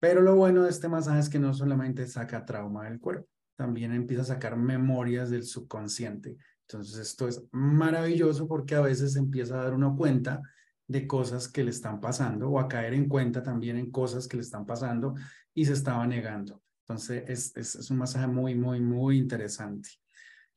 Pero 0.00 0.20
lo 0.20 0.36
bueno 0.36 0.64
de 0.64 0.70
este 0.70 0.88
masaje 0.88 1.20
es 1.20 1.30
que 1.30 1.38
no 1.38 1.54
solamente 1.54 2.06
saca 2.06 2.44
trauma 2.44 2.90
del 2.90 3.00
cuerpo, 3.00 3.26
también 3.58 3.92
empieza 3.92 4.22
a 4.22 4.36
sacar 4.36 4.56
memorias 4.56 5.30
del 5.30 5.42
subconsciente. 5.42 6.36
Entonces 6.68 6.96
esto 6.98 7.26
es 7.26 7.42
maravilloso 7.50 8.46
porque 8.46 8.76
a 8.76 8.80
veces 8.80 9.16
empieza 9.16 9.58
a 9.58 9.64
dar 9.64 9.74
uno 9.74 9.96
cuenta 9.96 10.40
de 10.86 11.08
cosas 11.08 11.48
que 11.48 11.64
le 11.64 11.70
están 11.70 12.00
pasando 12.00 12.48
o 12.48 12.60
a 12.60 12.68
caer 12.68 12.94
en 12.94 13.08
cuenta 13.08 13.42
también 13.42 13.76
en 13.76 13.90
cosas 13.90 14.28
que 14.28 14.36
le 14.36 14.44
están 14.44 14.64
pasando 14.64 15.16
y 15.52 15.64
se 15.64 15.72
estaba 15.72 16.06
negando. 16.06 16.62
Entonces 16.86 17.24
es, 17.26 17.56
es, 17.56 17.74
es 17.74 17.90
un 17.90 17.98
masaje 17.98 18.28
muy, 18.28 18.54
muy, 18.54 18.80
muy 18.80 19.18
interesante. 19.18 19.88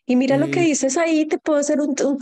Y 0.05 0.15
mira 0.15 0.37
lo 0.37 0.51
que 0.51 0.61
dices 0.61 0.95
ahí, 0.97 1.27
te 1.27 1.39
puedo 1.39 1.57
hacer 1.57 1.81
un, 1.81 1.95
un 2.05 2.19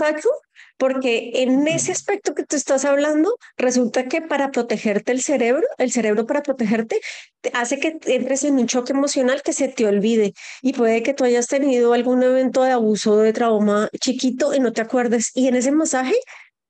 porque 0.78 1.32
en 1.36 1.68
ese 1.68 1.92
aspecto 1.92 2.34
que 2.34 2.46
tú 2.46 2.56
estás 2.56 2.86
hablando, 2.86 3.38
resulta 3.58 4.08
que 4.08 4.22
para 4.22 4.52
protegerte 4.52 5.12
el 5.12 5.22
cerebro, 5.22 5.66
el 5.78 5.92
cerebro 5.92 6.26
para 6.26 6.42
protegerte, 6.42 7.02
te 7.42 7.52
hace 7.54 7.80
que 7.80 8.00
entres 8.06 8.44
en 8.44 8.60
un 8.60 8.68
choque 8.68 8.94
emocional 8.94 9.42
que 9.44 9.54
se 9.54 9.68
te 9.68 9.86
olvide. 9.86 10.34
Y 10.62 10.74
puede 10.74 11.04
que 11.04 11.14
tú 11.14 11.24
hayas 11.24 11.48
tenido 11.48 11.94
algún 11.94 12.24
evento 12.24 12.64
de 12.64 12.72
abuso 12.72 13.18
de 13.18 13.34
trauma 13.34 13.90
chiquito 14.00 14.54
y 14.54 14.60
no 14.60 14.74
te 14.74 14.82
acuerdes. 14.82 15.32
Y 15.36 15.48
en 15.48 15.56
ese 15.56 15.72
masaje 15.72 16.16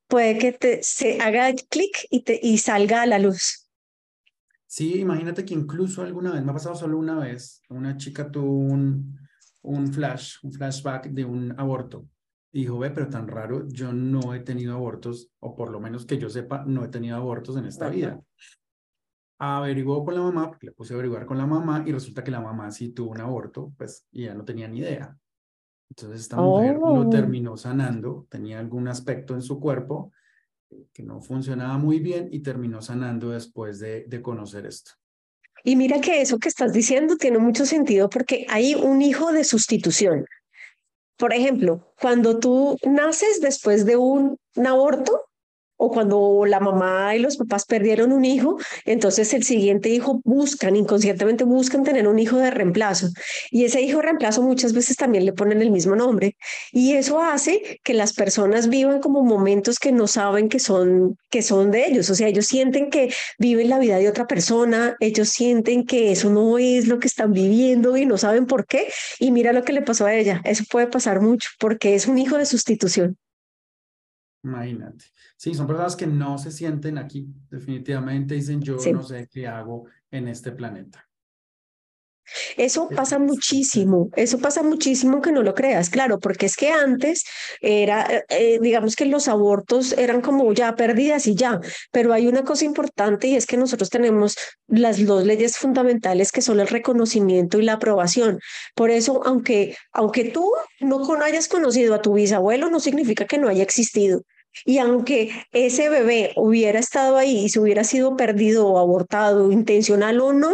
puede 0.07 0.37
que 0.37 0.51
te, 0.51 0.83
se 0.83 1.19
haga 1.21 1.53
clic 1.69 2.07
y, 2.09 2.23
te, 2.23 2.39
y 2.41 2.57
salga 2.57 3.03
a 3.03 3.05
la 3.05 3.19
luz. 3.19 3.69
Sí, 4.65 4.99
imagínate 4.99 5.45
que 5.45 5.53
incluso 5.53 6.01
alguna 6.01 6.31
vez, 6.31 6.43
me 6.43 6.51
ha 6.51 6.53
pasado 6.53 6.75
solo 6.75 6.97
una 6.97 7.17
vez, 7.17 7.61
una 7.69 7.97
chica 7.97 8.29
tuvo 8.29 8.55
un, 8.55 9.17
un 9.61 9.93
flash, 9.93 10.35
un 10.43 10.51
flashback 10.51 11.07
de 11.07 11.25
un 11.25 11.59
aborto. 11.59 12.07
Y 12.51 12.61
dijo, 12.61 12.79
ve, 12.79 12.89
pero 12.89 13.09
tan 13.09 13.27
raro, 13.27 13.67
yo 13.67 13.93
no 13.93 14.33
he 14.33 14.39
tenido 14.39 14.73
abortos, 14.73 15.29
o 15.39 15.55
por 15.55 15.71
lo 15.71 15.79
menos 15.79 16.05
que 16.05 16.17
yo 16.17 16.29
sepa, 16.29 16.63
no 16.65 16.83
he 16.83 16.87
tenido 16.87 17.15
abortos 17.15 17.57
en 17.57 17.65
esta 17.65 17.89
vida. 17.89 18.19
Averiguó 19.37 20.03
con 20.03 20.15
la 20.15 20.21
mamá, 20.21 20.49
porque 20.49 20.67
le 20.67 20.71
puse 20.71 20.93
a 20.93 20.95
averiguar 20.95 21.25
con 21.25 21.37
la 21.37 21.45
mamá, 21.45 21.83
y 21.85 21.91
resulta 21.91 22.23
que 22.23 22.31
la 22.31 22.41
mamá 22.41 22.71
sí 22.71 22.89
tuvo 22.89 23.11
un 23.11 23.21
aborto, 23.21 23.71
pues, 23.77 24.07
y 24.11 24.23
ya 24.25 24.33
no 24.33 24.43
tenía 24.43 24.67
ni 24.67 24.79
idea. 24.79 25.15
Entonces 25.89 26.21
esta 26.21 26.37
mujer 26.37 26.75
lo 26.77 26.93
oh. 26.93 27.09
terminó 27.09 27.57
sanando, 27.57 28.27
tenía 28.29 28.59
algún 28.59 28.87
aspecto 28.87 29.33
en 29.33 29.41
su 29.41 29.59
cuerpo 29.59 30.11
que 30.93 31.03
no 31.03 31.19
funcionaba 31.21 31.77
muy 31.77 31.99
bien 31.99 32.29
y 32.31 32.39
terminó 32.39 32.81
sanando 32.81 33.31
después 33.31 33.79
de, 33.79 34.05
de 34.07 34.21
conocer 34.21 34.65
esto. 34.67 34.91
Y 35.63 35.75
mira 35.75 35.99
que 35.99 36.21
eso 36.21 36.37
que 36.37 36.47
estás 36.47 36.73
diciendo 36.73 37.17
tiene 37.17 37.37
mucho 37.39 37.65
sentido 37.65 38.09
porque 38.09 38.45
hay 38.49 38.75
un 38.75 39.01
hijo 39.01 39.31
de 39.31 39.43
sustitución. 39.43 40.25
Por 41.19 41.33
ejemplo, 41.33 41.85
cuando 42.01 42.39
tú 42.39 42.77
naces 42.83 43.41
después 43.41 43.85
de 43.85 43.97
un, 43.97 44.37
un 44.55 44.67
aborto, 44.67 45.25
o 45.81 45.89
cuando 45.89 46.43
la 46.45 46.59
mamá 46.59 47.15
y 47.15 47.19
los 47.19 47.37
papás 47.37 47.65
perdieron 47.65 48.11
un 48.11 48.25
hijo, 48.25 48.57
entonces 48.83 49.33
el 49.33 49.43
siguiente 49.43 49.87
hijo 49.87 50.19
buscan, 50.25 50.75
inconscientemente 50.75 51.45
buscan 51.45 51.83
tener 51.83 52.05
un 52.07 52.19
hijo 52.19 52.37
de 52.37 52.51
reemplazo. 52.51 53.07
Y 53.49 53.63
ese 53.63 53.81
hijo 53.81 53.99
de 53.99 54.03
reemplazo 54.03 54.41
muchas 54.41 54.73
veces 54.73 54.97
también 54.97 55.25
le 55.25 55.31
ponen 55.31 55.61
el 55.61 55.71
mismo 55.71 55.95
nombre. 55.95 56.35
Y 56.73 56.93
eso 56.95 57.21
hace 57.21 57.79
que 57.83 57.93
las 57.93 58.11
personas 58.11 58.67
vivan 58.67 58.99
como 58.99 59.23
momentos 59.23 59.79
que 59.79 59.93
no 59.93 60.07
saben 60.07 60.49
que 60.49 60.59
son, 60.59 61.17
que 61.29 61.41
son 61.41 61.71
de 61.71 61.87
ellos. 61.87 62.09
O 62.09 62.15
sea, 62.15 62.27
ellos 62.27 62.47
sienten 62.47 62.89
que 62.89 63.13
viven 63.37 63.69
la 63.69 63.79
vida 63.79 63.97
de 63.97 64.09
otra 64.09 64.27
persona, 64.27 64.97
ellos 64.99 65.29
sienten 65.29 65.85
que 65.85 66.11
eso 66.11 66.29
no 66.29 66.57
es 66.57 66.87
lo 66.87 66.99
que 66.99 67.07
están 67.07 67.31
viviendo 67.31 67.95
y 67.95 68.05
no 68.05 68.17
saben 68.17 68.47
por 68.47 68.65
qué. 68.67 68.89
Y 69.17 69.31
mira 69.31 69.53
lo 69.53 69.63
que 69.63 69.71
le 69.71 69.81
pasó 69.81 70.05
a 70.07 70.13
ella. 70.13 70.41
Eso 70.43 70.65
puede 70.69 70.87
pasar 70.87 71.21
mucho 71.21 71.47
porque 71.57 71.95
es 71.95 72.05
un 72.05 72.17
hijo 72.17 72.37
de 72.37 72.45
sustitución. 72.45 73.17
Imagínate. 74.43 75.05
Sí, 75.39 75.53
son 75.53 75.67
personas 75.67 75.95
que 75.95 76.05
no 76.05 76.37
se 76.37 76.51
sienten 76.51 76.97
aquí, 76.97 77.25
definitivamente 77.49 78.33
dicen 78.33 78.61
yo 78.61 78.75
no 78.91 79.01
sé 79.01 79.29
qué 79.31 79.47
hago 79.47 79.85
en 80.11 80.27
este 80.27 80.51
planeta. 80.51 81.07
Eso 82.57 82.89
pasa 82.89 83.19
muchísimo, 83.19 84.09
eso 84.17 84.39
pasa 84.39 84.63
muchísimo 84.63 85.21
que 85.21 85.31
no 85.31 85.41
lo 85.41 85.55
creas, 85.55 85.89
claro, 85.89 86.19
porque 86.19 86.45
es 86.45 86.57
que 86.57 86.73
antes 86.73 87.23
era, 87.61 88.05
eh, 88.05 88.25
eh, 88.27 88.59
digamos 88.61 88.97
que 88.97 89.05
los 89.05 89.29
abortos 89.29 89.93
eran 89.93 90.19
como 90.19 90.51
ya 90.51 90.75
perdidas 90.75 91.25
y 91.25 91.35
ya, 91.35 91.61
pero 91.89 92.11
hay 92.11 92.27
una 92.27 92.43
cosa 92.43 92.65
importante 92.65 93.27
y 93.27 93.37
es 93.37 93.45
que 93.45 93.55
nosotros 93.55 93.89
tenemos 93.89 94.35
las 94.67 95.05
dos 95.05 95.25
leyes 95.25 95.57
fundamentales 95.57 96.33
que 96.33 96.41
son 96.41 96.59
el 96.59 96.67
reconocimiento 96.67 97.59
y 97.59 97.63
la 97.63 97.73
aprobación. 97.73 98.41
Por 98.75 98.89
eso, 98.89 99.21
aunque, 99.23 99.77
aunque 99.93 100.25
tú 100.25 100.51
no 100.81 100.99
hayas 101.23 101.47
conocido 101.47 101.95
a 101.95 102.01
tu 102.01 102.15
bisabuelo, 102.15 102.69
no 102.69 102.81
significa 102.81 103.25
que 103.25 103.37
no 103.37 103.47
haya 103.47 103.63
existido. 103.63 104.23
Y 104.65 104.79
aunque 104.79 105.31
ese 105.51 105.89
bebé 105.89 106.33
hubiera 106.35 106.79
estado 106.79 107.17
ahí 107.17 107.45
y 107.45 107.49
se 107.49 107.59
hubiera 107.59 107.83
sido 107.83 108.15
perdido 108.15 108.67
o 108.67 108.79
abortado, 108.79 109.51
intencional 109.51 110.19
o 110.21 110.33
no, 110.33 110.53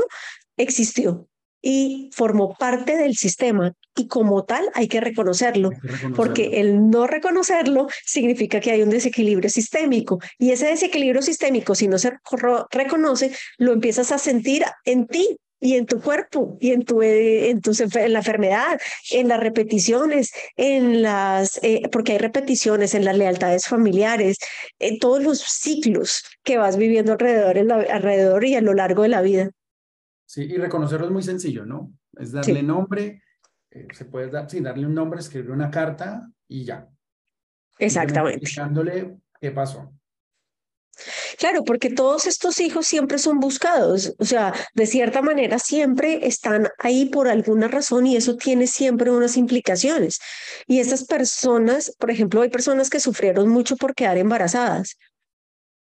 existió 0.58 1.28
y 1.62 2.12
formó 2.14 2.56
parte 2.56 2.96
del 2.96 3.16
sistema 3.16 3.74
y 3.96 4.08
como 4.08 4.44
tal 4.46 4.70
hay 4.76 4.88
que 4.88 5.02
reconocerlo, 5.02 5.72
porque 6.16 6.60
el 6.60 6.92
no 6.92 7.08
reconocerlo 7.08 7.88
significa 8.06 8.60
que 8.60 8.70
hay 8.70 8.84
un 8.84 8.92
desequilibrio 8.92 9.50
sistémico 9.50 10.20
y 10.38 10.52
ese 10.52 10.68
desequilibrio 10.68 11.24
sistémico, 11.24 11.74
si 11.74 11.88
no 11.88 11.98
se 11.98 12.14
reconoce, 12.70 13.32
lo 13.58 13.74
empiezas 13.74 14.12
a 14.12 14.20
sentir 14.20 14.64
en 14.84 15.08
ti 15.08 15.40
y 15.66 15.76
en 15.76 15.88
tu 15.88 16.00
cuerpo 16.00 16.58
y 16.62 16.72
en 16.72 16.86
tu, 16.86 17.02
eh, 17.02 17.50
en, 17.50 17.60
tu, 17.60 17.72
en 17.72 18.14
la 18.14 18.20
enfermedad, 18.20 18.80
en 19.12 19.28
las 19.28 19.40
repeticiones, 19.40 20.32
en 20.56 21.02
las, 21.02 21.60
eh, 21.64 21.90
porque 21.92 22.12
hay 22.12 22.18
repeticiones 22.20 22.94
en 22.94 23.04
las 23.04 23.18
lealtades 23.18 23.66
familiares, 23.66 24.38
en 24.78 25.00
todos 25.00 25.24
los 25.24 25.40
ciclos 25.40 26.24
que 26.44 26.58
vas 26.58 26.78
viviendo 26.78 27.14
alrededor, 27.14 27.58
alrededor 27.92 28.46
y 28.46 28.56
a 28.56 28.62
lo 28.62 28.76
largo 28.76 29.02
de 29.02 29.10
la 29.10 29.22
vida. 29.24 29.50
Sí, 30.28 30.44
y 30.44 30.58
reconocerlo 30.58 31.08
es 31.08 31.12
muy 31.12 31.24
sencillo, 31.24 31.66
¿no? 31.66 31.92
Es 32.16 32.32
darle 32.32 32.62
nombre, 32.62 33.24
eh, 33.72 33.88
se 33.92 34.06
puede 34.06 34.30
dar, 34.30 34.48
sí, 34.48 34.62
darle 34.62 34.86
un 34.86 34.94
nombre, 34.94 35.20
escribir 35.20 35.50
una 35.50 35.72
carta 35.72 36.30
y 36.48 36.64
ya. 36.64 36.88
Exactamente. 37.80 38.44
Explicándole 38.44 39.18
qué 39.42 39.50
pasó. 39.50 39.92
Claro, 41.38 41.64
porque 41.64 41.90
todos 41.90 42.26
estos 42.28 42.60
hijos 42.60 42.88
siempre 42.88 43.18
son 43.18 43.40
buscados, 43.40 44.14
o 44.20 44.26
sea, 44.26 44.54
de 44.74 44.86
cierta 44.86 45.22
manera 45.22 45.60
siempre 45.60 46.26
están 46.28 46.70
ahí 46.80 47.06
por 47.08 47.28
alguna 47.28 47.68
razón 47.68 48.08
y 48.08 48.16
eso 48.16 48.36
tiene 48.38 48.68
siempre 48.68 49.12
unas 49.12 49.38
implicaciones. 49.38 50.20
Y 50.68 50.80
estas 50.80 51.06
personas, 51.06 51.92
por 52.00 52.12
ejemplo, 52.12 52.42
hay 52.42 52.50
personas 52.50 52.90
que 52.90 53.00
sufrieron 53.00 53.50
mucho 53.50 53.76
por 53.78 53.94
quedar 53.96 54.18
embarazadas 54.18 54.96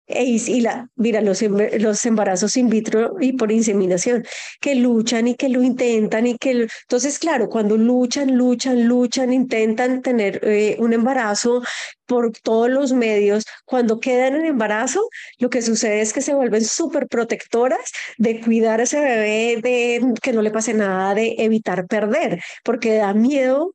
y 0.08 0.62
la, 0.62 0.90
mira, 0.96 1.22
los, 1.22 1.42
los 1.42 2.06
embarazos 2.06 2.56
in 2.58 2.70
vitro 2.70 3.16
y 3.20 3.34
por 3.34 3.52
inseminación, 3.52 4.26
que 4.62 4.76
luchan 4.76 5.28
y 5.28 5.36
que 5.36 5.50
lo 5.50 5.62
intentan 5.62 6.28
y 6.28 6.38
que... 6.38 6.68
Entonces, 6.82 7.20
claro, 7.20 7.50
cuando 7.50 7.78
luchan, 7.78 8.38
luchan, 8.38 8.88
luchan, 8.88 9.34
intentan 9.34 10.02
tener 10.02 10.40
eh, 10.44 10.78
un 10.80 10.94
embarazo 10.94 11.62
por 12.06 12.32
todos 12.32 12.70
los 12.70 12.94
medios, 12.94 13.46
cuando 13.66 14.00
quedan 14.00 14.36
en 14.36 14.46
embarazo, 14.46 15.10
lo 15.40 15.50
que 15.50 15.62
sucede 15.62 16.02
es 16.02 16.14
que 16.14 16.22
se 16.22 16.34
vuelven 16.34 16.64
súper 16.64 17.08
protectoras 17.08 17.92
de 18.18 18.40
cuidar 18.40 18.80
a 18.80 18.84
ese 18.84 19.00
bebé, 19.02 19.60
de 19.62 20.14
que 20.22 20.32
no 20.32 20.42
le 20.42 20.52
pase 20.52 20.74
nada, 20.74 21.14
de 21.14 21.36
evitar 21.38 21.86
perder, 21.86 22.42
porque 22.64 22.96
da 22.96 23.14
miedo 23.14 23.74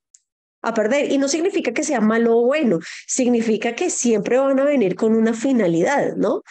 a 0.63 0.75
perder. 0.75 1.11
Y 1.11 1.19
no 1.19 1.29
significa 1.29 1.73
que 1.73 1.85
sea 1.85 2.01
malo 2.01 2.39
o 2.39 2.47
bueno, 2.47 2.79
significa 3.07 3.75
que 3.75 3.91
siempre 3.91 4.39
van 4.39 4.59
a 4.61 4.65
venir 4.65 4.95
con 4.95 5.15
una 5.15 5.35
finalidad, 5.35 6.17
¿no? 6.17 6.43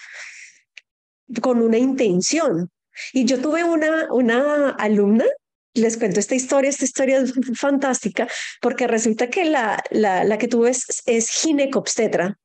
Con 1.41 1.61
una 1.61 1.77
intención. 1.77 2.69
Y 3.13 3.25
yo 3.25 3.41
tuve 3.41 3.63
una, 3.63 4.11
una 4.11 4.71
alumna 4.71 5.25
les 5.73 5.97
cuento 5.97 6.19
esta 6.19 6.35
historia, 6.35 6.69
esta 6.69 6.85
historia 6.85 7.19
es 7.19 7.33
fantástica, 7.55 8.27
porque 8.61 8.87
resulta 8.87 9.29
que 9.29 9.45
la, 9.45 9.81
la, 9.89 10.23
la 10.23 10.37
que 10.37 10.47
tuve 10.47 10.69
es, 10.69 11.01
es 11.05 11.29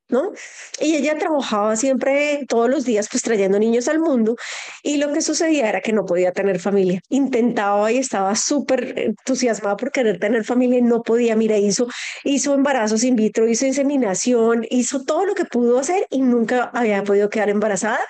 ¿no? 0.08 0.32
Y 0.80 0.96
ella 0.96 1.18
trabajaba 1.18 1.76
siempre, 1.76 2.44
todos 2.48 2.70
los 2.70 2.84
días, 2.84 3.08
pues 3.10 3.22
trayendo 3.22 3.58
niños 3.58 3.88
al 3.88 3.98
mundo, 3.98 4.36
y 4.82 4.98
lo 4.98 5.12
que 5.12 5.20
sucedía 5.20 5.68
era 5.68 5.80
que 5.80 5.92
no 5.92 6.04
podía 6.06 6.32
tener 6.32 6.60
familia. 6.60 7.00
Intentaba 7.08 7.90
y 7.90 7.98
estaba 7.98 8.34
súper 8.36 8.98
entusiasmada 8.98 9.76
por 9.76 9.90
querer 9.90 10.18
tener 10.18 10.44
familia 10.44 10.78
y 10.78 10.82
no 10.82 11.02
podía. 11.02 11.36
Mira, 11.36 11.58
hizo, 11.58 11.88
hizo 12.24 12.54
embarazos 12.54 13.04
in 13.04 13.16
vitro, 13.16 13.48
hizo 13.48 13.66
inseminación, 13.66 14.66
hizo 14.70 15.04
todo 15.04 15.26
lo 15.26 15.34
que 15.34 15.44
pudo 15.44 15.78
hacer 15.78 16.06
y 16.10 16.22
nunca 16.22 16.70
había 16.74 17.02
podido 17.04 17.30
quedar 17.30 17.48
embarazada. 17.48 18.00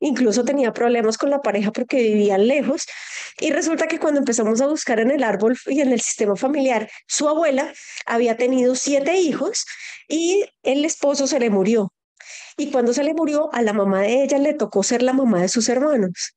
Incluso 0.00 0.44
tenía 0.44 0.72
problemas 0.72 1.16
con 1.18 1.30
la 1.30 1.40
pareja 1.40 1.72
porque 1.72 1.96
vivían 1.96 2.46
lejos. 2.46 2.86
Y 3.40 3.50
resulta 3.50 3.86
que 3.86 3.98
cuando 3.98 4.20
empezamos 4.20 4.60
a 4.60 4.66
buscar 4.66 5.00
en 5.00 5.10
el 5.10 5.22
árbol 5.22 5.56
y 5.66 5.80
en 5.80 5.92
el 5.92 6.00
sistema 6.00 6.36
familiar, 6.36 6.88
su 7.06 7.28
abuela 7.28 7.72
había 8.06 8.36
tenido 8.36 8.74
siete 8.74 9.16
hijos 9.16 9.66
y 10.08 10.44
el 10.62 10.84
esposo 10.84 11.26
se 11.26 11.40
le 11.40 11.50
murió. 11.50 11.92
Y 12.56 12.70
cuando 12.70 12.92
se 12.92 13.04
le 13.04 13.14
murió, 13.14 13.50
a 13.52 13.62
la 13.62 13.72
mamá 13.72 14.02
de 14.02 14.22
ella 14.22 14.38
le 14.38 14.54
tocó 14.54 14.82
ser 14.82 15.02
la 15.02 15.12
mamá 15.12 15.42
de 15.42 15.48
sus 15.48 15.68
hermanos. 15.68 16.36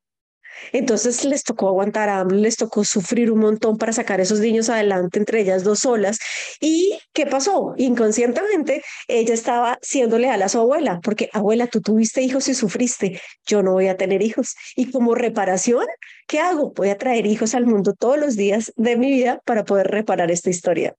Entonces 0.71 1.25
les 1.25 1.43
tocó 1.43 1.67
aguantar 1.69 2.09
hambre, 2.09 2.37
les 2.37 2.57
tocó 2.57 2.83
sufrir 2.83 3.31
un 3.31 3.39
montón 3.39 3.77
para 3.77 3.93
sacar 3.93 4.19
esos 4.19 4.39
niños 4.39 4.69
adelante, 4.69 5.19
entre 5.19 5.41
ellas 5.41 5.63
dos 5.63 5.79
solas. 5.79 6.19
¿Y 6.59 6.99
qué 7.13 7.25
pasó? 7.25 7.73
Inconscientemente, 7.77 8.83
ella 9.07 9.33
estaba 9.33 9.79
siendo 9.81 10.19
leal 10.19 10.41
a 10.41 10.49
su 10.49 10.59
abuela, 10.59 10.99
porque 11.03 11.29
abuela, 11.33 11.67
tú 11.67 11.81
tuviste 11.81 12.21
hijos 12.21 12.47
y 12.47 12.53
sufriste, 12.53 13.21
yo 13.47 13.63
no 13.63 13.73
voy 13.73 13.87
a 13.87 13.97
tener 13.97 14.21
hijos. 14.21 14.55
Y 14.75 14.91
como 14.91 15.15
reparación, 15.15 15.85
¿qué 16.27 16.39
hago? 16.39 16.71
Voy 16.75 16.89
a 16.89 16.97
traer 16.97 17.25
hijos 17.25 17.55
al 17.55 17.65
mundo 17.65 17.93
todos 17.93 18.19
los 18.19 18.35
días 18.35 18.73
de 18.75 18.97
mi 18.97 19.09
vida 19.11 19.41
para 19.45 19.65
poder 19.65 19.87
reparar 19.87 20.31
esta 20.31 20.49
historia. 20.49 20.95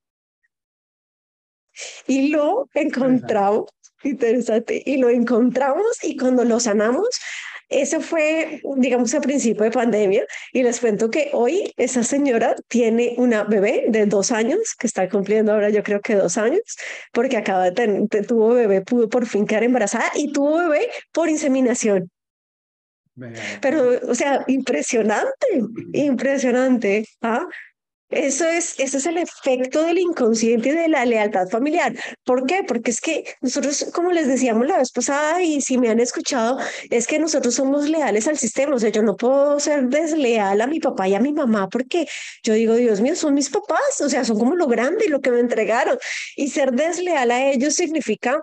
Y 2.06 2.28
lo 2.28 2.68
encontramos, 2.74 3.70
interesante, 4.02 4.82
y 4.84 4.96
lo 4.98 5.08
encontramos 5.08 6.02
y 6.02 6.16
cuando 6.16 6.44
lo 6.44 6.60
sanamos, 6.60 7.08
eso 7.70 8.00
fue, 8.00 8.60
digamos, 8.78 9.14
a 9.14 9.20
principio 9.20 9.62
de 9.62 9.70
pandemia 9.70 10.26
y 10.52 10.64
les 10.64 10.80
cuento 10.80 11.08
que 11.08 11.30
hoy 11.32 11.72
esa 11.76 12.02
señora 12.02 12.56
tiene 12.66 13.14
una 13.16 13.44
bebé 13.44 13.84
de 13.88 14.06
dos 14.06 14.32
años, 14.32 14.74
que 14.76 14.88
está 14.88 15.08
cumpliendo 15.08 15.52
ahora 15.52 15.70
yo 15.70 15.84
creo 15.84 16.00
que 16.00 16.16
dos 16.16 16.36
años, 16.36 16.60
porque 17.12 17.36
acaba 17.36 17.64
de 17.66 17.72
tener, 17.72 18.26
tuvo 18.26 18.54
bebé, 18.54 18.80
pudo 18.80 19.08
por 19.08 19.24
fin 19.24 19.46
quedar 19.46 19.62
embarazada 19.62 20.10
y 20.16 20.32
tuvo 20.32 20.58
bebé 20.58 20.90
por 21.12 21.28
inseminación. 21.28 22.10
Pero, 23.60 24.00
o 24.08 24.14
sea, 24.14 24.44
impresionante, 24.48 25.46
impresionante. 25.92 27.06
¿ah? 27.22 27.46
Eso 28.10 28.44
es, 28.46 28.74
ese 28.78 28.98
es 28.98 29.06
el 29.06 29.18
efecto 29.18 29.84
del 29.84 29.98
inconsciente 29.98 30.70
y 30.70 30.72
de 30.72 30.88
la 30.88 31.04
lealtad 31.04 31.48
familiar. 31.48 31.94
¿Por 32.24 32.44
qué? 32.44 32.64
Porque 32.66 32.90
es 32.90 33.00
que 33.00 33.24
nosotros, 33.40 33.86
como 33.94 34.10
les 34.10 34.26
decíamos 34.26 34.66
la 34.66 34.78
vez 34.78 34.90
pasada, 34.90 35.42
y 35.42 35.60
si 35.60 35.78
me 35.78 35.88
han 35.90 36.00
escuchado, 36.00 36.58
es 36.90 37.06
que 37.06 37.20
nosotros 37.20 37.54
somos 37.54 37.88
leales 37.88 38.26
al 38.26 38.36
sistema. 38.36 38.74
O 38.74 38.78
sea, 38.80 38.90
yo 38.90 39.02
no 39.02 39.16
puedo 39.16 39.60
ser 39.60 39.88
desleal 39.88 40.60
a 40.60 40.66
mi 40.66 40.80
papá 40.80 41.06
y 41.06 41.14
a 41.14 41.20
mi 41.20 41.32
mamá 41.32 41.68
porque 41.68 42.08
yo 42.42 42.54
digo, 42.54 42.74
Dios 42.74 43.00
mío, 43.00 43.14
son 43.14 43.34
mis 43.34 43.48
papás. 43.48 44.00
O 44.00 44.08
sea, 44.08 44.24
son 44.24 44.38
como 44.38 44.56
lo 44.56 44.66
grande 44.66 45.06
y 45.06 45.08
lo 45.08 45.20
que 45.20 45.30
me 45.30 45.38
entregaron. 45.40 45.96
Y 46.36 46.48
ser 46.48 46.72
desleal 46.72 47.30
a 47.30 47.46
ellos 47.50 47.74
significa 47.74 48.42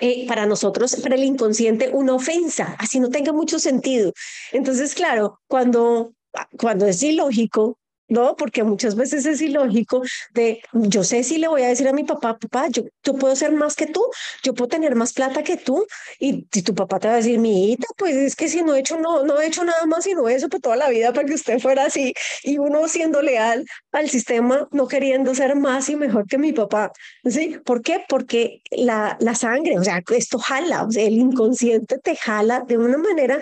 eh, 0.00 0.26
para 0.26 0.46
nosotros, 0.46 0.96
para 0.96 1.14
el 1.14 1.24
inconsciente, 1.24 1.90
una 1.92 2.14
ofensa, 2.14 2.74
así 2.80 2.98
no 2.98 3.10
tenga 3.10 3.32
mucho 3.32 3.58
sentido. 3.58 4.12
Entonces, 4.52 4.94
claro, 4.94 5.40
cuando, 5.46 6.14
cuando 6.58 6.86
es 6.86 7.02
ilógico, 7.02 7.78
¿no? 8.08 8.36
Porque 8.36 8.62
muchas 8.62 8.94
veces 8.94 9.26
es 9.26 9.40
ilógico 9.40 10.02
de, 10.32 10.60
yo 10.72 11.04
sé 11.04 11.22
si 11.22 11.38
le 11.38 11.48
voy 11.48 11.62
a 11.62 11.68
decir 11.68 11.88
a 11.88 11.92
mi 11.92 12.04
papá, 12.04 12.38
papá, 12.38 12.68
yo, 12.68 12.82
yo 13.02 13.14
puedo 13.14 13.34
ser 13.36 13.52
más 13.52 13.76
que 13.76 13.86
tú, 13.86 14.04
yo 14.42 14.54
puedo 14.54 14.68
tener 14.68 14.94
más 14.94 15.12
plata 15.12 15.42
que 15.42 15.56
tú, 15.56 15.86
y 16.18 16.46
si 16.52 16.62
tu 16.62 16.74
papá 16.74 16.98
te 16.98 17.08
va 17.08 17.14
a 17.14 17.16
decir, 17.18 17.38
mi 17.38 17.72
hija, 17.72 17.86
pues 17.96 18.14
es 18.16 18.36
que 18.36 18.48
si 18.48 18.62
no 18.62 18.74
he 18.74 18.80
hecho, 18.80 18.98
no, 18.98 19.24
no 19.24 19.40
he 19.40 19.46
hecho 19.46 19.64
nada 19.64 19.86
más 19.86 20.04
sino 20.04 20.28
eso, 20.28 20.48
pues 20.48 20.62
toda 20.62 20.76
la 20.76 20.88
vida 20.88 21.12
para 21.12 21.26
que 21.26 21.34
usted 21.34 21.58
fuera 21.58 21.86
así, 21.86 22.14
y 22.42 22.58
uno 22.58 22.88
siendo 22.88 23.22
leal 23.22 23.64
al 23.92 24.10
sistema, 24.10 24.68
no 24.72 24.88
queriendo 24.88 25.34
ser 25.34 25.56
más 25.56 25.88
y 25.88 25.96
mejor 25.96 26.26
que 26.26 26.38
mi 26.38 26.52
papá, 26.52 26.92
¿sí? 27.24 27.58
¿Por 27.64 27.82
qué? 27.82 28.04
Porque 28.08 28.60
la, 28.70 29.16
la 29.20 29.34
sangre, 29.34 29.78
o 29.78 29.84
sea, 29.84 30.02
esto 30.14 30.38
jala, 30.38 30.86
el 30.96 31.14
inconsciente 31.14 31.98
te 31.98 32.16
jala 32.16 32.60
de 32.60 32.78
una 32.78 32.98
manera 32.98 33.40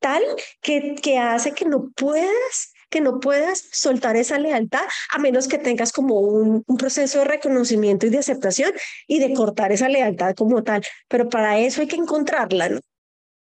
tal 0.00 0.22
que, 0.60 0.94
que 1.00 1.18
hace 1.18 1.52
que 1.52 1.64
no 1.64 1.90
puedas 1.96 2.73
que 2.94 3.00
no 3.00 3.18
puedas 3.18 3.66
soltar 3.72 4.14
esa 4.14 4.38
lealtad 4.38 4.84
a 5.12 5.18
menos 5.18 5.48
que 5.48 5.58
tengas 5.58 5.90
como 5.90 6.20
un, 6.20 6.62
un, 6.64 6.76
proceso 6.76 7.18
de 7.18 7.24
reconocimiento 7.24 8.06
y 8.06 8.10
de 8.10 8.18
aceptación 8.18 8.70
y 9.08 9.18
de 9.18 9.34
cortar 9.34 9.72
esa 9.72 9.88
lealtad 9.88 10.36
como 10.36 10.62
tal. 10.62 10.80
Pero 11.08 11.28
para 11.28 11.58
eso 11.58 11.80
hay 11.80 11.88
que 11.88 11.96
encontrarla, 11.96 12.68
¿no? 12.68 12.80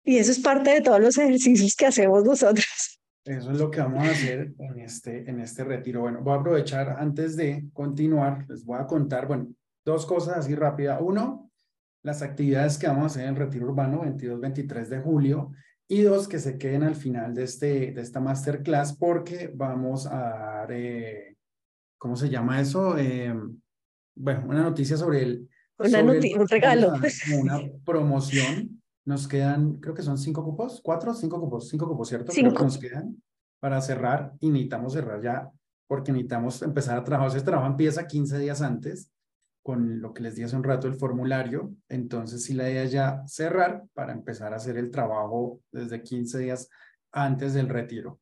Y 0.05 0.17
eso 0.17 0.33
es 0.33 0.39
parte 0.39 0.71
de 0.71 0.81
todos 0.81 1.01
los 1.01 1.19
ejercicios 1.19 1.77
que 1.77 1.85
hacemos 1.85 2.25
nosotros. 2.25 2.99
Eso 3.27 3.51
es 3.53 3.59
lo 3.59 3.71
que 3.71 3.81
vamos 3.81 4.09
a 4.09 4.11
hacer 4.11 4.55
en 4.59 4.81
este, 4.81 5.29
en 5.29 5.39
este 5.41 5.65
retiro. 5.65 6.01
Bueno, 6.01 6.23
voy 6.23 6.33
a 6.33 6.41
aprovechar 6.41 6.97
antes 6.99 7.37
de 7.37 7.69
continuar, 7.75 8.47
les 8.49 8.65
voy 8.65 8.79
a 8.81 8.87
contar, 8.87 9.27
bueno, 9.27 9.49
dos 9.85 10.07
cosas 10.07 10.39
así 10.39 10.55
rápida. 10.55 10.99
Uno, 10.99 11.51
las 12.03 12.23
actividades 12.23 12.79
que 12.79 12.87
vamos 12.87 13.03
a 13.03 13.07
hacer 13.07 13.25
en 13.25 13.35
el 13.35 13.37
retiro 13.37 13.67
urbano 13.67 14.03
22-23 14.03 14.87
de 14.87 14.99
julio 15.01 15.53
y 15.93 16.01
dos, 16.01 16.27
que 16.27 16.39
se 16.39 16.57
queden 16.57 16.85
al 16.85 16.97
final 16.97 17.35
de, 17.35 17.43
este, 17.43 17.93
de 17.93 18.01
esta 18.01 18.19
masterclass 18.19 18.97
porque 18.97 19.53
vamos 19.55 20.07
a 20.07 20.17
dar, 20.21 20.73
eh, 20.73 21.37
¿cómo 21.99 22.17
se 22.17 22.31
llama 22.31 22.63
eso? 22.63 22.97
Eh, 22.97 23.35
bueno, 24.15 24.47
una 24.49 24.63
noticia 24.63 24.97
sobre 24.97 25.23
el... 25.23 25.49
Una 25.77 26.03
noticia, 26.03 26.41
un 26.41 26.49
regalo. 26.49 26.95
Una 27.39 27.61
promoción. 27.85 28.81
Nos 29.05 29.29
quedan, 29.29 29.81
creo 29.81 29.95
que 29.95 30.01
son 30.01 30.17
cinco 30.17 30.43
cupos, 30.43 30.81
cuatro, 30.83 31.13
cinco 31.13 31.39
cupos, 31.39 31.69
cinco 31.69 31.87
cupos, 31.87 32.09
¿cierto? 32.09 32.33
Cinco. 32.33 32.63
nos 32.63 32.79
quedan 32.79 33.23
para 33.61 33.79
cerrar 33.83 34.33
y 34.41 34.49
necesitamos 34.49 34.95
cerrar 34.95 35.21
ya 35.21 35.51
porque 35.87 36.11
necesitamos 36.11 36.63
empezar 36.63 36.97
a 36.97 37.05
trabajar. 37.05 37.37
Ese 37.37 37.45
trabajo 37.45 37.69
empieza 37.69 38.07
15 38.07 38.39
días 38.39 38.63
antes 38.63 39.11
con 39.63 40.01
lo 40.01 40.13
que 40.13 40.23
les 40.23 40.35
di 40.35 40.43
hace 40.43 40.57
un 40.57 40.65
rato, 40.65 40.89
el 40.89 40.95
formulario. 40.95 41.75
Entonces, 41.89 42.45
si 42.45 42.55
la 42.55 42.69
idea 42.69 42.85
ya 42.85 43.23
cerrar 43.27 43.85
para 43.95 44.13
empezar 44.13 44.53
a 44.53 44.57
hacer 44.57 44.77
el 44.77 44.91
trabajo 44.91 45.61
desde 45.71 46.03
15 46.03 46.39
días 46.39 46.69
antes 47.13 47.55
del 47.55 47.69
retiro. 47.69 48.21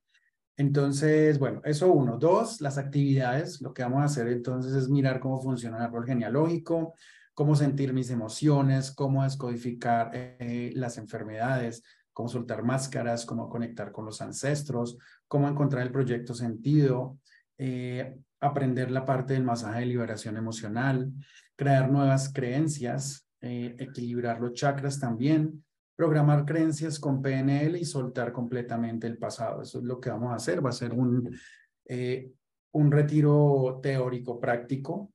Entonces, 0.56 1.38
bueno, 1.38 1.62
eso 1.64 1.90
uno. 1.90 2.18
Dos, 2.18 2.60
las 2.60 2.76
actividades. 2.76 3.62
Lo 3.62 3.72
que 3.72 3.82
vamos 3.82 4.02
a 4.02 4.04
hacer 4.04 4.28
entonces 4.28 4.74
es 4.74 4.90
mirar 4.90 5.18
cómo 5.18 5.40
funciona 5.40 5.78
el 5.78 5.84
árbol 5.84 6.04
genealógico, 6.04 6.94
cómo 7.32 7.56
sentir 7.56 7.94
mis 7.94 8.10
emociones, 8.10 8.90
cómo 8.90 9.22
descodificar 9.22 10.10
eh, 10.12 10.72
las 10.74 10.98
enfermedades, 10.98 11.82
cómo 12.12 12.28
soltar 12.28 12.62
máscaras, 12.62 13.24
cómo 13.24 13.48
conectar 13.48 13.92
con 13.92 14.04
los 14.04 14.20
ancestros, 14.20 14.98
cómo 15.26 15.48
encontrar 15.48 15.82
el 15.82 15.92
proyecto 15.92 16.34
sentido, 16.34 17.18
eh, 17.62 18.18
aprender 18.40 18.90
la 18.90 19.04
parte 19.04 19.34
del 19.34 19.44
masaje 19.44 19.80
de 19.80 19.86
liberación 19.86 20.38
emocional, 20.38 21.12
crear 21.54 21.90
nuevas 21.90 22.32
creencias, 22.32 23.28
eh, 23.42 23.76
equilibrar 23.78 24.40
los 24.40 24.54
chakras 24.54 24.98
también, 24.98 25.62
programar 25.94 26.46
creencias 26.46 26.98
con 26.98 27.20
PNL 27.20 27.78
y 27.78 27.84
soltar 27.84 28.32
completamente 28.32 29.06
el 29.06 29.18
pasado. 29.18 29.60
Eso 29.60 29.80
es 29.80 29.84
lo 29.84 30.00
que 30.00 30.08
vamos 30.08 30.32
a 30.32 30.36
hacer. 30.36 30.64
Va 30.64 30.70
a 30.70 30.72
ser 30.72 30.94
un, 30.94 31.38
eh, 31.84 32.32
un 32.72 32.90
retiro 32.90 33.78
teórico 33.82 34.40
práctico. 34.40 35.12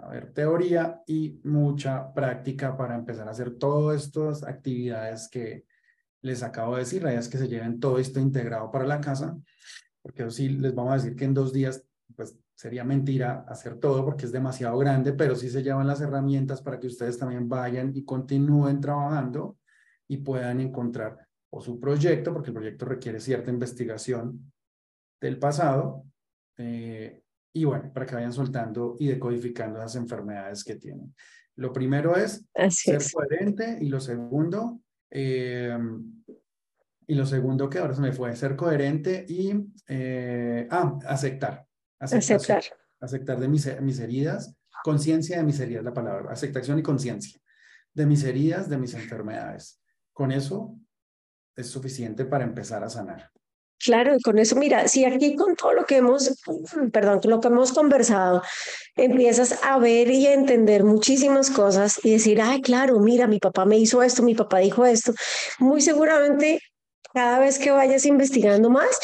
Va 0.00 0.04
a 0.04 0.08
haber 0.12 0.32
teoría 0.32 1.02
y 1.06 1.42
mucha 1.44 2.10
práctica 2.14 2.74
para 2.74 2.94
empezar 2.94 3.28
a 3.28 3.32
hacer 3.32 3.58
todas 3.58 4.02
estas 4.02 4.44
actividades 4.44 5.28
que 5.28 5.66
les 6.22 6.42
acabo 6.42 6.76
de 6.76 6.84
decir. 6.84 7.02
La 7.02 7.10
idea 7.10 7.20
es 7.20 7.28
que 7.28 7.36
se 7.36 7.48
lleven 7.48 7.78
todo 7.78 7.98
esto 7.98 8.18
integrado 8.18 8.70
para 8.70 8.86
la 8.86 9.02
casa, 9.02 9.36
porque 10.02 10.30
sí 10.30 10.48
les 10.48 10.74
vamos 10.74 10.92
a 10.92 10.96
decir 10.96 11.16
que 11.16 11.24
en 11.24 11.34
dos 11.34 11.52
días 11.52 11.84
pues 12.16 12.38
sería 12.54 12.84
mentira 12.84 13.44
hacer 13.48 13.76
todo 13.76 14.04
porque 14.04 14.26
es 14.26 14.32
demasiado 14.32 14.76
grande, 14.78 15.12
pero 15.12 15.34
sí 15.34 15.48
se 15.48 15.62
llevan 15.62 15.86
las 15.86 16.00
herramientas 16.00 16.60
para 16.60 16.78
que 16.78 16.88
ustedes 16.88 17.18
también 17.18 17.48
vayan 17.48 17.92
y 17.94 18.04
continúen 18.04 18.80
trabajando 18.80 19.58
y 20.08 20.18
puedan 20.18 20.60
encontrar 20.60 21.26
o 21.50 21.60
su 21.60 21.80
proyecto, 21.80 22.32
porque 22.32 22.50
el 22.50 22.54
proyecto 22.54 22.84
requiere 22.84 23.20
cierta 23.20 23.50
investigación 23.50 24.52
del 25.20 25.38
pasado, 25.38 26.04
eh, 26.56 27.22
y 27.52 27.64
bueno, 27.64 27.92
para 27.92 28.06
que 28.06 28.14
vayan 28.14 28.32
soltando 28.32 28.96
y 29.00 29.08
decodificando 29.08 29.78
las 29.78 29.96
enfermedades 29.96 30.62
que 30.62 30.76
tienen. 30.76 31.14
Lo 31.56 31.72
primero 31.72 32.16
es 32.16 32.44
ser 32.68 33.02
coherente 33.12 33.78
y 33.80 33.88
lo 33.88 34.00
segundo, 34.00 34.80
eh, 35.10 35.76
y 37.10 37.16
lo 37.16 37.26
segundo 37.26 37.68
que 37.68 37.80
ahora 37.80 37.92
se 37.92 38.00
me 38.00 38.12
fue, 38.12 38.36
ser 38.36 38.54
coherente 38.54 39.26
y, 39.28 39.52
eh, 39.88 40.68
ah, 40.70 40.96
aceptar. 41.08 41.66
Aceptar. 41.98 42.62
Aceptar 43.00 43.40
de 43.40 43.48
mis, 43.48 43.80
mis 43.80 43.98
heridas, 43.98 44.54
conciencia 44.84 45.38
de 45.38 45.42
mis 45.42 45.58
heridas, 45.58 45.82
la 45.82 45.92
palabra, 45.92 46.30
aceptación 46.30 46.78
y 46.78 46.84
conciencia 46.84 47.40
de 47.92 48.06
mis 48.06 48.22
heridas, 48.22 48.70
de 48.70 48.78
mis 48.78 48.94
enfermedades. 48.94 49.80
Con 50.12 50.30
eso 50.30 50.76
es 51.56 51.66
suficiente 51.66 52.26
para 52.26 52.44
empezar 52.44 52.84
a 52.84 52.88
sanar. 52.88 53.28
Claro, 53.84 54.14
y 54.14 54.20
con 54.20 54.38
eso, 54.38 54.54
mira, 54.54 54.86
si 54.86 55.04
aquí 55.04 55.34
con 55.34 55.56
todo 55.56 55.72
lo 55.72 55.86
que 55.86 55.96
hemos, 55.96 56.40
perdón, 56.92 57.18
lo 57.24 57.40
que 57.40 57.48
hemos 57.48 57.72
conversado, 57.72 58.40
empiezas 58.94 59.64
a 59.64 59.78
ver 59.78 60.08
y 60.12 60.28
a 60.28 60.34
entender 60.34 60.84
muchísimas 60.84 61.50
cosas 61.50 61.98
y 62.04 62.12
decir, 62.12 62.40
ay, 62.40 62.62
claro, 62.62 63.00
mira, 63.00 63.26
mi 63.26 63.40
papá 63.40 63.64
me 63.64 63.78
hizo 63.78 64.00
esto, 64.00 64.22
mi 64.22 64.36
papá 64.36 64.58
dijo 64.58 64.86
esto, 64.86 65.12
muy 65.58 65.80
seguramente 65.80 66.60
cada 67.12 67.38
vez 67.38 67.58
que 67.58 67.70
vayas 67.70 68.06
investigando 68.06 68.70
más, 68.70 68.98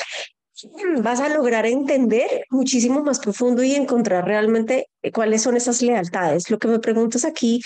vas 1.03 1.21
a 1.21 1.29
lograr 1.29 1.67
entender 1.67 2.47
muchísimo 2.51 3.03
más 3.03 3.19
profundo 3.19 3.63
y 3.63 3.75
encontrar 3.75 4.25
realmente 4.25 4.89
eh, 5.03 5.13
cuáles 5.13 5.43
son 5.43 5.57
esas 5.57 5.83
lealtades. 5.83 6.51
Lo 6.51 6.59
que 6.59 6.69
me 6.69 6.79
preguntas 6.79 7.25
aquí 7.25 7.61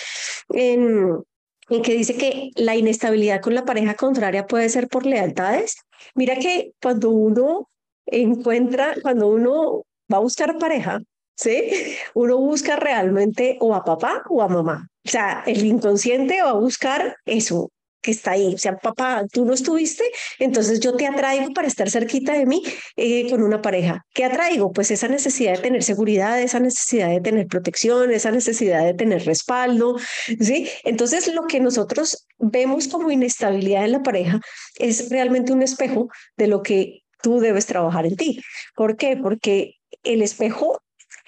en, 0.48 1.22
que 1.68 1.94
dice 1.94 2.16
que 2.16 2.50
la 2.56 2.74
inestabilidad 2.76 3.40
con 3.40 3.54
la 3.54 3.64
pareja 3.64 3.94
contraria 3.94 4.46
puede 4.46 4.68
ser 4.68 4.88
por 4.88 5.06
lealtades. 5.06 5.76
Mira 6.14 6.36
que 6.36 6.72
cuando 6.82 7.10
uno 7.10 7.68
encuentra, 8.06 8.94
cuando 9.02 9.28
uno 9.28 9.84
va 10.12 10.16
a 10.16 10.20
buscar 10.20 10.58
pareja, 10.58 11.00
¿sí? 11.36 11.96
Uno 12.14 12.38
busca 12.38 12.76
realmente 12.76 13.56
o 13.60 13.74
a 13.74 13.84
papá 13.84 14.22
o 14.28 14.42
a 14.42 14.48
mamá. 14.48 14.88
O 15.06 15.08
sea, 15.08 15.44
el 15.46 15.64
inconsciente 15.64 16.42
va 16.42 16.50
a 16.50 16.54
buscar 16.54 17.16
eso, 17.24 17.70
que 18.00 18.10
está 18.10 18.32
ahí. 18.32 18.54
O 18.54 18.58
sea, 18.58 18.76
papá, 18.76 19.24
tú 19.30 19.44
no 19.44 19.52
estuviste, 19.52 20.04
entonces 20.38 20.80
yo 20.80 20.96
te 20.96 21.06
atraigo 21.06 21.52
para 21.52 21.68
estar 21.68 21.90
cerquita 21.90 22.32
de 22.32 22.46
mí 22.46 22.62
eh, 22.96 23.28
con 23.30 23.42
una 23.42 23.62
pareja. 23.62 24.04
¿Qué 24.12 24.24
atraigo? 24.24 24.72
Pues 24.72 24.90
esa 24.90 25.08
necesidad 25.08 25.56
de 25.56 25.62
tener 25.62 25.82
seguridad, 25.82 26.40
esa 26.40 26.60
necesidad 26.60 27.08
de 27.08 27.20
tener 27.20 27.46
protección, 27.46 28.10
esa 28.10 28.30
necesidad 28.30 28.84
de 28.84 28.94
tener 28.94 29.24
respaldo, 29.24 29.96
¿sí? 30.40 30.68
Entonces, 30.84 31.32
lo 31.34 31.46
que 31.46 31.60
nosotros 31.60 32.26
vemos 32.38 32.88
como 32.88 33.10
inestabilidad 33.10 33.84
en 33.84 33.92
la 33.92 34.02
pareja 34.02 34.40
es 34.78 35.10
realmente 35.10 35.52
un 35.52 35.62
espejo 35.62 36.08
de 36.36 36.46
lo 36.46 36.62
que 36.62 37.02
tú 37.22 37.40
debes 37.40 37.66
trabajar 37.66 38.06
en 38.06 38.16
ti. 38.16 38.40
¿Por 38.74 38.96
qué? 38.96 39.16
Porque 39.16 39.76
el 40.02 40.22
espejo 40.22 40.80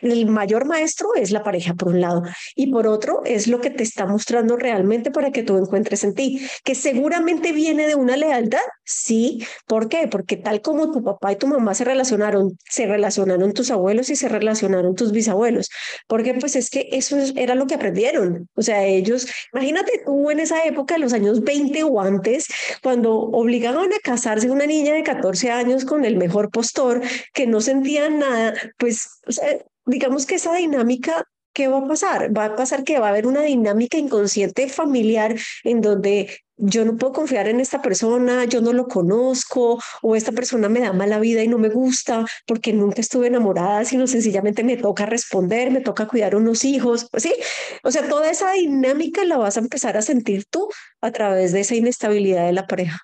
el 0.03 0.27
mayor 0.27 0.67
maestro 0.67 1.15
es 1.15 1.31
la 1.31 1.43
pareja 1.43 1.75
por 1.75 1.89
un 1.89 2.01
lado 2.01 2.23
y 2.55 2.71
por 2.71 2.87
otro 2.87 3.23
es 3.25 3.47
lo 3.47 3.61
que 3.61 3.71
te 3.71 3.83
está 3.83 4.07
mostrando 4.07 4.57
realmente 4.57 5.11
para 5.11 5.31
que 5.31 5.43
tú 5.43 5.57
encuentres 5.57 6.05
en 6.05 6.15
ti, 6.15 6.47
que 6.65 6.75
seguramente 6.75 7.53
viene 7.53 7.87
de 7.87 7.95
una 7.95 8.17
lealtad, 8.17 8.61
sí, 8.85 9.45
¿por 9.67 9.89
qué? 9.89 10.09
Porque 10.09 10.37
tal 10.37 10.61
como 10.61 10.91
tu 10.91 11.03
papá 11.03 11.33
y 11.33 11.37
tu 11.37 11.47
mamá 11.47 11.75
se 11.75 11.85
relacionaron, 11.85 12.59
se 12.69 12.87
relacionaron 12.87 13.53
tus 13.53 13.71
abuelos 13.71 14.11
y 14.11 14.17
se 14.17 14.29
relacionaron 14.29 14.95
tus 14.95 15.13
bisabuelos, 15.13 15.71
porque 16.09 16.35
pues 16.35 16.57
es 16.57 16.71
que 16.71 16.89
eso 16.93 17.17
era 17.37 17.55
lo 17.55 17.67
que 17.67 17.75
aprendieron, 17.75 18.49
o 18.55 18.63
sea, 18.63 18.85
ellos, 18.85 19.27
imagínate 19.53 20.03
tú 20.05 20.31
en 20.31 20.41
esa 20.41 20.65
época, 20.65 20.97
en 20.97 21.03
los 21.03 21.13
años 21.13 21.43
20 21.43 21.83
o 21.85 22.01
antes, 22.01 22.47
cuando 22.83 23.15
obligaban 23.15 23.93
a 23.93 23.99
casarse 24.03 24.51
una 24.51 24.67
niña 24.67 24.95
de 24.95 25.03
14 25.03 25.51
años 25.51 25.85
con 25.85 26.05
el 26.05 26.17
mejor 26.17 26.51
postor, 26.51 27.01
que 27.33 27.47
no 27.47 27.61
sentían 27.61 28.19
nada, 28.19 28.55
pues 28.79 29.21
o 29.27 29.33
sea, 29.33 29.59
digamos 29.87 30.27
que 30.27 30.37
esa 30.37 30.55
dinámica, 30.55 31.25
¿qué 31.53 31.69
va 31.69 31.79
a 31.79 31.89
pasar? 31.89 32.37
Va 32.37 32.47
a 32.47 32.57
pasar 32.57 32.85
que 32.85 32.99
va 32.99 33.07
a 33.07 33.11
haber 33.11 33.27
una 33.27 33.43
dinámica 33.43 33.99
inconsciente 33.99 34.69
familiar 34.69 35.37
en 35.65 35.81
donde 35.81 36.31
yo 36.57 36.85
no 36.85 36.97
puedo 36.97 37.13
confiar 37.13 37.49
en 37.49 37.61
esta 37.61 37.83
persona, 37.83 38.45
yo 38.45 38.61
no 38.61 38.73
lo 38.73 38.87
conozco, 38.87 39.81
o 40.01 40.15
esta 40.15 40.31
persona 40.31 40.69
me 40.69 40.81
da 40.81 40.93
mala 40.93 41.19
vida 41.19 41.43
y 41.43 41.49
no 41.49 41.59
me 41.59 41.69
gusta 41.69 42.25
porque 42.47 42.73
nunca 42.73 43.01
estuve 43.01 43.27
enamorada, 43.27 43.85
sino 43.85 44.07
sencillamente 44.07 44.63
me 44.63 44.77
toca 44.77 45.05
responder, 45.07 45.73
me 45.73 45.81
toca 45.81 46.07
cuidar 46.07 46.37
unos 46.37 46.65
hijos, 46.65 47.09
¿sí? 47.17 47.35
O 47.83 47.91
sea, 47.91 48.09
toda 48.09 48.31
esa 48.31 48.53
dinámica 48.53 49.25
la 49.25 49.39
vas 49.39 49.57
a 49.57 49.61
empezar 49.61 49.97
a 49.97 50.03
sentir 50.03 50.45
tú 50.49 50.69
a 51.01 51.11
través 51.11 51.53
de 51.53 51.61
esa 51.61 51.75
inestabilidad 51.75 52.47
de 52.47 52.53
la 52.53 52.67
pareja. 52.67 53.01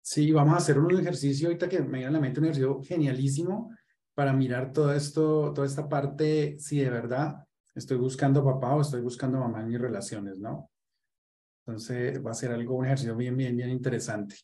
Sí, 0.00 0.32
vamos 0.32 0.54
a 0.54 0.56
hacer 0.56 0.78
un 0.78 0.98
ejercicio 0.98 1.48
ahorita 1.48 1.68
que 1.68 1.80
me 1.80 1.98
viene 1.98 2.06
a 2.06 2.10
la 2.10 2.20
mente 2.20 2.40
un 2.40 2.46
ejercicio 2.46 2.80
genialísimo 2.82 3.70
para 4.20 4.34
mirar 4.34 4.70
todo 4.70 4.92
esto, 4.92 5.50
toda 5.54 5.66
esta 5.66 5.88
parte, 5.88 6.58
si 6.58 6.78
de 6.78 6.90
verdad 6.90 7.42
estoy 7.74 7.96
buscando 7.96 8.44
papá 8.44 8.76
o 8.76 8.82
estoy 8.82 9.00
buscando 9.00 9.38
mamá 9.38 9.62
en 9.62 9.68
mis 9.68 9.80
relaciones, 9.80 10.38
¿no? 10.38 10.70
Entonces 11.64 12.22
va 12.22 12.32
a 12.32 12.34
ser 12.34 12.52
algo, 12.52 12.76
un 12.76 12.84
ejercicio 12.84 13.16
bien, 13.16 13.34
bien, 13.34 13.56
bien 13.56 13.70
interesante. 13.70 14.36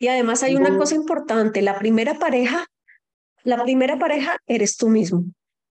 Y 0.00 0.08
además 0.08 0.42
hay 0.42 0.56
una 0.56 0.76
cosa 0.76 0.96
importante, 0.96 1.62
la 1.62 1.78
primera 1.78 2.18
pareja, 2.18 2.66
la 3.44 3.62
primera 3.62 4.00
pareja 4.00 4.36
eres 4.48 4.76
tú 4.76 4.88
mismo 4.88 5.26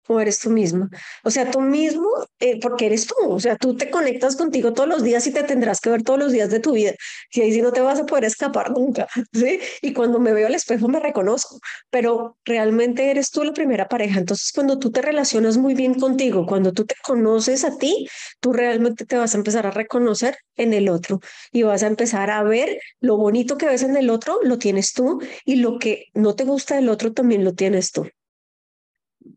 o 0.10 0.20
eres 0.20 0.39
tú 0.39 0.49
misma. 0.49 0.89
O 1.24 1.30
sea, 1.30 1.51
tú 1.51 1.62
mismo, 1.62 2.07
eh, 2.39 2.60
porque 2.60 2.88
eres 2.88 3.05
tú, 3.05 3.14
o 3.28 3.39
sea, 3.39 3.55
tú 3.57 3.76
te 3.78 3.91
conectas 3.91 4.36
contigo 4.36 4.74
todos 4.74 4.89
los 4.89 5.03
días 5.03 5.26
y 5.28 5.32
te 5.32 5.43
tendrás 5.43 5.80
que 5.82 5.91
ver 5.91 6.01
todos 6.01 6.18
los 6.20 6.32
días 6.32 6.49
de 6.49 6.60
tu 6.60 6.74
vida. 6.74 6.93
Y 7.32 7.41
ahí 7.41 7.53
sí 7.53 7.62
no 7.62 7.72
te 7.72 7.82
vas 7.82 7.99
a 7.99 8.05
poder 8.07 8.26
escapar 8.26 8.72
nunca, 8.72 9.07
¿sí? 9.34 9.60
Y 9.84 9.93
cuando 9.93 10.20
me 10.20 10.34
veo 10.34 10.47
al 10.47 10.55
espejo 10.55 10.88
me 10.88 10.99
reconozco, 10.99 11.60
pero 11.91 12.38
realmente 12.43 13.12
eres 13.12 13.30
tú 13.30 13.43
la 13.43 13.53
primera 13.53 13.88
pareja. 13.88 14.20
Entonces, 14.20 14.51
cuando 14.51 14.80
tú 14.80 14.91
te 14.91 15.01
relacionas 15.03 15.57
muy 15.57 15.76
bien 15.76 15.93
contigo, 15.99 16.47
cuando 16.47 16.74
tú 16.74 16.86
te 16.86 16.95
conoces 17.03 17.64
a 17.64 17.78
ti, 17.78 18.07
tú 18.39 18.51
realmente 18.51 19.05
te 19.05 19.16
vas 19.16 19.36
a 19.36 19.38
empezar 19.38 19.68
a 19.68 19.72
reconocer 19.72 20.38
en 20.55 20.74
el 20.74 20.89
otro 20.89 21.20
y 21.51 21.64
vas 21.64 21.84
a 21.84 21.88
empezar 21.88 22.32
a 22.32 22.41
ver 22.41 22.80
lo 22.99 23.16
bonito 23.18 23.57
que 23.57 23.68
ves 23.68 23.84
en 23.84 23.95
el 23.95 24.10
otro, 24.10 24.39
lo 24.41 24.57
tienes 24.57 24.93
tú, 24.93 25.22
y 25.45 25.57
lo 25.57 25.78
que 25.78 26.05
no 26.16 26.36
te 26.36 26.45
gusta 26.45 26.76
del 26.76 26.89
otro 26.89 27.14
también 27.14 27.43
lo 27.43 27.53
tienes 27.53 27.91
tú. 27.91 28.07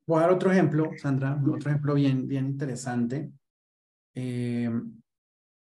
Voy 0.06 0.18
a 0.18 0.22
dar 0.22 0.32
otro 0.32 0.52
ejemplo, 0.52 0.90
Sandra, 0.96 1.40
otro 1.46 1.70
ejemplo 1.70 1.94
bien, 1.94 2.26
bien 2.28 2.46
interesante. 2.46 3.32
Eh, 4.14 4.70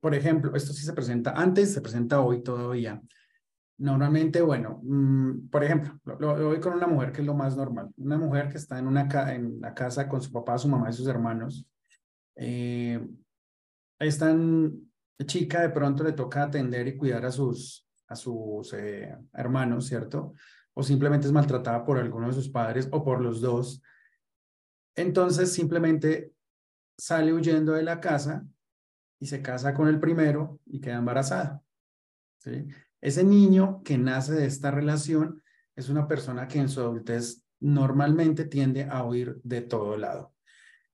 por 0.01 0.15
ejemplo, 0.15 0.55
esto 0.55 0.73
sí 0.73 0.85
se 0.85 0.93
presenta 0.93 1.33
antes, 1.33 1.73
se 1.73 1.81
presenta 1.81 2.21
hoy 2.21 2.43
todavía. 2.43 3.01
Normalmente, 3.79 4.43
bueno, 4.43 4.81
mm, 4.83 5.49
por 5.49 5.65
ejemplo, 5.65 5.99
lo, 6.05 6.37
lo, 6.37 6.47
voy 6.49 6.61
con 6.61 6.75
una 6.75 6.87
mujer 6.87 7.13
que 7.13 7.23
es 7.23 7.27
lo 7.27 7.35
más 7.35 7.57
normal. 7.57 7.91
Una 7.97 8.19
mujer 8.19 8.49
que 8.49 8.59
está 8.59 8.79
en, 8.79 8.87
una 8.87 9.09
en 9.33 9.61
la 9.61 9.75
casa 9.75 10.09
con 10.09 10.21
su 10.21 10.33
papá, 10.33 10.59
su 10.59 10.69
mamá 10.69 10.91
y 10.91 10.93
sus 10.93 11.07
hermanos. 11.07 11.67
Eh, 12.37 13.01
chica 15.27 15.61
de 15.61 15.71
pronto 15.71 16.03
le 16.05 16.13
toca 16.13 16.45
atender 16.45 16.89
y 16.89 16.97
cuidar 16.97 17.25
a 17.25 17.31
sus, 17.31 17.87
a 18.09 18.17
sus 18.17 18.73
eh, 18.73 19.17
hermanos, 19.33 19.87
¿cierto? 19.87 20.35
O 20.75 20.83
simplemente 20.83 21.27
es 21.27 21.33
maltratada 21.33 21.85
por 21.85 21.99
alguno 21.99 22.29
de 22.29 22.33
sus 22.35 22.49
padres 22.49 22.89
o 22.91 23.05
por 23.05 23.21
los 23.21 23.41
dos. 23.41 23.83
Entonces 24.95 25.53
simplemente 25.53 26.33
sale 26.99 27.33
huyendo 27.33 27.73
de 27.73 27.83
la 27.83 28.01
casa 28.01 28.45
y 29.19 29.27
se 29.27 29.43
casa 29.43 29.75
con 29.75 29.89
el 29.89 30.01
primero 30.01 30.61
y 30.67 30.81
queda 30.81 30.97
embarazada. 30.97 31.63
Ese 33.01 33.25
niño 33.25 33.83
que 33.83 33.99
nace 33.99 34.33
de 34.35 34.47
esta 34.47 34.71
relación 34.71 35.43
es 35.77 35.89
una 35.89 36.07
persona 36.07 36.49
que 36.49 36.59
en 36.59 36.69
su 36.69 36.81
adultez 36.81 37.43
normalmente 37.61 38.45
tiende 38.45 38.85
a 38.85 39.05
huir 39.05 39.41
de 39.43 39.63
todo 39.63 39.97
lado. 39.97 40.35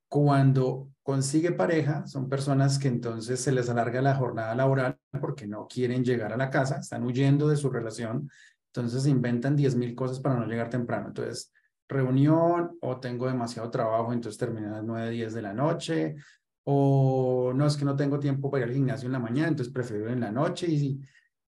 Cuando 0.09 0.91
consigue 1.03 1.53
pareja, 1.53 2.07
son 2.07 2.29
personas 2.29 2.79
que 2.79 2.89
entonces 2.89 3.41
se 3.41 3.53
les 3.53 3.69
alarga 3.69 4.03
la 4.03 4.15
jornada 4.15 4.55
laboral 4.55 4.99
porque 5.21 5.47
no 5.47 5.67
quieren 5.67 6.05
llegar 6.05 6.33
a 6.33 6.37
la 6.37 6.51
casa, 6.51 6.79
están 6.79 7.05
huyendo 7.05 7.49
de 7.49 7.57
su 7.57 7.71
relación, 7.71 8.31
entonces 8.69 9.07
inventan 9.07 9.57
10 9.57 9.75
mil 9.77 9.95
cosas 9.95 10.21
para 10.21 10.37
no 10.37 10.47
llegar 10.47 10.71
temprano. 10.71 11.09
Entonces, 11.09 11.53
reunión 11.89 12.77
o 12.81 12.99
tengo 12.99 13.27
demasiado 13.27 13.71
trabajo, 13.71 14.13
entonces 14.13 14.39
termina 14.39 14.69
a 14.69 14.77
las 14.77 14.85
9, 14.85 15.11
10 15.11 15.35
de 15.35 15.43
la 15.43 15.53
noche, 15.53 16.17
o 16.65 17.53
no 17.55 17.67
es 17.67 17.77
que 17.77 17.85
no 17.85 17.95
tengo 17.95 18.19
tiempo 18.19 18.51
para 18.51 18.65
ir 18.65 18.71
al 18.71 18.75
gimnasio 18.75 19.07
en 19.07 19.13
la 19.13 19.19
mañana, 19.19 19.49
entonces 19.49 19.73
prefiero 19.73 20.09
en 20.11 20.21
la 20.21 20.33
noche 20.33 20.67
y 20.69 21.01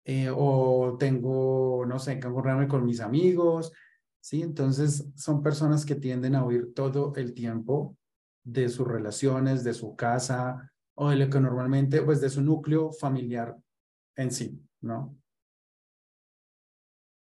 eh, 0.05 0.31
o 0.35 0.97
tengo, 0.99 1.85
no 1.87 1.99
sé, 1.99 2.19
que 2.19 2.29
encontrarme 2.29 2.69
con 2.69 2.85
mis 2.85 3.01
amigos, 3.01 3.73
¿sí? 4.21 4.43
Entonces 4.43 5.07
son 5.15 5.43
personas 5.43 5.85
que 5.85 5.95
tienden 5.95 6.35
a 6.35 6.45
huir 6.45 6.73
todo 6.75 7.13
el 7.17 7.35
tiempo 7.35 7.97
de 8.43 8.69
sus 8.69 8.87
relaciones, 8.87 9.63
de 9.65 9.75
su 9.75 9.95
casa 9.97 10.71
o 10.95 11.11
de 11.11 11.17
lo 11.17 11.31
que 11.31 11.41
normalmente, 11.41 12.03
pues 12.03 12.21
de 12.21 12.31
su 12.31 12.43
núcleo 12.43 12.93
familiar 12.93 13.57
en 14.17 14.31
sí, 14.31 14.61
¿no? 14.81 15.20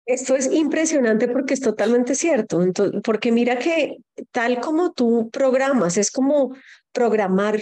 Esto 0.06 0.36
es 0.36 0.51
impresionante 0.51 1.28
porque 1.28 1.56
es 1.56 1.62
totalmente 1.62 2.16
cierto. 2.16 2.62
Entonces, 2.62 3.01
porque 3.03 3.32
mira 3.32 3.58
que 3.58 3.97
tal 4.32 4.60
como 4.60 4.93
tú 4.93 5.30
programas, 5.32 5.97
es 5.97 6.12
como 6.12 6.56
programar 6.91 7.60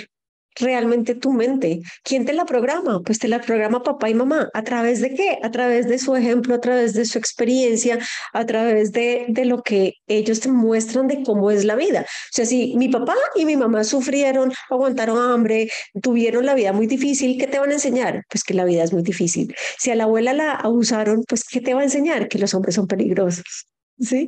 realmente 0.60 1.16
tu 1.16 1.32
mente. 1.32 1.82
¿Quién 2.04 2.26
te 2.26 2.34
la 2.34 2.46
programa? 2.46 3.02
Pues 3.02 3.20
te 3.20 3.28
la 3.28 3.42
programa 3.42 3.84
papá 3.84 4.10
y 4.10 4.14
mamá. 4.14 4.50
¿A 4.54 4.64
través 4.64 5.02
de 5.02 5.14
qué? 5.14 5.40
A 5.44 5.52
través 5.52 5.88
de 5.88 5.98
su 6.00 6.16
ejemplo, 6.16 6.56
a 6.56 6.62
través 6.62 6.94
de 6.94 7.06
su 7.06 7.18
experiencia, 7.18 8.00
a 8.34 8.46
través 8.46 8.92
de, 8.92 9.26
de 9.30 9.46
lo 9.46 9.62
que 9.62 9.96
ellos 10.08 10.40
te 10.40 10.50
muestran 10.50 11.08
de 11.08 11.24
cómo 11.24 11.52
es 11.52 11.66
la 11.66 11.76
vida. 11.76 12.02
O 12.02 12.32
sea, 12.32 12.46
si 12.46 12.76
mi 12.76 12.90
papá 12.90 13.16
y 13.36 13.46
mi 13.46 13.56
mamá 13.56 13.84
sufrieron, 13.84 14.52
aguantaron 14.70 15.18
hambre, 15.18 15.70
tuvieron 16.02 16.46
la 16.46 16.56
vida 16.56 16.74
muy 16.74 16.88
difícil, 16.88 17.38
¿qué 17.38 17.48
te 17.48 17.60
van 17.60 17.72
a 17.72 17.74
enseñar? 17.74 18.24
Pues 18.30 18.44
que 18.44 18.54
la 18.54 18.66
vida 18.66 18.84
es 18.84 18.94
muy 18.94 19.04
difícil. 19.04 19.54
Si 19.78 19.92
a 19.92 19.96
la 19.96 20.06
abuela 20.06 20.34
la 20.34 20.54
abusaron, 20.54 21.24
pues 21.28 21.44
¿qué 21.44 21.62
te 21.62 21.74
va 21.74 21.82
a 21.82 21.84
enseñar? 21.84 22.28
Que 22.28 22.40
los 22.40 22.54
hombres 22.54 22.76
son 22.76 22.88
peligrosos. 22.88 23.68
¿Sí? 24.00 24.28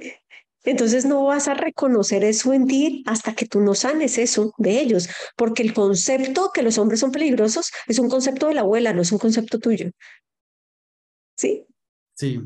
Entonces 0.65 1.05
no 1.05 1.25
vas 1.25 1.47
a 1.47 1.53
reconocer 1.53 2.23
eso 2.23 2.53
en 2.53 2.67
ti 2.67 3.03
hasta 3.05 3.33
que 3.33 3.45
tú 3.45 3.61
no 3.61 3.75
sanes 3.75 4.17
eso 4.17 4.53
de 4.57 4.79
ellos, 4.81 5.07
porque 5.35 5.63
el 5.63 5.73
concepto 5.73 6.51
que 6.53 6.63
los 6.63 6.77
hombres 6.77 6.99
son 6.99 7.11
peligrosos 7.11 7.71
es 7.87 7.99
un 7.99 8.09
concepto 8.09 8.47
de 8.47 8.55
la 8.55 8.61
abuela, 8.61 8.93
no 8.93 9.01
es 9.01 9.11
un 9.11 9.19
concepto 9.19 9.59
tuyo. 9.59 9.91
¿Sí? 11.37 11.65
Sí. 12.13 12.41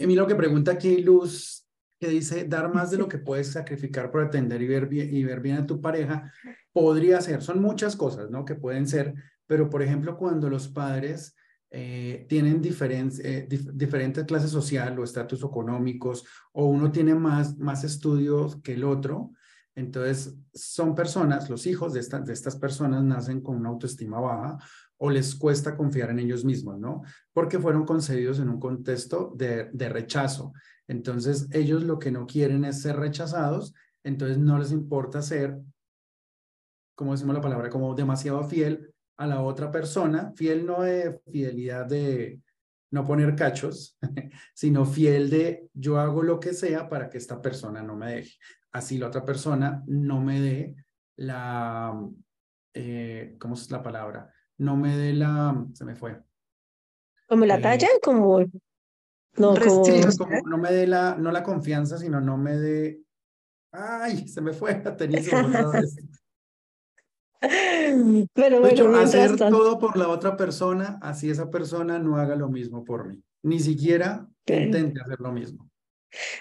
A 0.00 0.06
lo 0.06 0.26
que 0.26 0.34
pregunta 0.34 0.72
aquí 0.72 0.98
Luz, 0.98 1.66
que 2.00 2.08
dice, 2.08 2.44
dar 2.44 2.72
más 2.72 2.90
de 2.90 2.98
lo 2.98 3.08
que 3.08 3.18
puedes 3.18 3.52
sacrificar 3.52 4.10
por 4.10 4.22
atender 4.22 4.62
y 4.62 4.68
ver 4.68 4.86
bien, 4.86 5.14
y 5.14 5.24
ver 5.24 5.40
bien 5.40 5.56
a 5.56 5.66
tu 5.66 5.80
pareja, 5.80 6.32
podría 6.72 7.20
ser, 7.20 7.42
son 7.42 7.60
muchas 7.60 7.96
cosas, 7.96 8.30
¿no? 8.30 8.44
Que 8.44 8.54
pueden 8.54 8.86
ser, 8.86 9.14
pero 9.46 9.68
por 9.68 9.82
ejemplo, 9.82 10.16
cuando 10.16 10.48
los 10.48 10.68
padres 10.68 11.34
eh, 11.70 12.26
tienen 12.28 12.62
eh, 12.64 13.48
diferentes 13.74 14.24
clases 14.24 14.50
social 14.50 14.98
o 14.98 15.04
estatus 15.04 15.42
económicos, 15.42 16.24
o 16.52 16.64
uno 16.64 16.90
tiene 16.90 17.14
más, 17.14 17.58
más 17.58 17.84
estudios 17.84 18.56
que 18.62 18.74
el 18.74 18.84
otro. 18.84 19.32
Entonces, 19.74 20.34
son 20.52 20.94
personas, 20.94 21.48
los 21.50 21.66
hijos 21.66 21.92
de, 21.92 22.00
de 22.00 22.32
estas 22.32 22.56
personas 22.56 23.04
nacen 23.04 23.40
con 23.42 23.56
una 23.56 23.68
autoestima 23.68 24.18
baja 24.18 24.58
o 24.96 25.10
les 25.10 25.34
cuesta 25.34 25.76
confiar 25.76 26.10
en 26.10 26.18
ellos 26.18 26.44
mismos, 26.44 26.78
¿no? 26.80 27.02
Porque 27.32 27.60
fueron 27.60 27.84
concebidos 27.84 28.40
en 28.40 28.48
un 28.48 28.58
contexto 28.58 29.32
de, 29.36 29.70
de 29.72 29.88
rechazo. 29.88 30.52
Entonces, 30.88 31.48
ellos 31.52 31.84
lo 31.84 31.98
que 31.98 32.10
no 32.10 32.26
quieren 32.26 32.64
es 32.64 32.80
ser 32.82 32.96
rechazados, 32.96 33.74
entonces 34.02 34.38
no 34.38 34.58
les 34.58 34.72
importa 34.72 35.22
ser, 35.22 35.60
como 36.96 37.12
decimos 37.12 37.36
la 37.36 37.42
palabra, 37.42 37.68
como 37.68 37.94
demasiado 37.94 38.42
fiel 38.42 38.92
a 39.18 39.26
la 39.26 39.42
otra 39.42 39.70
persona, 39.70 40.32
fiel 40.34 40.64
no 40.64 40.82
de 40.82 41.20
fidelidad 41.30 41.86
de 41.86 42.40
no 42.90 43.04
poner 43.04 43.34
cachos, 43.34 43.98
sino 44.54 44.86
fiel 44.86 45.28
de 45.28 45.68
yo 45.74 45.98
hago 45.98 46.22
lo 46.22 46.40
que 46.40 46.54
sea 46.54 46.88
para 46.88 47.10
que 47.10 47.18
esta 47.18 47.42
persona 47.42 47.82
no 47.82 47.96
me 47.96 48.12
deje. 48.12 48.38
Así 48.72 48.96
la 48.96 49.08
otra 49.08 49.24
persona 49.24 49.82
no 49.86 50.20
me 50.20 50.40
dé 50.40 50.76
la, 51.16 52.00
eh, 52.74 53.36
¿cómo 53.40 53.54
es 53.54 53.70
la 53.70 53.82
palabra? 53.82 54.32
No 54.56 54.76
me 54.76 54.96
dé 54.96 55.12
la, 55.12 55.66
se 55.74 55.84
me 55.84 55.96
fue. 55.96 56.22
Como 57.26 57.44
la 57.44 57.56
eh, 57.56 57.62
talla, 57.62 57.88
como... 58.02 58.40
No, 59.36 59.54
como, 59.54 59.84
no 60.46 60.58
me 60.58 60.72
dé 60.72 60.86
la, 60.86 61.16
no 61.16 61.30
la 61.30 61.44
confianza, 61.44 61.98
sino 61.98 62.20
no 62.20 62.36
me 62.36 62.56
dé, 62.56 63.00
ay, 63.70 64.26
se 64.26 64.40
me 64.40 64.52
fue, 64.52 64.74
tenía 64.74 65.20
Pero 67.40 68.60
bueno, 68.60 68.96
hacer 68.98 69.36
todo 69.36 69.78
por 69.78 69.96
la 69.96 70.08
otra 70.08 70.36
persona, 70.36 70.98
así 71.00 71.30
esa 71.30 71.50
persona 71.50 71.98
no 71.98 72.16
haga 72.16 72.34
lo 72.34 72.48
mismo 72.48 72.84
por 72.84 73.06
mí. 73.06 73.22
Ni 73.42 73.60
siquiera 73.60 74.26
intente 74.46 75.00
hacer 75.00 75.20
lo 75.20 75.32
mismo. 75.32 75.68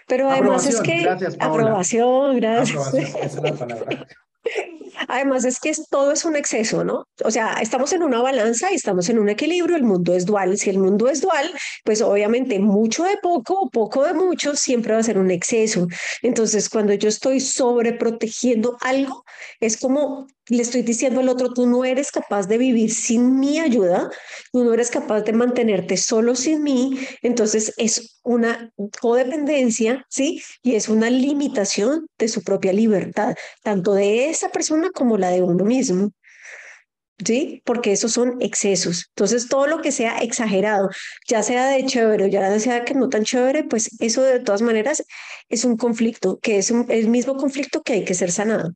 Pero 0.08 0.30
además 0.30 0.66
es 0.66 0.82
que 0.82 1.02
gracias, 1.02 1.36
aprobación, 1.40 2.38
gracias. 2.38 2.88
Aprobación, 2.88 3.24
esa 3.24 3.38
es 3.38 3.44
la 3.44 3.54
palabra. 3.54 4.08
Además 5.08 5.46
es 5.46 5.60
que 5.60 5.72
todo 5.90 6.12
es 6.12 6.26
un 6.26 6.36
exceso, 6.36 6.84
¿no? 6.84 7.08
O 7.24 7.32
sea, 7.32 7.54
estamos 7.62 7.94
en 7.94 8.04
una 8.04 8.22
balanza 8.22 8.72
y 8.72 8.76
estamos 8.76 9.10
en 9.10 9.20
un 9.20 9.30
equilibrio, 9.30 9.76
el 9.76 9.84
mundo 9.84 10.14
es 10.14 10.26
dual. 10.26 10.58
Si 10.58 10.70
el 10.70 10.80
mundo 10.80 11.08
es 11.08 11.22
dual, 11.22 11.52
pues 11.84 12.02
obviamente 12.02 12.60
mucho 12.60 13.04
de 13.04 13.18
poco, 13.22 13.70
poco 13.70 14.04
de 14.04 14.14
mucho, 14.14 14.56
siempre 14.56 14.94
va 14.94 15.00
a 15.00 15.04
ser 15.04 15.18
un 15.18 15.32
exceso. 15.32 15.88
Entonces, 16.22 16.70
cuando 16.70 16.94
yo 16.94 17.10
estoy 17.10 17.40
sobreprotegiendo 17.40 18.78
algo, 18.82 19.24
es 19.60 19.78
como 19.78 20.28
le 20.50 20.62
estoy 20.62 20.82
diciendo 20.82 21.20
al 21.20 21.30
otro, 21.30 21.54
tú 21.54 21.68
no 21.68 21.84
eres 21.86 22.12
capaz 22.12 22.48
de 22.48 22.58
vivir 22.58 22.92
sin 22.92 23.40
mi 23.40 23.60
ayuda, 23.60 24.10
tú 24.52 24.64
no 24.64 24.74
eres 24.74 24.90
capaz 24.90 25.22
de 25.22 25.34
mantenerte 25.34 25.98
solo 25.98 26.36
sin 26.36 26.64
mí, 26.64 27.00
entonces 27.22 27.74
es 27.78 28.20
una 28.24 28.72
codependencia, 29.02 30.06
¿sí? 30.10 30.42
Y 30.64 30.76
es 30.76 30.90
una 30.90 31.10
limitación 31.10 32.08
de 32.18 32.28
su 32.28 32.44
propia 32.44 32.74
libertad, 32.74 33.36
tanto 33.64 33.94
de 33.94 34.30
esa 34.30 34.50
persona 34.50 34.90
como 34.92 35.18
la 35.18 35.30
de 35.30 35.42
uno 35.42 35.66
mismo. 35.66 36.12
¿sí? 37.26 37.62
Porque 37.66 37.92
esos 37.92 38.12
son 38.12 38.38
excesos. 38.42 39.08
Entonces, 39.10 39.50
todo 39.50 39.68
lo 39.68 39.82
que 39.82 39.92
sea 39.92 40.20
exagerado, 40.20 40.90
ya 41.28 41.44
sea 41.44 41.68
de 41.70 41.86
chévere 41.86 42.26
o 42.26 42.28
ya 42.28 42.60
sea 42.60 42.86
que 42.86 42.94
no 42.94 43.10
tan 43.10 43.24
chévere, 43.24 43.64
pues 43.64 43.90
eso 44.00 44.22
de 44.22 44.40
todas 44.40 44.62
maneras 44.62 45.04
es 45.50 45.66
un 45.66 45.78
conflicto, 45.78 46.40
que 46.40 46.60
es 46.60 46.72
el 46.72 47.10
mismo 47.10 47.36
conflicto 47.36 47.82
que 47.82 47.94
hay 47.94 48.06
que 48.06 48.14
ser 48.14 48.32
sanado. 48.32 48.74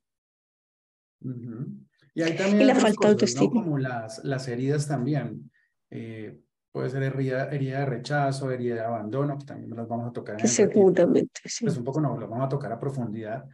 Y 2.13 2.21
hay 2.23 2.35
también 2.35 2.67
la 2.67 2.75
falta 2.75 3.07
de 3.07 3.11
autoestima. 3.13 3.63
Como 3.63 3.77
las, 3.77 4.23
las 4.23 4.47
heridas 4.47 4.87
también. 4.87 5.51
Eh, 5.89 6.39
puede 6.71 6.89
ser 6.89 7.03
herida, 7.03 7.49
herida 7.49 7.79
de 7.79 7.85
rechazo, 7.85 8.51
herida 8.51 8.75
de 8.75 8.81
abandono, 8.81 9.37
que 9.37 9.45
también 9.45 9.75
las 9.75 9.87
vamos 9.87 10.09
a 10.09 10.13
tocar. 10.13 10.39
En 10.39 10.47
Seguramente, 10.47 11.41
sí. 11.45 11.65
Pues 11.65 11.77
un 11.77 11.83
poco 11.83 12.01
no, 12.01 12.17
las 12.19 12.29
vamos 12.29 12.45
a 12.45 12.49
tocar 12.49 12.71
a 12.71 12.79
profundidad. 12.79 13.45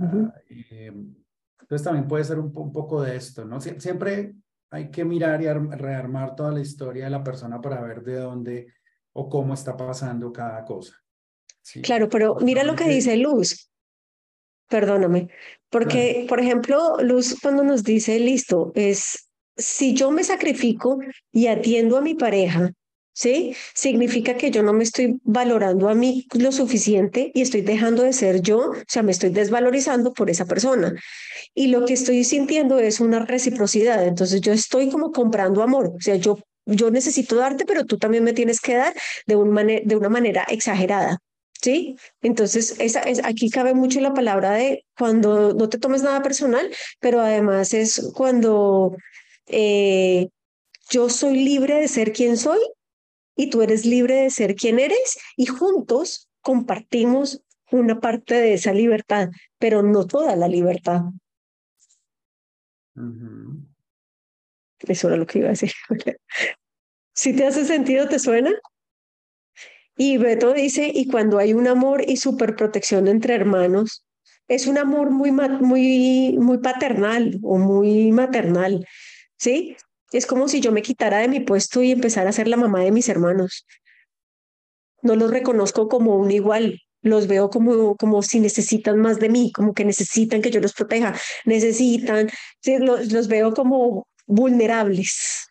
Ah, 0.00 0.34
eh, 0.48 0.92
entonces 1.60 1.84
también 1.84 2.06
puede 2.06 2.24
ser 2.24 2.38
un, 2.38 2.52
un, 2.54 2.72
poco 2.72 3.02
de 3.02 3.16
esto, 3.16 3.44
¿no? 3.44 3.60
siempre 3.60 4.34
hay 4.70 4.90
que 4.90 5.04
mirar 5.04 5.42
y 5.42 5.48
rearmar 5.48 6.36
toda 6.36 6.52
la 6.52 6.60
historia 6.60 7.04
de 7.04 7.10
la 7.10 7.24
persona 7.24 7.60
para 7.60 7.80
ver 7.80 8.02
de 8.02 8.16
dónde 8.16 8.74
o 9.12 9.28
cómo 9.28 9.54
está 9.54 9.76
pasando 9.76 10.32
cada 10.32 10.64
cosa. 10.64 10.94
Claro, 11.82 12.08
pero 12.08 12.36
mira 12.40 12.64
lo 12.64 12.74
que 12.74 12.88
dice 12.88 13.16
Luz. 13.16 13.69
Perdóname, 14.70 15.28
porque, 15.68 16.26
por 16.28 16.38
ejemplo, 16.38 16.96
Luz 17.02 17.36
cuando 17.42 17.64
nos 17.64 17.82
dice, 17.82 18.20
listo, 18.20 18.70
es 18.76 19.28
si 19.56 19.94
yo 19.94 20.12
me 20.12 20.22
sacrifico 20.22 21.00
y 21.32 21.48
atiendo 21.48 21.96
a 21.96 22.00
mi 22.00 22.14
pareja, 22.14 22.70
¿sí? 23.12 23.56
Significa 23.74 24.36
que 24.36 24.52
yo 24.52 24.62
no 24.62 24.72
me 24.72 24.84
estoy 24.84 25.18
valorando 25.24 25.88
a 25.88 25.96
mí 25.96 26.28
lo 26.34 26.52
suficiente 26.52 27.32
y 27.34 27.42
estoy 27.42 27.62
dejando 27.62 28.04
de 28.04 28.12
ser 28.12 28.42
yo, 28.42 28.70
o 28.70 28.74
sea, 28.86 29.02
me 29.02 29.10
estoy 29.10 29.30
desvalorizando 29.30 30.12
por 30.12 30.30
esa 30.30 30.44
persona. 30.44 30.94
Y 31.52 31.66
lo 31.66 31.84
que 31.84 31.94
estoy 31.94 32.22
sintiendo 32.22 32.78
es 32.78 33.00
una 33.00 33.26
reciprocidad, 33.26 34.06
entonces 34.06 34.40
yo 34.40 34.52
estoy 34.52 34.88
como 34.88 35.10
comprando 35.10 35.64
amor, 35.64 35.94
o 35.96 36.00
sea, 36.00 36.14
yo 36.14 36.38
yo 36.66 36.92
necesito 36.92 37.34
darte, 37.34 37.64
pero 37.64 37.84
tú 37.84 37.98
también 37.98 38.22
me 38.22 38.32
tienes 38.32 38.60
que 38.60 38.76
dar 38.76 38.94
de, 39.26 39.34
un 39.34 39.52
de 39.56 39.96
una 39.96 40.08
manera 40.08 40.44
exagerada. 40.44 41.18
¿Sí? 41.62 41.96
Entonces, 42.22 42.76
esa, 42.78 43.02
es, 43.02 43.22
aquí 43.22 43.50
cabe 43.50 43.74
mucho 43.74 44.00
la 44.00 44.14
palabra 44.14 44.52
de 44.52 44.86
cuando 44.96 45.52
no 45.52 45.68
te 45.68 45.78
tomes 45.78 46.02
nada 46.02 46.22
personal, 46.22 46.70
pero 47.00 47.20
además 47.20 47.74
es 47.74 48.12
cuando 48.14 48.96
eh, 49.46 50.28
yo 50.88 51.10
soy 51.10 51.44
libre 51.44 51.74
de 51.80 51.88
ser 51.88 52.12
quien 52.12 52.38
soy 52.38 52.60
y 53.36 53.50
tú 53.50 53.60
eres 53.60 53.84
libre 53.84 54.22
de 54.22 54.30
ser 54.30 54.54
quien 54.54 54.78
eres 54.78 55.18
y 55.36 55.46
juntos 55.46 56.30
compartimos 56.40 57.42
una 57.70 58.00
parte 58.00 58.34
de 58.34 58.54
esa 58.54 58.72
libertad, 58.72 59.28
pero 59.58 59.82
no 59.82 60.06
toda 60.06 60.36
la 60.36 60.48
libertad. 60.48 61.02
Eso 64.80 65.08
era 65.08 65.16
lo 65.16 65.26
que 65.26 65.40
iba 65.40 65.48
a 65.48 65.50
decir. 65.50 65.72
si 67.14 67.36
te 67.36 67.46
hace 67.46 67.64
sentido, 67.64 68.08
¿te 68.08 68.18
suena? 68.18 68.50
Y 70.02 70.16
Beto 70.16 70.54
dice, 70.54 70.90
y 70.94 71.08
cuando 71.08 71.36
hay 71.36 71.52
un 71.52 71.68
amor 71.68 72.02
y 72.08 72.16
superprotección 72.16 73.06
entre 73.06 73.34
hermanos, 73.34 74.06
es 74.48 74.66
un 74.66 74.78
amor 74.78 75.10
muy, 75.10 75.30
muy, 75.30 76.38
muy 76.38 76.56
paternal 76.56 77.38
o 77.42 77.58
muy 77.58 78.10
maternal, 78.10 78.86
¿sí? 79.36 79.76
Es 80.10 80.24
como 80.24 80.48
si 80.48 80.62
yo 80.62 80.72
me 80.72 80.80
quitara 80.80 81.18
de 81.18 81.28
mi 81.28 81.40
puesto 81.40 81.82
y 81.82 81.90
empezara 81.90 82.30
a 82.30 82.32
ser 82.32 82.48
la 82.48 82.56
mamá 82.56 82.80
de 82.80 82.92
mis 82.92 83.10
hermanos. 83.10 83.66
No 85.02 85.16
los 85.16 85.30
reconozco 85.30 85.90
como 85.90 86.16
un 86.16 86.30
igual, 86.30 86.80
los 87.02 87.26
veo 87.26 87.50
como, 87.50 87.94
como 87.96 88.22
si 88.22 88.40
necesitan 88.40 88.98
más 88.98 89.20
de 89.20 89.28
mí, 89.28 89.52
como 89.52 89.74
que 89.74 89.84
necesitan 89.84 90.40
que 90.40 90.50
yo 90.50 90.60
los 90.60 90.72
proteja, 90.72 91.14
necesitan, 91.44 92.30
los, 92.64 93.12
los 93.12 93.28
veo 93.28 93.52
como 93.52 94.06
vulnerables. 94.26 95.49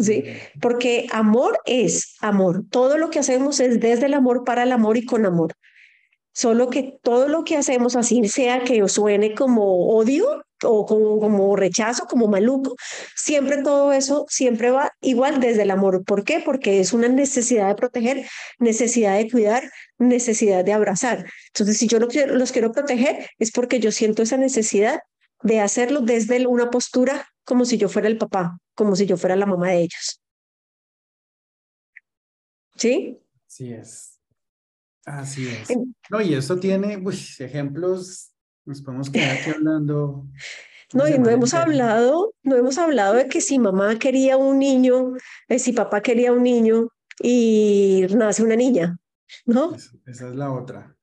¿Sí? 0.00 0.24
Porque 0.60 1.06
amor 1.12 1.58
es 1.66 2.16
amor. 2.20 2.64
Todo 2.70 2.96
lo 2.96 3.10
que 3.10 3.18
hacemos 3.18 3.60
es 3.60 3.80
desde 3.80 4.06
el 4.06 4.14
amor, 4.14 4.44
para 4.44 4.62
el 4.62 4.72
amor 4.72 4.96
y 4.96 5.04
con 5.04 5.26
amor. 5.26 5.54
Solo 6.32 6.70
que 6.70 6.98
todo 7.02 7.28
lo 7.28 7.44
que 7.44 7.56
hacemos, 7.56 7.96
así 7.96 8.26
sea 8.28 8.64
que 8.64 8.86
suene 8.88 9.34
como 9.34 9.88
odio 9.88 10.42
o 10.62 10.86
como, 10.86 11.18
como 11.18 11.56
rechazo, 11.56 12.06
como 12.06 12.28
maluco, 12.28 12.76
siempre 13.16 13.62
todo 13.62 13.92
eso 13.92 14.26
siempre 14.28 14.70
va 14.70 14.92
igual 15.00 15.40
desde 15.40 15.62
el 15.62 15.70
amor. 15.70 16.04
¿Por 16.04 16.24
qué? 16.24 16.40
Porque 16.44 16.80
es 16.80 16.92
una 16.92 17.08
necesidad 17.08 17.68
de 17.68 17.74
proteger, 17.74 18.26
necesidad 18.58 19.16
de 19.16 19.30
cuidar, 19.30 19.70
necesidad 19.98 20.64
de 20.64 20.72
abrazar. 20.72 21.26
Entonces, 21.48 21.78
si 21.78 21.88
yo 21.88 21.98
los 21.98 22.10
quiero, 22.10 22.34
los 22.36 22.52
quiero 22.52 22.72
proteger, 22.72 23.28
es 23.38 23.50
porque 23.50 23.80
yo 23.80 23.90
siento 23.90 24.22
esa 24.22 24.36
necesidad 24.36 25.00
de 25.42 25.60
hacerlo 25.60 26.00
desde 26.00 26.46
una 26.46 26.70
postura 26.70 27.26
como 27.44 27.64
si 27.64 27.78
yo 27.78 27.88
fuera 27.88 28.08
el 28.08 28.18
papá, 28.18 28.58
como 28.74 28.96
si 28.96 29.06
yo 29.06 29.16
fuera 29.16 29.36
la 29.36 29.46
mamá 29.46 29.70
de 29.70 29.82
ellos. 29.82 30.20
¿Sí? 32.76 33.20
Sí 33.46 33.72
es. 33.72 34.18
Así 35.04 35.48
es. 35.48 35.68
No, 36.10 36.20
y 36.20 36.34
eso 36.34 36.58
tiene 36.58 37.02
ejemplos, 37.38 38.32
nos 38.64 38.82
podemos 38.82 39.10
quedar 39.10 39.36
aquí 39.36 39.50
hablando. 39.50 40.26
No, 40.92 41.06
y 41.06 41.16
no 41.20 41.30
hemos 41.30 41.54
hablado, 41.54 42.34
no 42.42 42.56
hemos 42.56 42.76
hablado 42.76 43.14
de 43.14 43.28
que 43.28 43.40
si 43.40 43.60
mamá 43.60 43.96
quería 43.96 44.36
un 44.36 44.58
niño, 44.58 45.12
eh, 45.46 45.60
si 45.60 45.72
papá 45.72 46.00
quería 46.00 46.32
un 46.32 46.42
niño 46.42 46.88
y 47.22 48.06
nace 48.10 48.42
una 48.42 48.56
niña, 48.56 48.98
¿no? 49.46 49.72
Esa, 49.72 50.28
es 50.28 50.34
la 50.34 50.52
otra. 50.52 50.96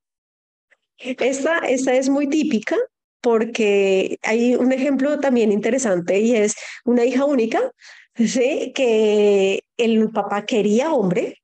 Esta, 0.97 1.59
esta 1.59 1.93
es 1.93 2.09
muy 2.09 2.27
típica 2.27 2.75
porque 3.21 4.17
hay 4.23 4.55
un 4.55 4.71
ejemplo 4.71 5.19
también 5.19 5.51
interesante 5.51 6.19
y 6.19 6.35
es 6.35 6.55
una 6.85 7.05
hija 7.05 7.25
única, 7.25 7.71
¿sí? 8.15 8.71
que 8.75 9.63
el 9.77 10.09
papá 10.11 10.45
quería 10.45 10.93
hombre, 10.93 11.41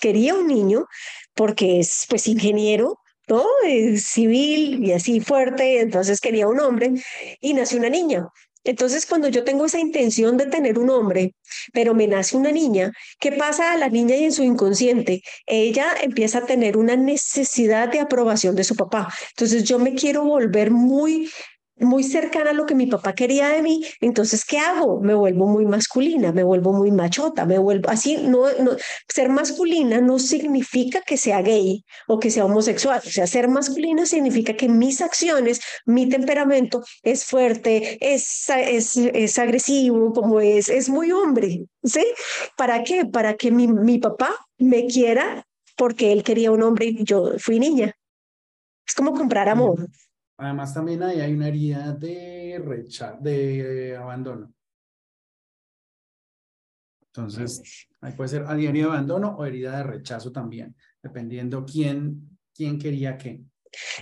quería 0.00 0.34
un 0.34 0.46
niño 0.46 0.86
porque 1.34 1.80
es 1.80 2.06
pues 2.08 2.26
ingeniero, 2.26 2.98
¿no? 3.28 3.44
Es 3.66 4.04
civil 4.04 4.84
y 4.84 4.92
así 4.92 5.20
fuerte, 5.20 5.80
entonces 5.80 6.20
quería 6.20 6.48
un 6.48 6.60
hombre 6.60 6.92
y 7.40 7.54
nació 7.54 7.78
una 7.78 7.88
niña. 7.88 8.28
Entonces, 8.64 9.06
cuando 9.06 9.28
yo 9.28 9.44
tengo 9.44 9.66
esa 9.66 9.78
intención 9.78 10.36
de 10.36 10.46
tener 10.46 10.78
un 10.78 10.90
hombre, 10.90 11.34
pero 11.72 11.94
me 11.94 12.06
nace 12.06 12.36
una 12.36 12.50
niña, 12.50 12.92
¿qué 13.20 13.32
pasa 13.32 13.72
a 13.72 13.76
la 13.76 13.88
niña 13.88 14.16
y 14.16 14.24
en 14.24 14.32
su 14.32 14.42
inconsciente? 14.42 15.22
Ella 15.46 15.94
empieza 16.02 16.38
a 16.38 16.46
tener 16.46 16.76
una 16.76 16.96
necesidad 16.96 17.88
de 17.90 18.00
aprobación 18.00 18.56
de 18.56 18.64
su 18.64 18.74
papá. 18.74 19.12
Entonces, 19.30 19.64
yo 19.64 19.78
me 19.78 19.94
quiero 19.94 20.24
volver 20.24 20.70
muy 20.70 21.30
muy 21.76 22.04
cercana 22.04 22.50
a 22.50 22.52
lo 22.52 22.66
que 22.66 22.74
mi 22.74 22.86
papá 22.86 23.14
quería 23.14 23.48
de 23.48 23.62
mí, 23.62 23.84
entonces, 24.00 24.44
¿qué 24.44 24.58
hago? 24.58 25.00
Me 25.00 25.14
vuelvo 25.14 25.46
muy 25.46 25.66
masculina, 25.66 26.32
me 26.32 26.44
vuelvo 26.44 26.72
muy 26.72 26.90
machota, 26.90 27.44
me 27.46 27.58
vuelvo 27.58 27.90
así, 27.90 28.16
no, 28.16 28.46
no, 28.60 28.72
ser 29.08 29.28
masculina 29.28 30.00
no 30.00 30.18
significa 30.18 31.00
que 31.00 31.16
sea 31.16 31.42
gay 31.42 31.84
o 32.06 32.18
que 32.18 32.30
sea 32.30 32.44
homosexual, 32.44 33.00
o 33.04 33.10
sea, 33.10 33.26
ser 33.26 33.48
masculina 33.48 34.06
significa 34.06 34.54
que 34.54 34.68
mis 34.68 35.00
acciones, 35.00 35.60
mi 35.84 36.08
temperamento 36.08 36.82
es 37.02 37.24
fuerte, 37.24 37.98
es, 38.00 38.48
es, 38.48 38.96
es 38.96 39.38
agresivo, 39.38 40.12
como 40.12 40.40
es, 40.40 40.68
es 40.68 40.88
muy 40.88 41.10
hombre, 41.12 41.66
¿sí? 41.82 42.04
¿Para 42.56 42.84
qué? 42.84 43.04
Para 43.04 43.34
que 43.34 43.50
mi, 43.50 43.66
mi 43.66 43.98
papá 43.98 44.34
me 44.58 44.86
quiera 44.86 45.44
porque 45.76 46.12
él 46.12 46.22
quería 46.22 46.52
un 46.52 46.62
hombre 46.62 46.86
y 46.86 47.04
yo 47.04 47.38
fui 47.38 47.58
niña. 47.58 47.96
Es 48.86 48.94
como 48.94 49.12
comprar 49.14 49.48
amor. 49.48 49.88
Además, 50.36 50.74
también 50.74 51.02
ahí 51.02 51.20
hay 51.20 51.32
una 51.32 51.48
herida 51.48 51.92
de 51.92 52.60
rechazo, 52.64 53.18
de 53.20 53.96
abandono. 53.96 54.52
Entonces, 57.06 57.86
ahí 58.00 58.12
puede 58.12 58.28
ser 58.28 58.44
herida 58.48 58.88
de 58.88 58.90
abandono 58.90 59.36
o 59.36 59.44
herida 59.44 59.76
de 59.76 59.82
rechazo 59.84 60.32
también, 60.32 60.74
dependiendo 61.00 61.64
quién, 61.64 62.36
quién 62.52 62.76
quería 62.76 63.16
qué. 63.16 63.44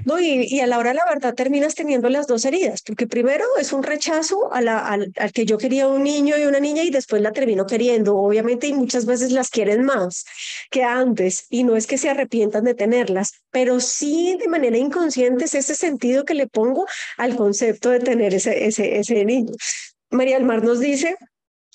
No, 0.05 0.19
y, 0.21 0.61
a 0.61 0.67
la 0.67 0.79
hora 0.79 0.95
la 0.95 1.05
verdad 1.09 1.35
terminas 1.35 1.75
teniendo 1.75 2.09
las 2.09 2.27
dos 2.27 2.45
heridas, 2.45 2.83
porque 2.83 3.07
primero 3.07 3.45
es 3.59 3.73
un 3.73 3.83
rechazo 3.83 4.53
a 4.53 4.59
al, 4.63 5.13
al, 5.17 5.33
que 5.33 5.45
yo 5.45 5.59
quería 5.59 5.89
un 5.89 6.03
niño 6.03 6.37
y 6.39 6.45
una 6.45 6.61
niña 6.61 6.83
y 6.83 6.91
después 6.91 7.23
la 7.23 7.33
termino 7.33 7.67
queriendo, 7.67 8.17
obviamente, 8.17 8.67
y 8.67 8.73
muchas 8.73 9.07
veces 9.07 9.33
las 9.33 9.51
quieren 9.51 9.85
más 9.85 10.25
que 10.71 10.85
antes, 10.85 11.47
y 11.51 11.65
no 11.65 11.77
es 11.77 11.87
que 11.87 11.99
se 11.99 12.09
arrepientan 12.09 12.65
de 12.65 12.75
tenerlas, 12.75 13.33
pero 13.51 13.81
sí 13.81 14.37
de 14.39 14.49
manera 14.49 14.77
inconsciente 14.77 15.45
es 15.45 15.55
ese 15.55 15.75
sentido 15.75 16.25
que 16.25 16.35
le 16.35 16.47
pongo 16.47 16.87
al 17.17 17.37
concepto 17.37 17.91
de 17.91 18.01
tener 18.01 18.35
ese, 18.35 18.67
ese, 18.67 18.99
ese 18.99 19.25
niño. 19.25 19.53
María 20.11 20.37
del 20.37 20.45
Mar 20.45 20.63
nos 20.63 20.81
dice, 20.81 21.17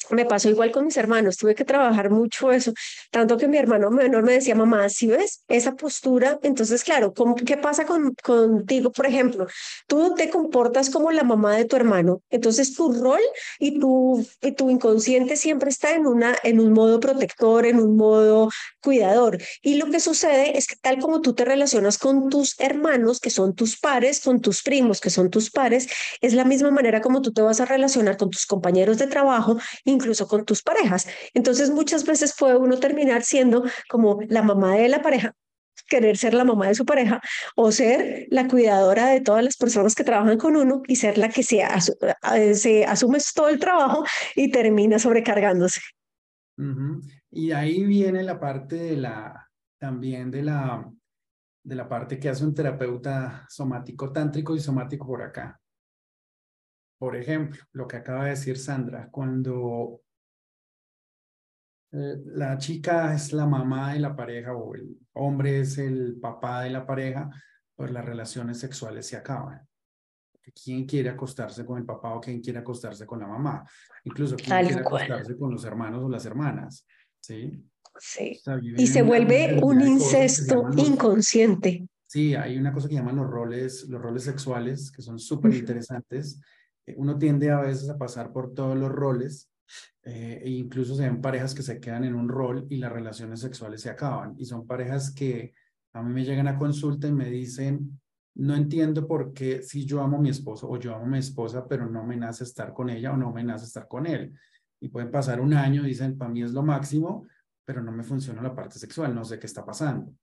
me 0.10 0.26
pasó 0.26 0.50
igual 0.50 0.72
con 0.72 0.86
mis 0.86 0.98
hermanos, 0.98 1.38
tuve 1.38 1.56
que 1.56 1.66
trabajar 1.66 2.10
mucho 2.10 2.52
eso, 2.52 2.74
tanto 3.12 3.38
que 3.38 3.48
mi 3.48 3.58
hermano 3.58 3.89
menor 3.91 4.24
me 4.24 4.34
decía, 4.34 4.56
mamá, 4.56 4.89
si 4.89 5.08
ves 5.08 5.43
esa 5.48 5.76
postura, 5.76 6.39
entonces 6.43 6.84
claro, 6.84 7.14
¿qué 7.45 7.58
pasa 7.58 7.86
con, 7.86 8.14
contigo? 8.24 8.91
Por 8.91 9.06
ejemplo, 9.06 9.48
tú 9.88 10.14
te 10.16 10.30
comportas 10.30 10.89
como 10.89 11.12
la 11.12 11.24
mamá 11.24 11.56
de 11.56 11.66
tu 11.66 11.76
hermano, 11.76 12.22
entonces 12.30 12.74
tu 12.74 12.93
rol 12.93 13.20
y 13.60 13.80
tu, 13.80 14.26
y 14.41 14.52
tu 14.54 14.70
inconsciente 14.70 15.36
siempre 15.36 15.70
está 15.70 15.93
en, 15.93 16.06
una, 16.06 16.36
en 16.43 16.60
un 16.60 16.74
modo 16.74 17.00
protector, 17.00 17.66
en 17.66 17.80
un 17.80 17.98
modo 17.98 18.50
cuidador. 18.82 19.39
Y 19.62 19.76
lo 19.76 19.89
que 19.89 20.00
sucede 20.00 20.58
es 20.58 20.68
que 20.68 20.76
tal 20.76 21.00
como 21.00 21.22
tú 21.22 21.34
te 21.34 21.43
relacionas 21.43 21.98
con 21.98 22.30
tus 22.30 22.60
hermanos, 22.60 23.20
que 23.20 23.30
son 23.30 23.56
tus 23.56 23.80
pares, 23.80 24.22
con 24.22 24.41
tus 24.41 24.62
primos, 24.64 25.02
que 25.02 25.10
son 25.10 25.30
tus 25.30 25.52
pares, 25.52 25.88
es 26.22 26.34
la 26.34 26.45
misma 26.45 26.72
manera 26.72 27.02
como 27.02 27.22
tú 27.22 27.34
te 27.34 27.41
vas 27.41 27.60
a 27.60 27.66
relacionar 27.66 28.18
con 28.18 28.30
tus 28.30 28.45
compañeros 28.45 28.98
de 28.98 29.08
trabajo 29.08 29.58
incluso 29.88 30.28
con 30.28 30.46
tus 30.46 30.62
parejas. 30.62 31.08
Entonces 31.34 31.72
muchas 31.72 32.06
veces 32.06 32.36
puede 32.38 32.58
uno 32.58 32.78
terminar 32.78 33.24
siendo 33.24 33.64
como 33.90 34.20
la 34.28 34.44
mamá 34.44 34.76
de 34.76 34.90
la 34.90 35.02
pareja, 35.02 35.34
querer 35.88 36.18
ser 36.18 36.34
la 36.34 36.44
mamá 36.44 36.68
de 36.68 36.76
su 36.76 36.86
pareja 36.86 37.22
o 37.56 37.72
ser 37.72 38.28
la 38.30 38.48
cuidadora 38.48 39.08
de 39.08 39.22
todas 39.22 39.44
las 39.44 39.56
personas 39.56 39.96
que 39.96 40.04
trabajan 40.04 40.38
con 40.38 40.56
uno 40.56 40.84
y 40.88 40.98
ser 40.98 41.18
la 41.18 41.30
que 41.30 41.44
se, 41.44 41.64
se 42.54 42.86
asume 42.86 43.20
todo 43.34 43.50
el 43.50 43.60
trabajo 43.60 44.04
y 44.36 44.52
termina 44.52 45.00
sobrecargándose. 45.00 45.82
Y 47.32 47.52
ahí 47.52 47.84
viene 47.84 48.24
la 48.24 48.40
parte 48.40 48.76
de 48.76 48.98
la, 48.98 49.48
también 49.78 50.32
de 50.32 50.44
la, 50.44 50.92
de 51.64 51.76
la 51.76 51.88
parte 51.88 52.20
que 52.20 52.30
hace 52.30 52.44
un 52.44 52.54
terapeuta 52.54 53.46
somático 53.50 54.12
tántrico 54.12 54.56
y 54.56 54.60
somático 54.60 55.06
por 55.06 55.22
acá. 55.22 55.60
Por 56.98 57.16
ejemplo, 57.16 57.62
lo 57.74 57.88
que 57.88 57.98
acaba 57.98 58.24
de 58.24 58.32
decir 58.32 58.58
Sandra, 58.58 59.10
cuando 59.12 60.02
eh, 61.91 62.16
la 62.26 62.58
chica 62.58 63.14
es 63.14 63.34
la 63.34 63.45
mamá 63.45 63.93
de 63.93 64.00
la 64.00 64.16
pareja 64.16 64.56
o 64.56 64.74
el 64.74 64.98
hombre 65.14 65.62
es 65.62 65.78
el 65.78 66.18
papá 66.20 66.64
de 66.64 66.72
la 66.72 66.86
pareja, 66.86 67.30
pues 67.76 67.91
las 67.91 68.04
relaciones 68.04 68.60
sexuales 68.60 69.06
se 69.06 69.16
acaban. 69.16 69.62
¿Quién 70.64 70.86
quiere 70.86 71.10
acostarse 71.10 71.66
con 71.66 71.78
el 71.78 71.86
papá 71.86 72.16
o 72.16 72.22
quién 72.22 72.41
quiere 72.41 72.60
acostarse 72.60 73.06
con 73.06 73.20
la 73.20 73.28
mamá? 73.28 73.66
Incluso 74.06 74.36
quién 74.36 74.66
quiere 74.66 74.82
acostarse 74.82 75.38
con 75.38 75.52
los 75.52 75.64
hermanos 75.66 76.04
o 76.04 76.10
las 76.10 76.26
hermanas. 76.26 76.86
Sí. 77.20 77.64
Sí. 78.00 78.39
y 78.78 78.86
se 78.86 79.02
vuelve 79.02 79.60
un 79.62 79.82
incesto 79.82 80.70
inconsciente. 80.78 81.88
Sí, 82.06 82.36
hay 82.36 82.56
una 82.58 82.72
cosa 82.72 82.88
que 82.88 82.93
llaman 82.93 83.16
los 83.16 83.28
roles, 83.28 83.88
los 83.89 84.00
roles 84.00 84.24
sexuales, 84.24 84.91
que 84.91 85.02
son 85.02 85.18
súper 85.18 85.54
interesantes 85.54 86.39
uno 86.96 87.18
tiende 87.18 87.52
a 87.52 87.60
veces 87.60 87.90
a 87.90 87.98
pasar 87.98 88.32
por 88.32 88.54
todos 88.54 88.78
los 88.78 88.92
roles 88.92 89.50
Eh, 90.04 90.42
e 90.46 90.50
incluso 90.50 90.96
se 90.96 91.04
ven 91.04 91.20
parejas 91.22 91.54
que 91.54 91.62
se 91.62 91.80
quedan 91.82 92.06
en 92.06 92.16
un 92.16 92.30
rol 92.30 92.66
y 92.70 92.78
las 92.78 92.92
relaciones 92.92 93.42
sexuales 93.42 93.82
se 93.82 93.90
acaban. 93.90 94.36
Y 94.38 94.46
son 94.46 94.66
parejas 94.66 95.12
que 95.14 95.54
a 95.94 96.02
mí 96.02 96.14
me 96.14 96.24
llegan 96.24 96.48
a 96.48 96.58
consulta 96.58 97.08
y 97.08 97.12
me 97.12 97.30
dicen, 97.30 98.00
no 98.36 98.56
entiendo 98.56 99.06
por 99.06 99.34
qué 99.34 99.62
si 99.64 99.86
yo 99.86 100.02
amo 100.02 100.18
a 100.18 100.22
mi 100.22 100.30
esposo 100.30 100.70
o 100.70 100.78
yo 100.78 100.96
amo 100.96 101.06
a 101.06 101.10
mi 101.10 101.18
esposa, 101.18 101.68
pero 101.68 101.90
no 101.90 102.06
me 102.06 102.16
nace 102.16 102.46
estar 102.46 102.72
con 102.74 102.90
ella 102.90 103.12
o 103.12 103.18
no 103.18 103.34
me 103.34 103.44
nace 103.44 103.66
estar 103.66 103.88
con 103.88 104.06
él. 104.06 104.34
Y 104.80 104.88
pueden 104.88 105.12
pasar 105.12 105.42
un 105.42 105.54
año, 105.54 105.84
dicen, 105.84 106.18
para 106.18 106.32
mí 106.32 106.42
es 106.42 106.54
lo 106.54 106.64
máximo, 106.64 107.28
pero 107.66 107.82
no 107.82 107.92
me 107.92 108.04
funciona 108.04 108.42
la 108.42 108.56
parte 108.56 108.80
sexual, 108.80 109.14
no 109.14 109.26
sé 109.26 109.40
qué 109.40 109.48
está 109.48 109.66
pasando. 109.66 110.14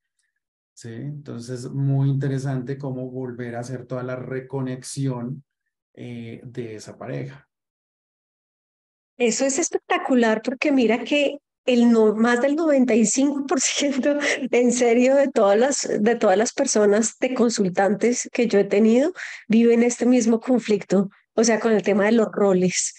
¿Sí? 0.73 0.93
Entonces, 0.93 1.71
muy 1.71 2.09
interesante 2.09 2.79
cómo 2.79 3.11
volver 3.11 3.57
a 3.57 3.61
hacer 3.61 3.85
toda 3.85 4.03
la 4.03 4.17
reconexión 4.17 5.45
eh, 5.95 6.41
de 6.43 6.77
esa 6.77 6.97
pareja. 6.97 7.49
Eso 9.17 9.47
es 9.47 9.59
espectacular 9.59 10.43
porque 10.43 10.73
mira 10.73 11.05
que 11.05 11.39
el 11.67 11.91
no, 11.91 12.15
más 12.15 12.41
del 12.43 12.57
95% 12.57 14.19
en 14.51 14.73
serio 14.73 15.15
de 15.15 15.29
todas 15.29 15.59
las 15.59 15.89
de 16.01 16.17
todas 16.17 16.37
las 16.37 16.53
personas 16.53 17.17
de 17.21 17.35
consultantes 17.35 18.29
que 18.33 18.47
yo 18.47 18.59
he 18.59 18.65
tenido 18.65 19.13
viven 19.49 19.83
este 19.83 20.05
mismo 20.05 20.41
conflicto, 20.41 21.09
o 21.35 21.45
sea, 21.45 21.61
con 21.61 21.73
el 21.73 21.83
tema 21.83 22.07
de 22.07 22.13
los 22.13 22.29
roles. 22.33 22.95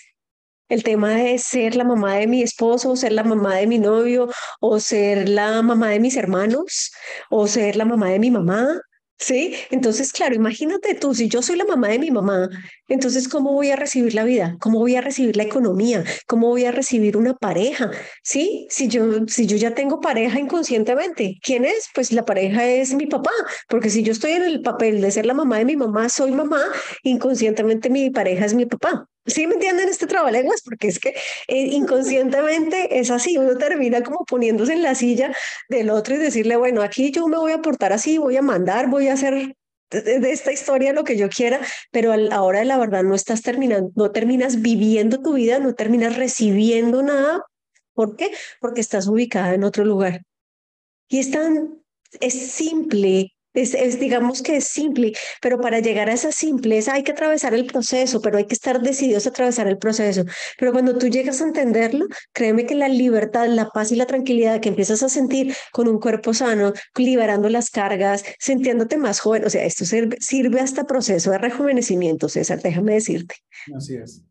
El 0.68 0.82
tema 0.82 1.12
de 1.12 1.38
ser 1.38 1.76
la 1.76 1.84
mamá 1.84 2.16
de 2.16 2.26
mi 2.26 2.42
esposo, 2.42 2.90
o 2.90 2.96
ser 2.96 3.12
la 3.12 3.24
mamá 3.24 3.58
de 3.58 3.68
mi 3.68 3.78
novio, 3.78 4.30
o 4.60 4.80
ser 4.80 5.30
la 5.30 5.62
mamá 5.62 5.90
de 5.90 6.00
mis 6.00 6.18
hermanos, 6.18 6.92
o 7.30 7.48
ser 7.48 7.76
la 7.76 7.86
mamá 7.86 8.10
de 8.10 8.18
mi 8.18 8.32
mamá, 8.32 8.82
¿Sí? 9.18 9.56
Entonces, 9.72 10.12
claro, 10.12 10.36
imagínate 10.36 10.94
tú, 10.94 11.16
si 11.16 11.30
yo 11.30 11.42
soy 11.42 11.56
la 11.58 11.66
mamá 11.66 11.88
de 11.88 12.00
mi 12.00 12.12
mamá, 12.12 12.50
entonces, 12.88 13.30
¿cómo 13.30 13.54
voy 13.54 13.72
a 13.72 13.76
recibir 13.78 14.14
la 14.14 14.24
vida? 14.26 14.58
¿Cómo 14.60 14.80
voy 14.80 14.96
a 14.96 15.02
recibir 15.02 15.38
la 15.38 15.44
economía? 15.44 16.04
¿Cómo 16.28 16.50
voy 16.50 16.66
a 16.66 16.72
recibir 16.72 17.16
una 17.18 17.34
pareja? 17.34 17.92
¿Sí? 18.24 18.68
Si 18.70 18.88
yo, 18.90 19.26
si 19.28 19.48
yo 19.48 19.56
ya 19.58 19.74
tengo 19.74 20.02
pareja 20.02 20.40
inconscientemente, 20.40 21.38
¿quién 21.42 21.66
es? 21.66 21.90
Pues 21.96 22.12
la 22.12 22.26
pareja 22.26 22.66
es 22.68 22.94
mi 22.94 23.08
papá, 23.08 23.32
porque 23.70 23.90
si 23.90 24.04
yo 24.04 24.12
estoy 24.12 24.32
en 24.34 24.44
el 24.44 24.62
papel 24.62 25.02
de 25.02 25.12
ser 25.12 25.26
la 25.26 25.34
mamá 25.34 25.60
de 25.60 25.66
mi 25.66 25.78
mamá, 25.78 26.10
soy 26.10 26.32
mamá, 26.32 26.62
inconscientemente 27.04 27.90
mi 27.90 28.10
pareja 28.10 28.46
es 28.46 28.54
mi 28.54 28.66
papá. 28.66 29.08
¿Sí 29.26 29.48
me 29.48 29.56
entienden 29.56 29.90
este 29.90 30.06
trabalenguas? 30.06 30.62
Porque 30.62 30.88
es 30.88 31.00
que 31.00 31.10
eh, 31.48 31.58
inconscientemente 31.58 33.00
es 33.00 33.10
así, 33.10 33.38
uno 33.38 33.58
termina 33.58 34.04
como 34.04 34.24
poniéndose 34.26 34.74
en 34.74 34.84
la 34.84 34.94
silla 34.94 35.36
del 35.68 35.90
otro 35.90 36.16
y 36.16 36.20
decirle, 36.20 36.58
bueno, 36.58 36.84
aquí 36.84 37.12
yo 37.12 37.28
me 37.28 37.38
voy 37.38 37.52
a 37.52 37.62
portar 37.62 37.92
así, 37.92 38.18
voy 38.20 38.38
a 38.38 38.44
mandar, 38.44 38.88
voy 38.88 39.08
a 39.08 39.14
hacer 39.14 39.56
de, 39.90 40.32
esta 40.32 40.52
historia 40.52 40.94
lo 40.94 41.04
que 41.04 41.18
yo 41.18 41.30
quiera, 41.30 41.60
pero 41.92 42.12
a 42.12 42.18
la 42.18 42.42
de 42.42 42.66
la 42.66 42.78
verdad 42.78 43.04
no 43.04 43.16
estás 43.16 43.42
terminando, 43.42 43.92
no 43.96 44.12
terminas 44.12 44.62
viviendo 44.62 45.22
tu 45.22 45.34
vida, 45.34 45.60
no 45.60 45.74
terminas 45.74 46.18
recibiendo 46.18 47.02
nada. 47.02 47.44
¿Por 47.94 48.16
qué? 48.16 48.32
Porque 48.60 48.82
estás 48.82 49.08
ubicada 49.08 49.54
en 49.54 49.64
otro 49.64 49.86
lugar. 49.86 50.24
Y 51.08 51.20
es 51.20 51.32
tan, 51.32 51.82
es 52.20 52.34
simple 52.34 53.35
es, 53.56 54.00
digamos 54.00 54.42
que 54.42 54.58
es 54.58 54.66
simple, 54.66 55.14
pero 55.42 55.60
para 55.60 55.80
llegar 55.80 56.10
a 56.10 56.14
esa 56.14 56.32
simpleza 56.32 56.94
hay 56.94 57.04
que 57.04 57.12
atravesar 57.12 57.54
el 57.54 57.66
proceso, 57.66 58.22
pero 58.22 58.38
hay 58.38 58.46
que 58.46 58.54
estar 58.54 58.82
decididos 58.82 59.26
a 59.26 59.30
atravesar 59.30 59.68
el 59.68 59.78
proceso. 59.78 60.24
Pero 60.58 60.72
cuando 60.72 60.98
tú 60.98 61.08
llegas 61.08 61.42
a 61.42 61.46
entenderlo, 61.46 62.06
créeme 62.34 62.66
que 62.66 62.76
la 62.76 62.88
libertad, 62.88 63.48
la 63.48 63.70
paz 63.70 63.92
y 63.92 63.96
la 63.96 64.06
tranquilidad 64.06 64.60
que 64.60 64.70
empiezas 64.70 65.02
a 65.04 65.10
sentir 65.10 65.56
con 65.72 65.88
un 65.88 66.00
cuerpo 66.00 66.34
sano, 66.34 66.74
liberando 66.96 67.50
las 67.50 67.70
cargas, 67.70 68.24
sintiéndote 68.40 68.98
más 68.98 69.20
joven, 69.20 69.46
o 69.46 69.50
sea, 69.50 69.64
esto 69.64 69.86
sirve, 69.86 70.18
sirve 70.20 70.60
hasta 70.60 70.86
proceso 70.86 71.32
de 71.32 71.38
rejuvenecimiento, 71.38 72.30
César, 72.30 72.62
déjame 72.62 72.94
decirte. 72.94 73.36
Así 73.76 73.96
es. 73.96 74.24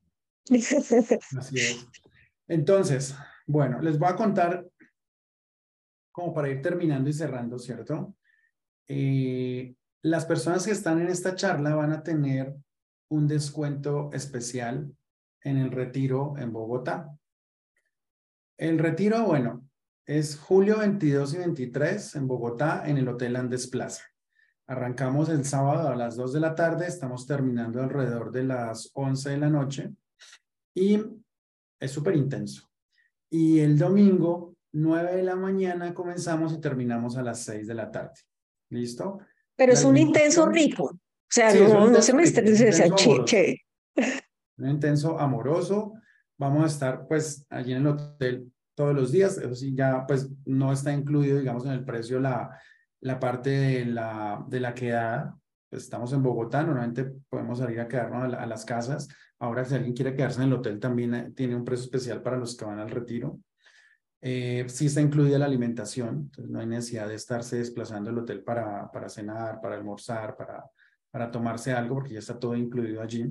Así 1.38 1.56
es. 1.56 1.86
Entonces, 2.46 3.14
bueno, 3.46 3.80
les 3.80 3.98
voy 3.98 4.10
a 4.10 4.16
contar 4.16 4.66
como 6.12 6.32
para 6.32 6.48
ir 6.48 6.62
terminando 6.62 7.10
y 7.10 7.12
cerrando, 7.12 7.58
¿cierto? 7.58 8.14
Eh, 8.88 9.74
las 10.02 10.26
personas 10.26 10.66
que 10.66 10.72
están 10.72 11.00
en 11.00 11.08
esta 11.08 11.34
charla 11.34 11.74
van 11.74 11.92
a 11.92 12.02
tener 12.02 12.54
un 13.08 13.26
descuento 13.26 14.10
especial 14.12 14.94
en 15.42 15.56
el 15.56 15.70
retiro 15.70 16.34
en 16.38 16.52
Bogotá. 16.52 17.16
El 18.56 18.78
retiro, 18.78 19.24
bueno, 19.24 19.68
es 20.06 20.38
julio 20.38 20.78
22 20.78 21.34
y 21.34 21.38
23 21.38 22.16
en 22.16 22.28
Bogotá, 22.28 22.82
en 22.86 22.98
el 22.98 23.08
Hotel 23.08 23.36
Andes 23.36 23.66
Plaza. 23.66 24.04
Arrancamos 24.66 25.28
el 25.28 25.44
sábado 25.44 25.88
a 25.88 25.96
las 25.96 26.16
2 26.16 26.32
de 26.32 26.40
la 26.40 26.54
tarde, 26.54 26.86
estamos 26.86 27.26
terminando 27.26 27.82
alrededor 27.82 28.32
de 28.32 28.44
las 28.44 28.90
11 28.94 29.30
de 29.30 29.38
la 29.38 29.50
noche 29.50 29.94
y 30.74 31.02
es 31.80 31.90
súper 31.90 32.16
intenso. 32.16 32.70
Y 33.30 33.60
el 33.60 33.78
domingo, 33.78 34.56
9 34.72 35.16
de 35.16 35.22
la 35.22 35.36
mañana, 35.36 35.92
comenzamos 35.92 36.52
y 36.52 36.60
terminamos 36.60 37.16
a 37.16 37.22
las 37.22 37.40
6 37.44 37.66
de 37.66 37.74
la 37.74 37.90
tarde. 37.90 38.20
¿Listo? 38.74 39.20
Pero 39.56 39.72
es 39.72 39.84
un 39.84 39.96
intenso 39.96 40.46
rico. 40.46 40.84
O 40.84 40.98
sea, 41.30 41.54
no, 41.54 42.02
se 42.02 42.12
me 42.12 42.24
estresa, 42.24 42.94
che, 42.94 43.62
Un 44.58 44.68
intenso 44.68 45.18
amoroso. 45.18 45.94
Vamos 46.36 46.64
a 46.64 46.66
estar 46.66 47.06
pues 47.06 47.46
allí 47.48 47.72
en 47.72 47.82
el 47.82 47.86
hotel 47.86 48.52
todos 48.74 48.94
los 48.94 49.12
días. 49.12 49.38
Eso 49.38 49.54
sí, 49.54 49.74
ya 49.74 50.04
pues 50.06 50.28
no 50.44 50.72
está 50.72 50.92
incluido, 50.92 51.38
digamos, 51.38 51.64
en 51.64 51.72
el 51.72 51.84
precio 51.84 52.18
la, 52.18 52.60
la 53.00 53.20
parte 53.20 53.50
de 53.50 53.84
la, 53.86 54.44
de 54.48 54.60
la 54.60 54.74
quedada. 54.74 55.38
Pues 55.70 55.84
estamos 55.84 56.12
en 56.12 56.22
Bogotá, 56.22 56.62
normalmente 56.62 57.12
podemos 57.28 57.58
salir 57.58 57.80
a 57.80 57.88
quedarnos 57.88 58.34
a 58.34 58.46
las 58.46 58.64
casas. 58.64 59.08
Ahora, 59.38 59.64
si 59.64 59.74
alguien 59.74 59.94
quiere 59.94 60.14
quedarse 60.14 60.40
en 60.40 60.48
el 60.48 60.54
hotel, 60.54 60.80
también 60.80 61.14
eh, 61.14 61.32
tiene 61.34 61.54
un 61.54 61.64
precio 61.64 61.84
especial 61.84 62.22
para 62.22 62.36
los 62.36 62.56
que 62.56 62.64
van 62.64 62.78
al 62.80 62.90
retiro. 62.90 63.38
Eh, 64.26 64.64
sí 64.68 64.86
está 64.86 65.02
incluida 65.02 65.38
la 65.38 65.44
alimentación, 65.44 66.30
entonces 66.30 66.50
no 66.50 66.58
hay 66.58 66.66
necesidad 66.66 67.06
de 67.06 67.14
estarse 67.14 67.58
desplazando 67.58 68.08
el 68.08 68.16
hotel 68.16 68.42
para, 68.42 68.90
para 68.90 69.10
cenar, 69.10 69.60
para 69.60 69.74
almorzar, 69.74 70.34
para, 70.34 70.64
para 71.10 71.30
tomarse 71.30 71.74
algo, 71.74 71.96
porque 71.96 72.14
ya 72.14 72.20
está 72.20 72.38
todo 72.38 72.56
incluido 72.56 73.02
allí 73.02 73.30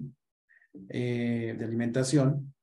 eh, 0.89 1.56
de 1.58 1.66
alimentación. 1.66 2.54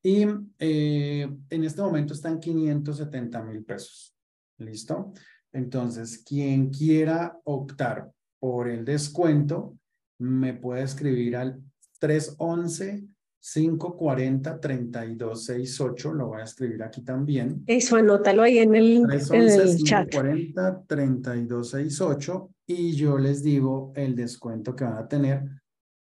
Y 0.00 0.26
eh, 0.60 1.28
en 1.50 1.64
este 1.64 1.82
momento 1.82 2.14
están 2.14 2.38
570 2.38 3.42
mil 3.42 3.64
pesos. 3.64 4.14
¿Listo? 4.58 5.12
Entonces, 5.52 6.22
quien 6.24 6.70
quiera 6.70 7.36
optar 7.42 8.12
por 8.38 8.68
el 8.68 8.84
descuento, 8.84 9.76
me 10.18 10.54
puede 10.54 10.82
escribir 10.84 11.36
al 11.36 11.60
311 11.98 13.08
540 13.40 14.60
3268, 14.60 16.12
lo 16.12 16.28
voy 16.28 16.40
a 16.40 16.44
escribir 16.44 16.82
aquí 16.82 17.02
también. 17.02 17.62
Eso, 17.66 17.96
anótalo 17.96 18.42
ahí 18.42 18.58
en 18.58 18.74
el, 18.74 19.04
311, 19.06 19.84
chat. 19.84 20.08
540 20.10 20.84
3268 20.86 22.50
y 22.66 22.92
yo 22.94 23.18
les 23.18 23.42
digo 23.42 23.92
el 23.96 24.14
descuento 24.14 24.76
que 24.76 24.84
van 24.84 24.98
a 24.98 25.08
tener 25.08 25.42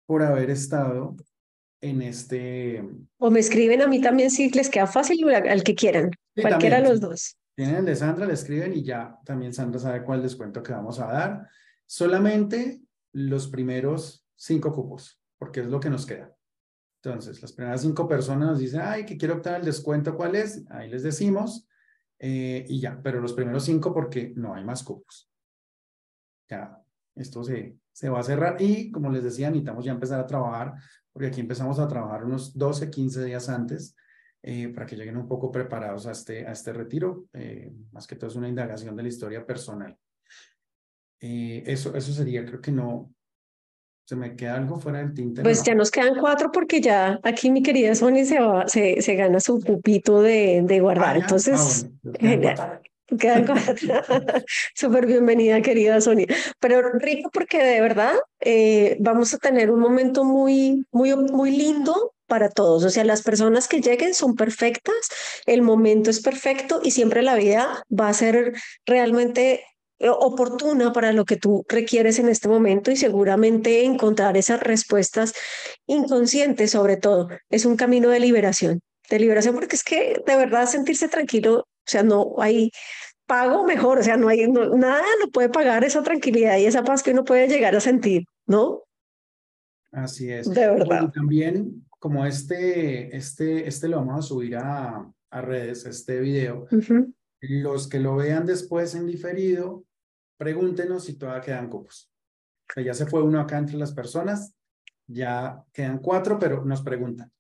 por 0.05 0.23
haber 0.23 0.49
estado 0.49 1.15
en 1.81 2.01
este. 2.01 2.83
O 3.17 3.29
me 3.29 3.39
escriben 3.39 3.81
a 3.81 3.87
mí 3.87 4.01
también 4.01 4.31
si 4.31 4.49
les 4.49 4.69
queda 4.69 4.87
fácil 4.87 5.29
al 5.29 5.63
que 5.63 5.75
quieran, 5.75 6.11
cualquiera 6.39 6.81
de 6.81 6.89
los 6.89 6.99
dos. 6.99 7.37
Tienen 7.55 7.75
el 7.75 7.85
de 7.85 7.95
Sandra, 7.95 8.25
le 8.25 8.33
escriben 8.33 8.73
y 8.73 8.83
ya 8.83 9.17
también 9.23 9.53
Sandra 9.53 9.79
sabe 9.79 10.03
cuál 10.03 10.21
descuento 10.21 10.61
que 10.61 10.73
vamos 10.73 10.99
a 10.99 11.07
dar. 11.07 11.47
Solamente 11.85 12.81
los 13.13 13.47
primeros 13.47 14.25
cinco 14.35 14.73
cupos, 14.73 15.21
porque 15.37 15.61
es 15.61 15.67
lo 15.67 15.79
que 15.79 15.89
nos 15.89 16.05
queda. 16.05 16.34
Entonces, 17.05 17.39
las 17.39 17.53
primeras 17.53 17.81
cinco 17.81 18.07
personas 18.07 18.49
nos 18.49 18.59
dicen, 18.59 18.81
ay, 18.83 19.05
que 19.05 19.15
quiero 19.15 19.35
obtener 19.35 19.59
el 19.59 19.65
descuento, 19.65 20.15
¿cuál 20.15 20.35
es? 20.35 20.63
Ahí 20.71 20.89
les 20.89 21.03
decimos 21.03 21.67
eh, 22.17 22.65
y 22.67 22.79
ya, 22.79 22.99
pero 23.03 23.21
los 23.21 23.33
primeros 23.33 23.63
cinco 23.63 23.93
porque 23.93 24.33
no 24.35 24.55
hay 24.55 24.63
más 24.63 24.83
cupos. 24.83 25.29
Ya, 26.49 26.81
esto 27.13 27.43
se, 27.43 27.77
se 27.91 28.09
va 28.09 28.21
a 28.21 28.23
cerrar 28.23 28.59
y 28.59 28.91
como 28.91 29.11
les 29.11 29.23
decía, 29.23 29.49
necesitamos 29.49 29.85
ya 29.85 29.91
empezar 29.91 30.19
a 30.19 30.25
trabajar, 30.25 30.73
porque 31.13 31.27
aquí 31.27 31.41
empezamos 31.41 31.77
a 31.77 31.87
trabajar 31.87 32.25
unos 32.25 32.57
12, 32.57 32.89
15 32.89 33.23
días 33.23 33.49
antes 33.49 33.95
eh, 34.41 34.69
para 34.69 34.87
que 34.87 34.95
lleguen 34.95 35.17
un 35.17 35.27
poco 35.27 35.51
preparados 35.51 36.07
a 36.07 36.11
este, 36.11 36.47
a 36.47 36.53
este 36.53 36.73
retiro. 36.73 37.27
Eh, 37.33 37.71
más 37.91 38.07
que 38.07 38.15
todo 38.15 38.31
es 38.31 38.35
una 38.35 38.49
indagación 38.49 38.95
de 38.95 39.03
la 39.03 39.09
historia 39.09 39.45
personal. 39.45 39.95
eso, 41.19 41.95
eso 41.95 42.11
sería, 42.11 42.43
creo 42.45 42.61
que 42.61 42.71
no, 42.71 43.14
¿Se 44.05 44.15
me 44.15 44.35
queda 44.35 44.55
algo 44.55 44.79
fuera 44.79 44.99
del 44.99 45.15
tinte? 45.15 45.41
Pues 45.41 45.63
ya 45.63 45.73
nos 45.73 45.89
quedan 45.89 46.19
cuatro 46.19 46.51
porque 46.51 46.79
ya 46.79 47.19
aquí 47.23 47.49
mi 47.49 47.63
querida 47.63 47.95
Sonia 47.95 48.23
se, 48.23 48.39
va, 48.39 48.67
se, 48.67 49.01
se 49.01 49.15
gana 49.15 49.39
su 49.39 49.59
pupito 49.59 50.21
de, 50.21 50.61
de 50.63 50.79
guardar. 50.79 51.15
Ah, 51.15 51.19
Entonces, 51.21 51.87
ah, 52.21 52.79
quedan 53.17 53.47
cuatro. 53.47 53.73
Súper 54.75 55.05
bienvenida, 55.07 55.59
querida 55.63 55.99
Sonia. 56.01 56.27
Pero 56.59 56.83
rico 56.99 57.31
porque 57.33 57.57
de 57.57 57.81
verdad 57.81 58.13
eh, 58.41 58.95
vamos 58.99 59.33
a 59.33 59.39
tener 59.39 59.71
un 59.71 59.79
momento 59.79 60.23
muy, 60.23 60.85
muy, 60.91 61.15
muy 61.15 61.49
lindo 61.49 62.13
para 62.27 62.49
todos. 62.49 62.83
O 62.83 62.89
sea, 62.91 63.05
las 63.05 63.23
personas 63.23 63.67
que 63.67 63.81
lleguen 63.81 64.13
son 64.13 64.35
perfectas, 64.35 65.09
el 65.47 65.63
momento 65.63 66.11
es 66.11 66.21
perfecto 66.21 66.79
y 66.83 66.91
siempre 66.91 67.23
la 67.23 67.33
vida 67.33 67.83
va 67.89 68.09
a 68.09 68.13
ser 68.13 68.53
realmente 68.85 69.63
oportuna 69.99 70.91
para 70.93 71.13
lo 71.13 71.25
que 71.25 71.37
tú 71.37 71.65
requieres 71.67 72.19
en 72.19 72.29
este 72.29 72.47
momento 72.47 72.91
y 72.91 72.95
seguramente 72.95 73.85
encontrar 73.85 74.37
esas 74.37 74.59
respuestas 74.59 75.33
inconscientes 75.87 76.71
sobre 76.71 76.97
todo. 76.97 77.29
Es 77.49 77.65
un 77.65 77.77
camino 77.77 78.09
de 78.09 78.19
liberación. 78.19 78.81
de 79.09 79.19
liberación, 79.19 79.53
porque 79.53 79.75
es 79.75 79.83
que 79.83 80.21
de 80.25 80.35
verdad 80.35 80.65
sentirse 80.65 81.07
tranquilo, 81.07 81.59
o 81.59 81.67
sea, 81.85 82.01
no 82.01 82.35
hay 82.39 82.71
pago 83.27 83.65
mejor, 83.65 83.99
o 83.99 84.03
sea, 84.03 84.17
no 84.17 84.27
hay 84.27 84.47
nada 84.47 85.03
lo 85.23 85.29
puede 85.31 85.49
pagar 85.49 85.83
esa 85.83 86.03
tranquilidad 86.03 86.57
y 86.57 86.65
esa 86.65 86.83
paz 86.83 87.03
que 87.03 87.11
uno 87.11 87.23
puede 87.23 87.47
llegar 87.47 87.75
a 87.75 87.79
sentir, 87.79 88.25
¿no? 88.47 88.83
Así 89.91 90.31
es. 90.31 90.49
De 90.49 90.67
verdad. 90.67 91.11
también, 91.13 91.85
como 91.99 92.25
este, 92.25 93.15
este, 93.15 93.67
este 93.67 93.87
lo 93.87 93.97
vamos 93.97 94.25
a 94.25 94.27
subir 94.27 94.57
a, 94.57 95.09
a 95.29 95.41
redes, 95.41 95.85
este 95.85 96.19
video, 96.19 96.67
los 97.47 97.87
que 97.87 97.99
lo 97.99 98.15
vean 98.15 98.45
después 98.45 98.95
en 98.95 99.07
diferido, 99.07 99.85
pregúntenos 100.37 101.05
si 101.05 101.17
todavía 101.17 101.41
quedan 101.41 101.69
cupos. 101.69 102.11
Ya 102.75 102.93
se 102.93 103.05
fue 103.05 103.21
uno 103.23 103.39
acá 103.39 103.57
entre 103.57 103.77
las 103.77 103.93
personas, 103.93 104.55
ya 105.07 105.63
quedan 105.71 105.99
cuatro, 105.99 106.39
pero 106.39 106.65
nos 106.65 106.81
preguntan. 106.81 107.31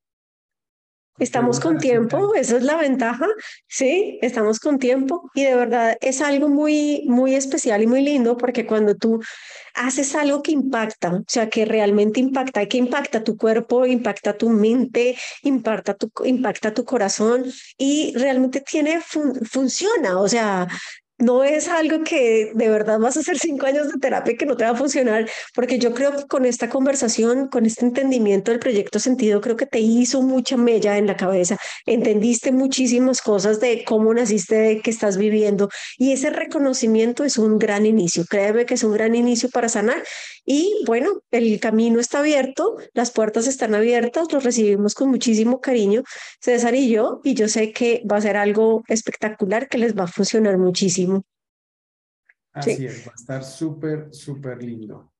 Estamos 1.17 1.61
con 1.61 1.77
tiempo, 1.77 2.35
esa 2.35 2.57
es 2.57 2.63
la 2.63 2.75
ventaja, 2.75 3.25
sí, 3.67 4.19
estamos 4.21 4.59
con 4.59 4.79
tiempo. 4.79 5.29
Y 5.33 5.43
de 5.43 5.55
verdad 5.55 5.97
es 6.01 6.21
algo 6.21 6.49
muy, 6.49 7.03
muy 7.07 7.35
especial 7.35 7.81
y 7.81 7.87
muy 7.87 8.01
lindo 8.01 8.35
porque 8.35 8.65
cuando 8.65 8.95
tú 8.95 9.21
haces 9.75 10.13
algo 10.15 10.43
que 10.43 10.51
impacta, 10.51 11.13
o 11.13 11.23
sea, 11.27 11.49
que 11.49 11.63
realmente 11.63 12.19
impacta, 12.19 12.65
que 12.65 12.77
impacta 12.77 13.23
tu 13.23 13.37
cuerpo, 13.37 13.85
impacta 13.85 14.37
tu 14.37 14.49
mente, 14.49 15.17
impacta 15.43 15.93
tu, 15.93 16.11
impacta 16.25 16.73
tu 16.73 16.83
corazón 16.83 17.45
y 17.77 18.13
realmente 18.17 18.59
tiene, 18.59 18.99
funciona, 19.01 20.19
o 20.19 20.27
sea, 20.27 20.67
no 21.17 21.43
es 21.43 21.67
algo 21.67 22.03
que 22.03 22.51
de 22.53 22.69
verdad 22.69 22.99
vas 22.99 23.15
a 23.17 23.21
hacer 23.21 23.39
cinco 23.39 23.65
años 23.65 23.91
de 23.91 23.99
terapia 23.99 24.35
que 24.37 24.45
no 24.45 24.57
te 24.57 24.65
va 24.65 24.71
a 24.71 24.75
funcionar, 24.75 25.29
porque 25.53 25.79
yo 25.79 25.93
creo 25.93 26.15
que 26.15 26.25
con 26.27 26.45
esta 26.45 26.69
conversación, 26.69 27.47
con 27.47 27.65
este 27.65 27.85
entendimiento 27.85 28.51
del 28.51 28.59
proyecto 28.59 28.99
sentido, 28.99 29.41
creo 29.41 29.55
que 29.55 29.65
te 29.65 29.79
hizo 29.79 30.21
mucha 30.21 30.57
mella 30.57 30.97
en 30.97 31.07
la 31.07 31.15
cabeza, 31.15 31.57
entendiste 31.85 32.51
muchísimas 32.51 33.21
cosas 33.21 33.59
de 33.59 33.83
cómo 33.85 34.13
naciste, 34.13 34.55
de 34.55 34.81
qué 34.81 34.89
estás 34.89 35.17
viviendo 35.17 35.69
y 35.97 36.11
ese 36.11 36.29
reconocimiento 36.29 37.23
es 37.23 37.37
un 37.37 37.59
gran 37.59 37.85
inicio, 37.85 38.25
créeme 38.29 38.65
que 38.65 38.73
es 38.73 38.83
un 38.83 38.93
gran 38.93 39.15
inicio 39.15 39.49
para 39.49 39.69
sanar 39.69 40.03
y 40.45 40.83
bueno, 40.85 41.21
el 41.31 41.59
camino 41.59 41.99
está 41.99 42.19
abierto, 42.19 42.77
las 42.93 43.11
puertas 43.11 43.47
están 43.47 43.73
abiertas, 43.73 44.31
los 44.31 44.43
recibimos 44.43 44.93
con 44.93 45.09
muchísimo 45.09 45.59
cariño, 45.59 46.03
César 46.39 46.75
y 46.75 46.89
yo, 46.89 47.21
y 47.23 47.33
yo 47.33 47.47
sé 47.47 47.71
que 47.71 48.03
va 48.09 48.17
a 48.17 48.21
ser 48.21 48.37
algo 48.37 48.83
espectacular 48.87 49.67
que 49.67 49.79
les 49.79 49.97
va 49.97 50.03
a 50.03 50.07
funcionar 50.07 50.57
muchísimo. 50.57 51.23
Así 52.53 52.85
es, 52.85 53.07
va 53.07 53.11
a 53.11 53.15
estar 53.15 53.43
súper, 53.43 54.13
súper 54.13 54.63
lindo. 54.63 55.11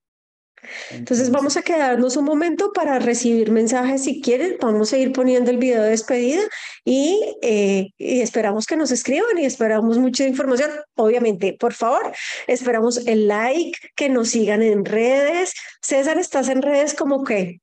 Entonces 0.91 1.31
vamos 1.31 1.57
a 1.57 1.61
quedarnos 1.61 2.17
un 2.17 2.25
momento 2.25 2.71
para 2.73 2.99
recibir 2.99 3.51
mensajes 3.51 4.03
si 4.03 4.21
quieren. 4.21 4.57
Vamos 4.61 4.93
a 4.93 4.97
ir 4.97 5.11
poniendo 5.11 5.51
el 5.51 5.57
video 5.57 5.83
de 5.83 5.89
despedida 5.89 6.41
y, 6.83 7.35
eh, 7.41 7.89
y, 7.97 8.21
esperamos 8.21 8.65
que 8.65 8.77
nos 8.77 8.91
escriban 8.91 9.37
y 9.37 9.45
esperamos 9.45 9.97
mucha 9.97 10.25
información. 10.27 10.69
Obviamente, 10.95 11.55
por 11.59 11.73
favor, 11.73 12.11
esperamos 12.47 13.05
el 13.07 13.27
like, 13.27 13.77
que 13.95 14.09
nos 14.09 14.29
sigan 14.29 14.61
en 14.61 14.85
redes. 14.85 15.53
César, 15.81 16.17
¿estás 16.17 16.49
en 16.49 16.61
redes 16.61 16.93
como 16.93 17.23
qué? 17.23 17.59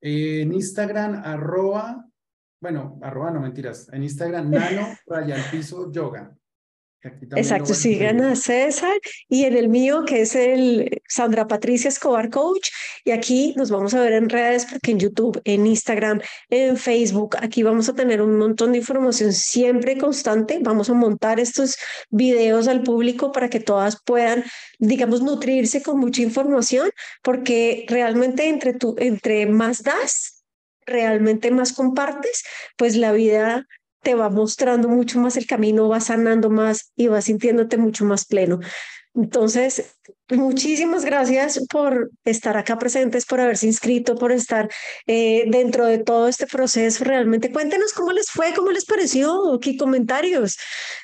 en 0.00 0.52
Instagram, 0.52 1.22
arroba, 1.24 2.06
bueno, 2.60 2.98
arroba 3.02 3.30
no 3.30 3.40
mentiras, 3.40 3.88
en 3.92 4.02
Instagram, 4.02 4.50
nano, 4.50 4.88
raya 5.06 5.36
piso, 5.50 5.90
yoga. 5.90 6.36
Exacto, 7.02 7.72
sigan 7.72 8.20
a 8.20 8.36
César 8.36 8.92
y 9.26 9.44
en 9.44 9.56
el 9.56 9.70
mío 9.70 10.04
que 10.06 10.20
es 10.20 10.34
el 10.34 11.00
Sandra 11.08 11.46
Patricia 11.46 11.88
Escobar 11.88 12.28
Coach 12.28 12.68
y 13.04 13.12
aquí 13.12 13.54
nos 13.56 13.70
vamos 13.70 13.94
a 13.94 14.02
ver 14.02 14.12
en 14.12 14.28
redes 14.28 14.66
porque 14.66 14.90
en 14.90 14.98
YouTube, 14.98 15.40
en 15.44 15.66
Instagram, 15.66 16.20
en 16.50 16.76
Facebook, 16.76 17.36
aquí 17.40 17.62
vamos 17.62 17.88
a 17.88 17.94
tener 17.94 18.20
un 18.20 18.36
montón 18.36 18.72
de 18.72 18.78
información 18.78 19.32
siempre 19.32 19.96
constante, 19.96 20.58
vamos 20.60 20.90
a 20.90 20.94
montar 20.94 21.40
estos 21.40 21.76
videos 22.10 22.68
al 22.68 22.82
público 22.82 23.32
para 23.32 23.48
que 23.48 23.60
todas 23.60 23.98
puedan, 24.04 24.44
digamos, 24.78 25.22
nutrirse 25.22 25.82
con 25.82 25.98
mucha 25.98 26.20
información 26.20 26.90
porque 27.22 27.86
realmente 27.88 28.48
entre, 28.48 28.74
tú, 28.74 28.94
entre 28.98 29.46
más 29.46 29.82
das, 29.82 30.44
realmente 30.84 31.50
más 31.50 31.72
compartes, 31.72 32.42
pues 32.76 32.96
la 32.96 33.12
vida 33.12 33.66
te 34.02 34.14
va 34.14 34.30
mostrando 34.30 34.88
mucho 34.88 35.18
más 35.18 35.36
el 35.36 35.46
camino, 35.46 35.88
va 35.88 36.00
sanando 36.00 36.50
más 36.50 36.92
y 36.96 37.08
vas 37.08 37.24
sintiéndote 37.24 37.76
mucho 37.76 38.04
más 38.04 38.24
pleno. 38.24 38.60
Entonces, 39.14 39.96
muchísimas 40.30 41.04
gracias 41.04 41.66
por 41.68 42.10
estar 42.24 42.56
acá 42.56 42.78
presentes, 42.78 43.26
por 43.26 43.40
haberse 43.40 43.66
inscrito, 43.66 44.14
por 44.14 44.30
estar 44.30 44.70
eh, 45.06 45.46
dentro 45.48 45.84
de 45.84 45.98
todo 45.98 46.28
este 46.28 46.46
proceso. 46.46 47.02
Realmente 47.02 47.50
cuéntenos 47.50 47.92
cómo 47.92 48.12
les 48.12 48.30
fue, 48.30 48.54
cómo 48.54 48.70
les 48.70 48.84
pareció, 48.84 49.58
qué 49.60 49.76
comentarios. 49.76 50.56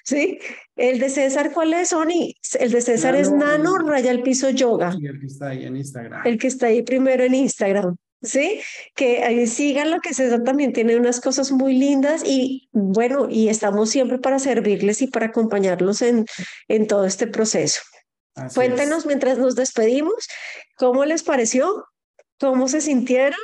Sí, 0.05 0.38
el 0.76 1.01
de 1.01 1.11
César, 1.11 1.53
¿cuál 1.53 1.74
es, 1.74 1.88
Sony? 1.88 2.32
El 2.61 2.70
de 2.70 2.80
César 2.80 3.16
es 3.16 3.32
Nano 3.32 3.76
Raya 3.78 4.12
el 4.12 4.22
Piso 4.22 4.51
Yoga. 4.51 4.94
el 5.03 5.18
que 5.18 5.26
está 5.26 5.49
ahí 5.49 5.64
en 5.64 5.76
Instagram. 5.76 6.24
El 6.24 6.38
que 6.38 6.47
está 6.47 6.66
ahí 6.66 6.82
primero 6.82 7.24
en 7.24 7.34
Instagram. 7.34 7.97
¿Sí? 8.22 8.60
Que 8.94 9.22
ahí 9.22 9.46
sigan 9.46 9.90
lo 9.90 10.00
que 10.00 10.14
César 10.14 10.42
también 10.42 10.72
tiene 10.72 10.96
unas 10.96 11.20
cosas 11.20 11.52
muy 11.52 11.74
lindas 11.74 12.22
y 12.24 12.68
bueno, 12.72 13.28
y 13.30 13.48
estamos 13.48 13.90
siempre 13.90 14.18
para 14.18 14.38
servirles 14.38 15.02
y 15.02 15.06
para 15.06 15.26
acompañarlos 15.26 16.02
en, 16.02 16.26
en 16.68 16.86
todo 16.86 17.04
este 17.04 17.26
proceso. 17.26 17.82
Cuéntenos 18.54 19.06
mientras 19.06 19.38
nos 19.38 19.54
despedimos, 19.54 20.28
¿cómo 20.76 21.04
les 21.06 21.22
pareció? 21.22 21.86
¿Cómo 22.38 22.68
se 22.68 22.82
sintieron? 22.82 23.38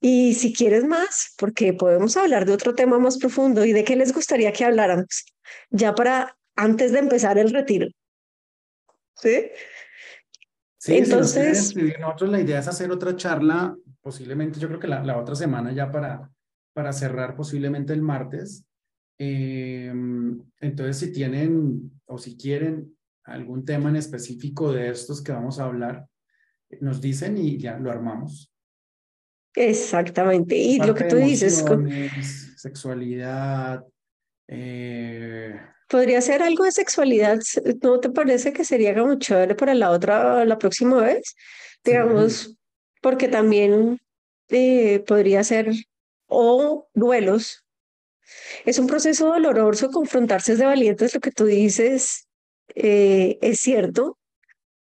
Y 0.00 0.34
si 0.34 0.52
quieres 0.52 0.84
más, 0.84 1.34
porque 1.36 1.72
podemos 1.72 2.16
hablar 2.16 2.46
de 2.46 2.52
otro 2.52 2.74
tema 2.76 3.00
más 3.00 3.18
profundo 3.18 3.64
y 3.64 3.72
de 3.72 3.82
qué 3.82 3.96
les 3.96 4.12
gustaría 4.12 4.52
que 4.52 4.64
habláramos, 4.64 5.24
ya 5.70 5.92
para 5.94 6.36
antes 6.54 6.92
de 6.92 7.00
empezar 7.00 7.36
el 7.36 7.50
retiro. 7.50 7.88
¿Sí? 9.16 9.50
Sí, 10.78 10.98
Entonces, 10.98 11.74
nosotros 11.74 12.30
la 12.30 12.40
idea 12.40 12.60
es 12.60 12.68
hacer 12.68 12.92
otra 12.92 13.16
charla 13.16 13.76
posiblemente, 14.02 14.60
yo 14.60 14.68
creo 14.68 14.80
que 14.80 14.88
la, 14.88 15.02
la 15.04 15.18
otra 15.18 15.34
semana 15.34 15.72
ya 15.72 15.90
para, 15.90 16.30
para 16.72 16.92
cerrar, 16.92 17.36
posiblemente 17.36 17.92
el 17.92 18.02
martes. 18.02 18.64
Eh, 19.18 19.92
entonces, 20.60 20.98
si 20.98 21.12
tienen 21.12 21.90
o 22.06 22.18
si 22.18 22.36
quieren 22.36 22.96
algún 23.24 23.64
tema 23.64 23.88
en 23.90 23.96
específico 23.96 24.72
de 24.72 24.90
estos 24.90 25.22
que 25.22 25.32
vamos 25.32 25.58
a 25.58 25.64
hablar, 25.64 26.06
nos 26.80 27.00
dicen 27.00 27.36
y 27.36 27.58
ya 27.58 27.78
lo 27.78 27.90
armamos. 27.90 28.52
Exactamente. 29.54 30.56
Y 30.56 30.78
lo 30.78 30.94
que 30.94 31.04
tú 31.04 31.16
dices. 31.16 31.64
Sexualidad. 32.56 33.84
Eh... 34.46 35.60
Podría 35.88 36.20
ser 36.20 36.42
algo 36.42 36.64
de 36.64 36.72
sexualidad. 36.72 37.40
¿No 37.82 37.98
te 37.98 38.10
parece 38.10 38.52
que 38.52 38.64
sería 38.64 38.94
como 38.94 39.16
chévere 39.16 39.54
para 39.54 39.74
la 39.74 39.90
otra, 39.90 40.44
la 40.44 40.58
próxima 40.58 41.02
vez? 41.02 41.34
Digamos, 41.82 42.57
porque 43.00 43.28
también 43.28 43.98
eh, 44.48 45.00
podría 45.06 45.44
ser 45.44 45.72
o 46.26 46.88
duelos. 46.94 47.64
Es 48.64 48.78
un 48.78 48.86
proceso 48.86 49.26
doloroso, 49.26 49.90
confrontarse 49.90 50.56
de 50.56 50.64
valientes, 50.64 51.14
lo 51.14 51.20
que 51.20 51.30
tú 51.30 51.46
dices 51.46 52.28
eh, 52.74 53.38
es 53.40 53.60
cierto, 53.60 54.18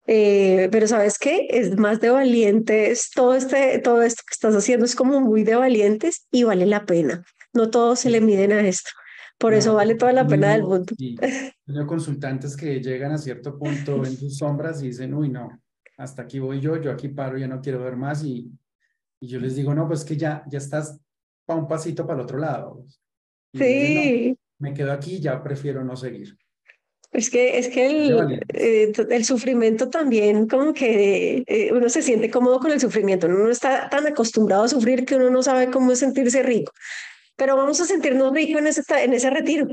eh, 0.08 0.68
pero 0.72 0.88
sabes 0.88 1.18
qué, 1.18 1.48
es 1.50 1.78
más 1.78 2.02
de 2.02 2.10
valientes, 2.10 3.12
todo, 3.16 3.36
este, 3.36 3.80
todo 3.80 4.02
esto 4.02 4.24
que 4.28 4.34
estás 4.34 4.56
haciendo 4.56 4.86
es 4.86 4.96
como 4.96 5.22
muy 5.22 5.44
de 5.44 5.56
valientes 5.56 6.28
y 6.32 6.44
vale 6.44 6.66
la 6.66 6.86
pena. 6.86 7.24
No 7.54 7.70
todos 7.70 8.00
se 8.00 8.10
le 8.10 8.22
miden 8.22 8.52
a 8.52 8.68
esto. 8.68 8.90
Por 9.38 9.54
eso 9.54 9.74
vale 9.74 9.96
toda 9.96 10.14
la 10.14 10.28
pena 10.28 10.52
del 10.52 10.64
mundo. 10.64 10.94
Tengo 11.66 11.88
consultantes 11.88 12.56
que 12.56 12.80
llegan 12.80 13.12
a 13.12 13.18
cierto 13.18 13.58
punto 13.58 14.06
en 14.06 14.16
sus 14.16 14.38
sombras 14.38 14.84
y 14.84 14.88
dicen, 14.88 15.14
uy, 15.14 15.30
no, 15.30 15.61
hasta 16.02 16.24
aquí 16.24 16.40
voy 16.40 16.60
yo, 16.60 16.78
yo 16.82 16.92
aquí 16.92 17.10
paro, 17.10 17.38
ya 17.38 17.48
no 17.48 17.62
quiero 17.62 17.84
ver 17.84 17.96
más 17.96 18.24
y, 18.24 18.52
y 19.20 19.28
yo 19.28 19.40
les 19.40 19.56
digo, 19.56 19.74
no, 19.74 19.88
pues 19.88 20.04
que 20.04 20.18
ya, 20.18 20.44
ya 20.50 20.58
estás 20.58 21.00
para 21.46 21.60
un 21.60 21.68
pasito 21.68 22.06
para 22.06 22.20
el 22.20 22.26
otro 22.26 22.40
lado. 22.40 22.86
sí. 23.54 24.36
me 24.58 24.74
quedo 24.74 24.92
aquí, 24.92 25.20
ya 25.20 25.42
prefiero 25.42 25.84
no 25.84 25.96
seguir. 25.96 26.38
Es 27.12 27.30
que, 27.30 27.58
es 27.58 27.68
que 27.68 27.88
el, 27.88 28.42
eh, 28.54 28.92
el 29.10 29.26
sufrimiento 29.26 29.90
también, 29.90 30.48
como 30.48 30.74
que 30.74 31.44
eh, 31.46 31.72
uno 31.74 31.90
se 31.90 32.02
siente 32.02 32.32
cómodo 32.32 32.60
con 32.60 32.72
el 32.72 32.80
sufrimiento, 32.80 33.28
uno 33.28 33.40
no 33.40 33.50
está 33.50 33.90
tan 33.90 34.08
acostumbrado 34.08 34.64
a 34.64 34.70
sufrir 34.70 35.06
que 35.06 35.16
uno 35.16 35.30
no 35.30 35.44
sabe 35.44 35.70
cómo 35.70 35.94
sentirse 35.96 36.42
rico 36.42 36.72
pero 37.36 37.56
vamos 37.56 37.82
a 37.82 37.86
sentirnos 37.86 38.34
ricos 38.34 38.62
en 38.62 38.68
ese, 38.68 38.84
en 39.04 39.14
ese 39.14 39.30
retiro. 39.30 39.68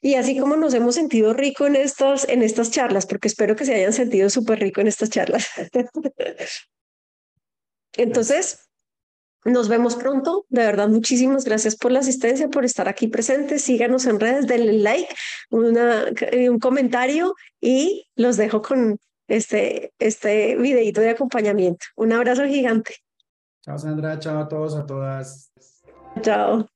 Y 0.00 0.14
así 0.14 0.38
como 0.38 0.56
nos 0.56 0.74
hemos 0.74 0.94
sentido 0.94 1.32
rico 1.34 1.66
en, 1.66 1.76
estos, 1.76 2.28
en 2.28 2.42
estas 2.42 2.70
charlas, 2.70 3.06
porque 3.06 3.28
espero 3.28 3.56
que 3.56 3.64
se 3.64 3.74
hayan 3.74 3.92
sentido 3.92 4.28
súper 4.30 4.58
rico 4.58 4.80
en 4.80 4.88
estas 4.88 5.10
charlas. 5.10 5.46
Entonces, 7.96 8.68
nos 9.44 9.68
vemos 9.68 9.96
pronto. 9.96 10.46
De 10.48 10.62
verdad, 10.62 10.88
muchísimas 10.88 11.44
gracias 11.44 11.76
por 11.76 11.92
la 11.92 12.00
asistencia, 12.00 12.48
por 12.48 12.64
estar 12.64 12.88
aquí 12.88 13.08
presentes. 13.08 13.62
Síganos 13.62 14.06
en 14.06 14.20
redes, 14.20 14.46
denle 14.46 14.74
like, 14.74 15.14
una, 15.50 16.06
un 16.48 16.58
comentario 16.58 17.34
y 17.60 18.08
los 18.14 18.36
dejo 18.36 18.62
con 18.62 18.98
este, 19.28 19.92
este 19.98 20.56
videito 20.56 21.00
de 21.00 21.10
acompañamiento. 21.10 21.86
Un 21.96 22.12
abrazo 22.12 22.44
gigante. 22.46 22.96
Chao, 23.62 23.78
Sandra. 23.78 24.18
Chao 24.18 24.38
a 24.38 24.48
todos, 24.48 24.74
a 24.74 24.86
todas. 24.86 25.52
Chao. 26.20 26.71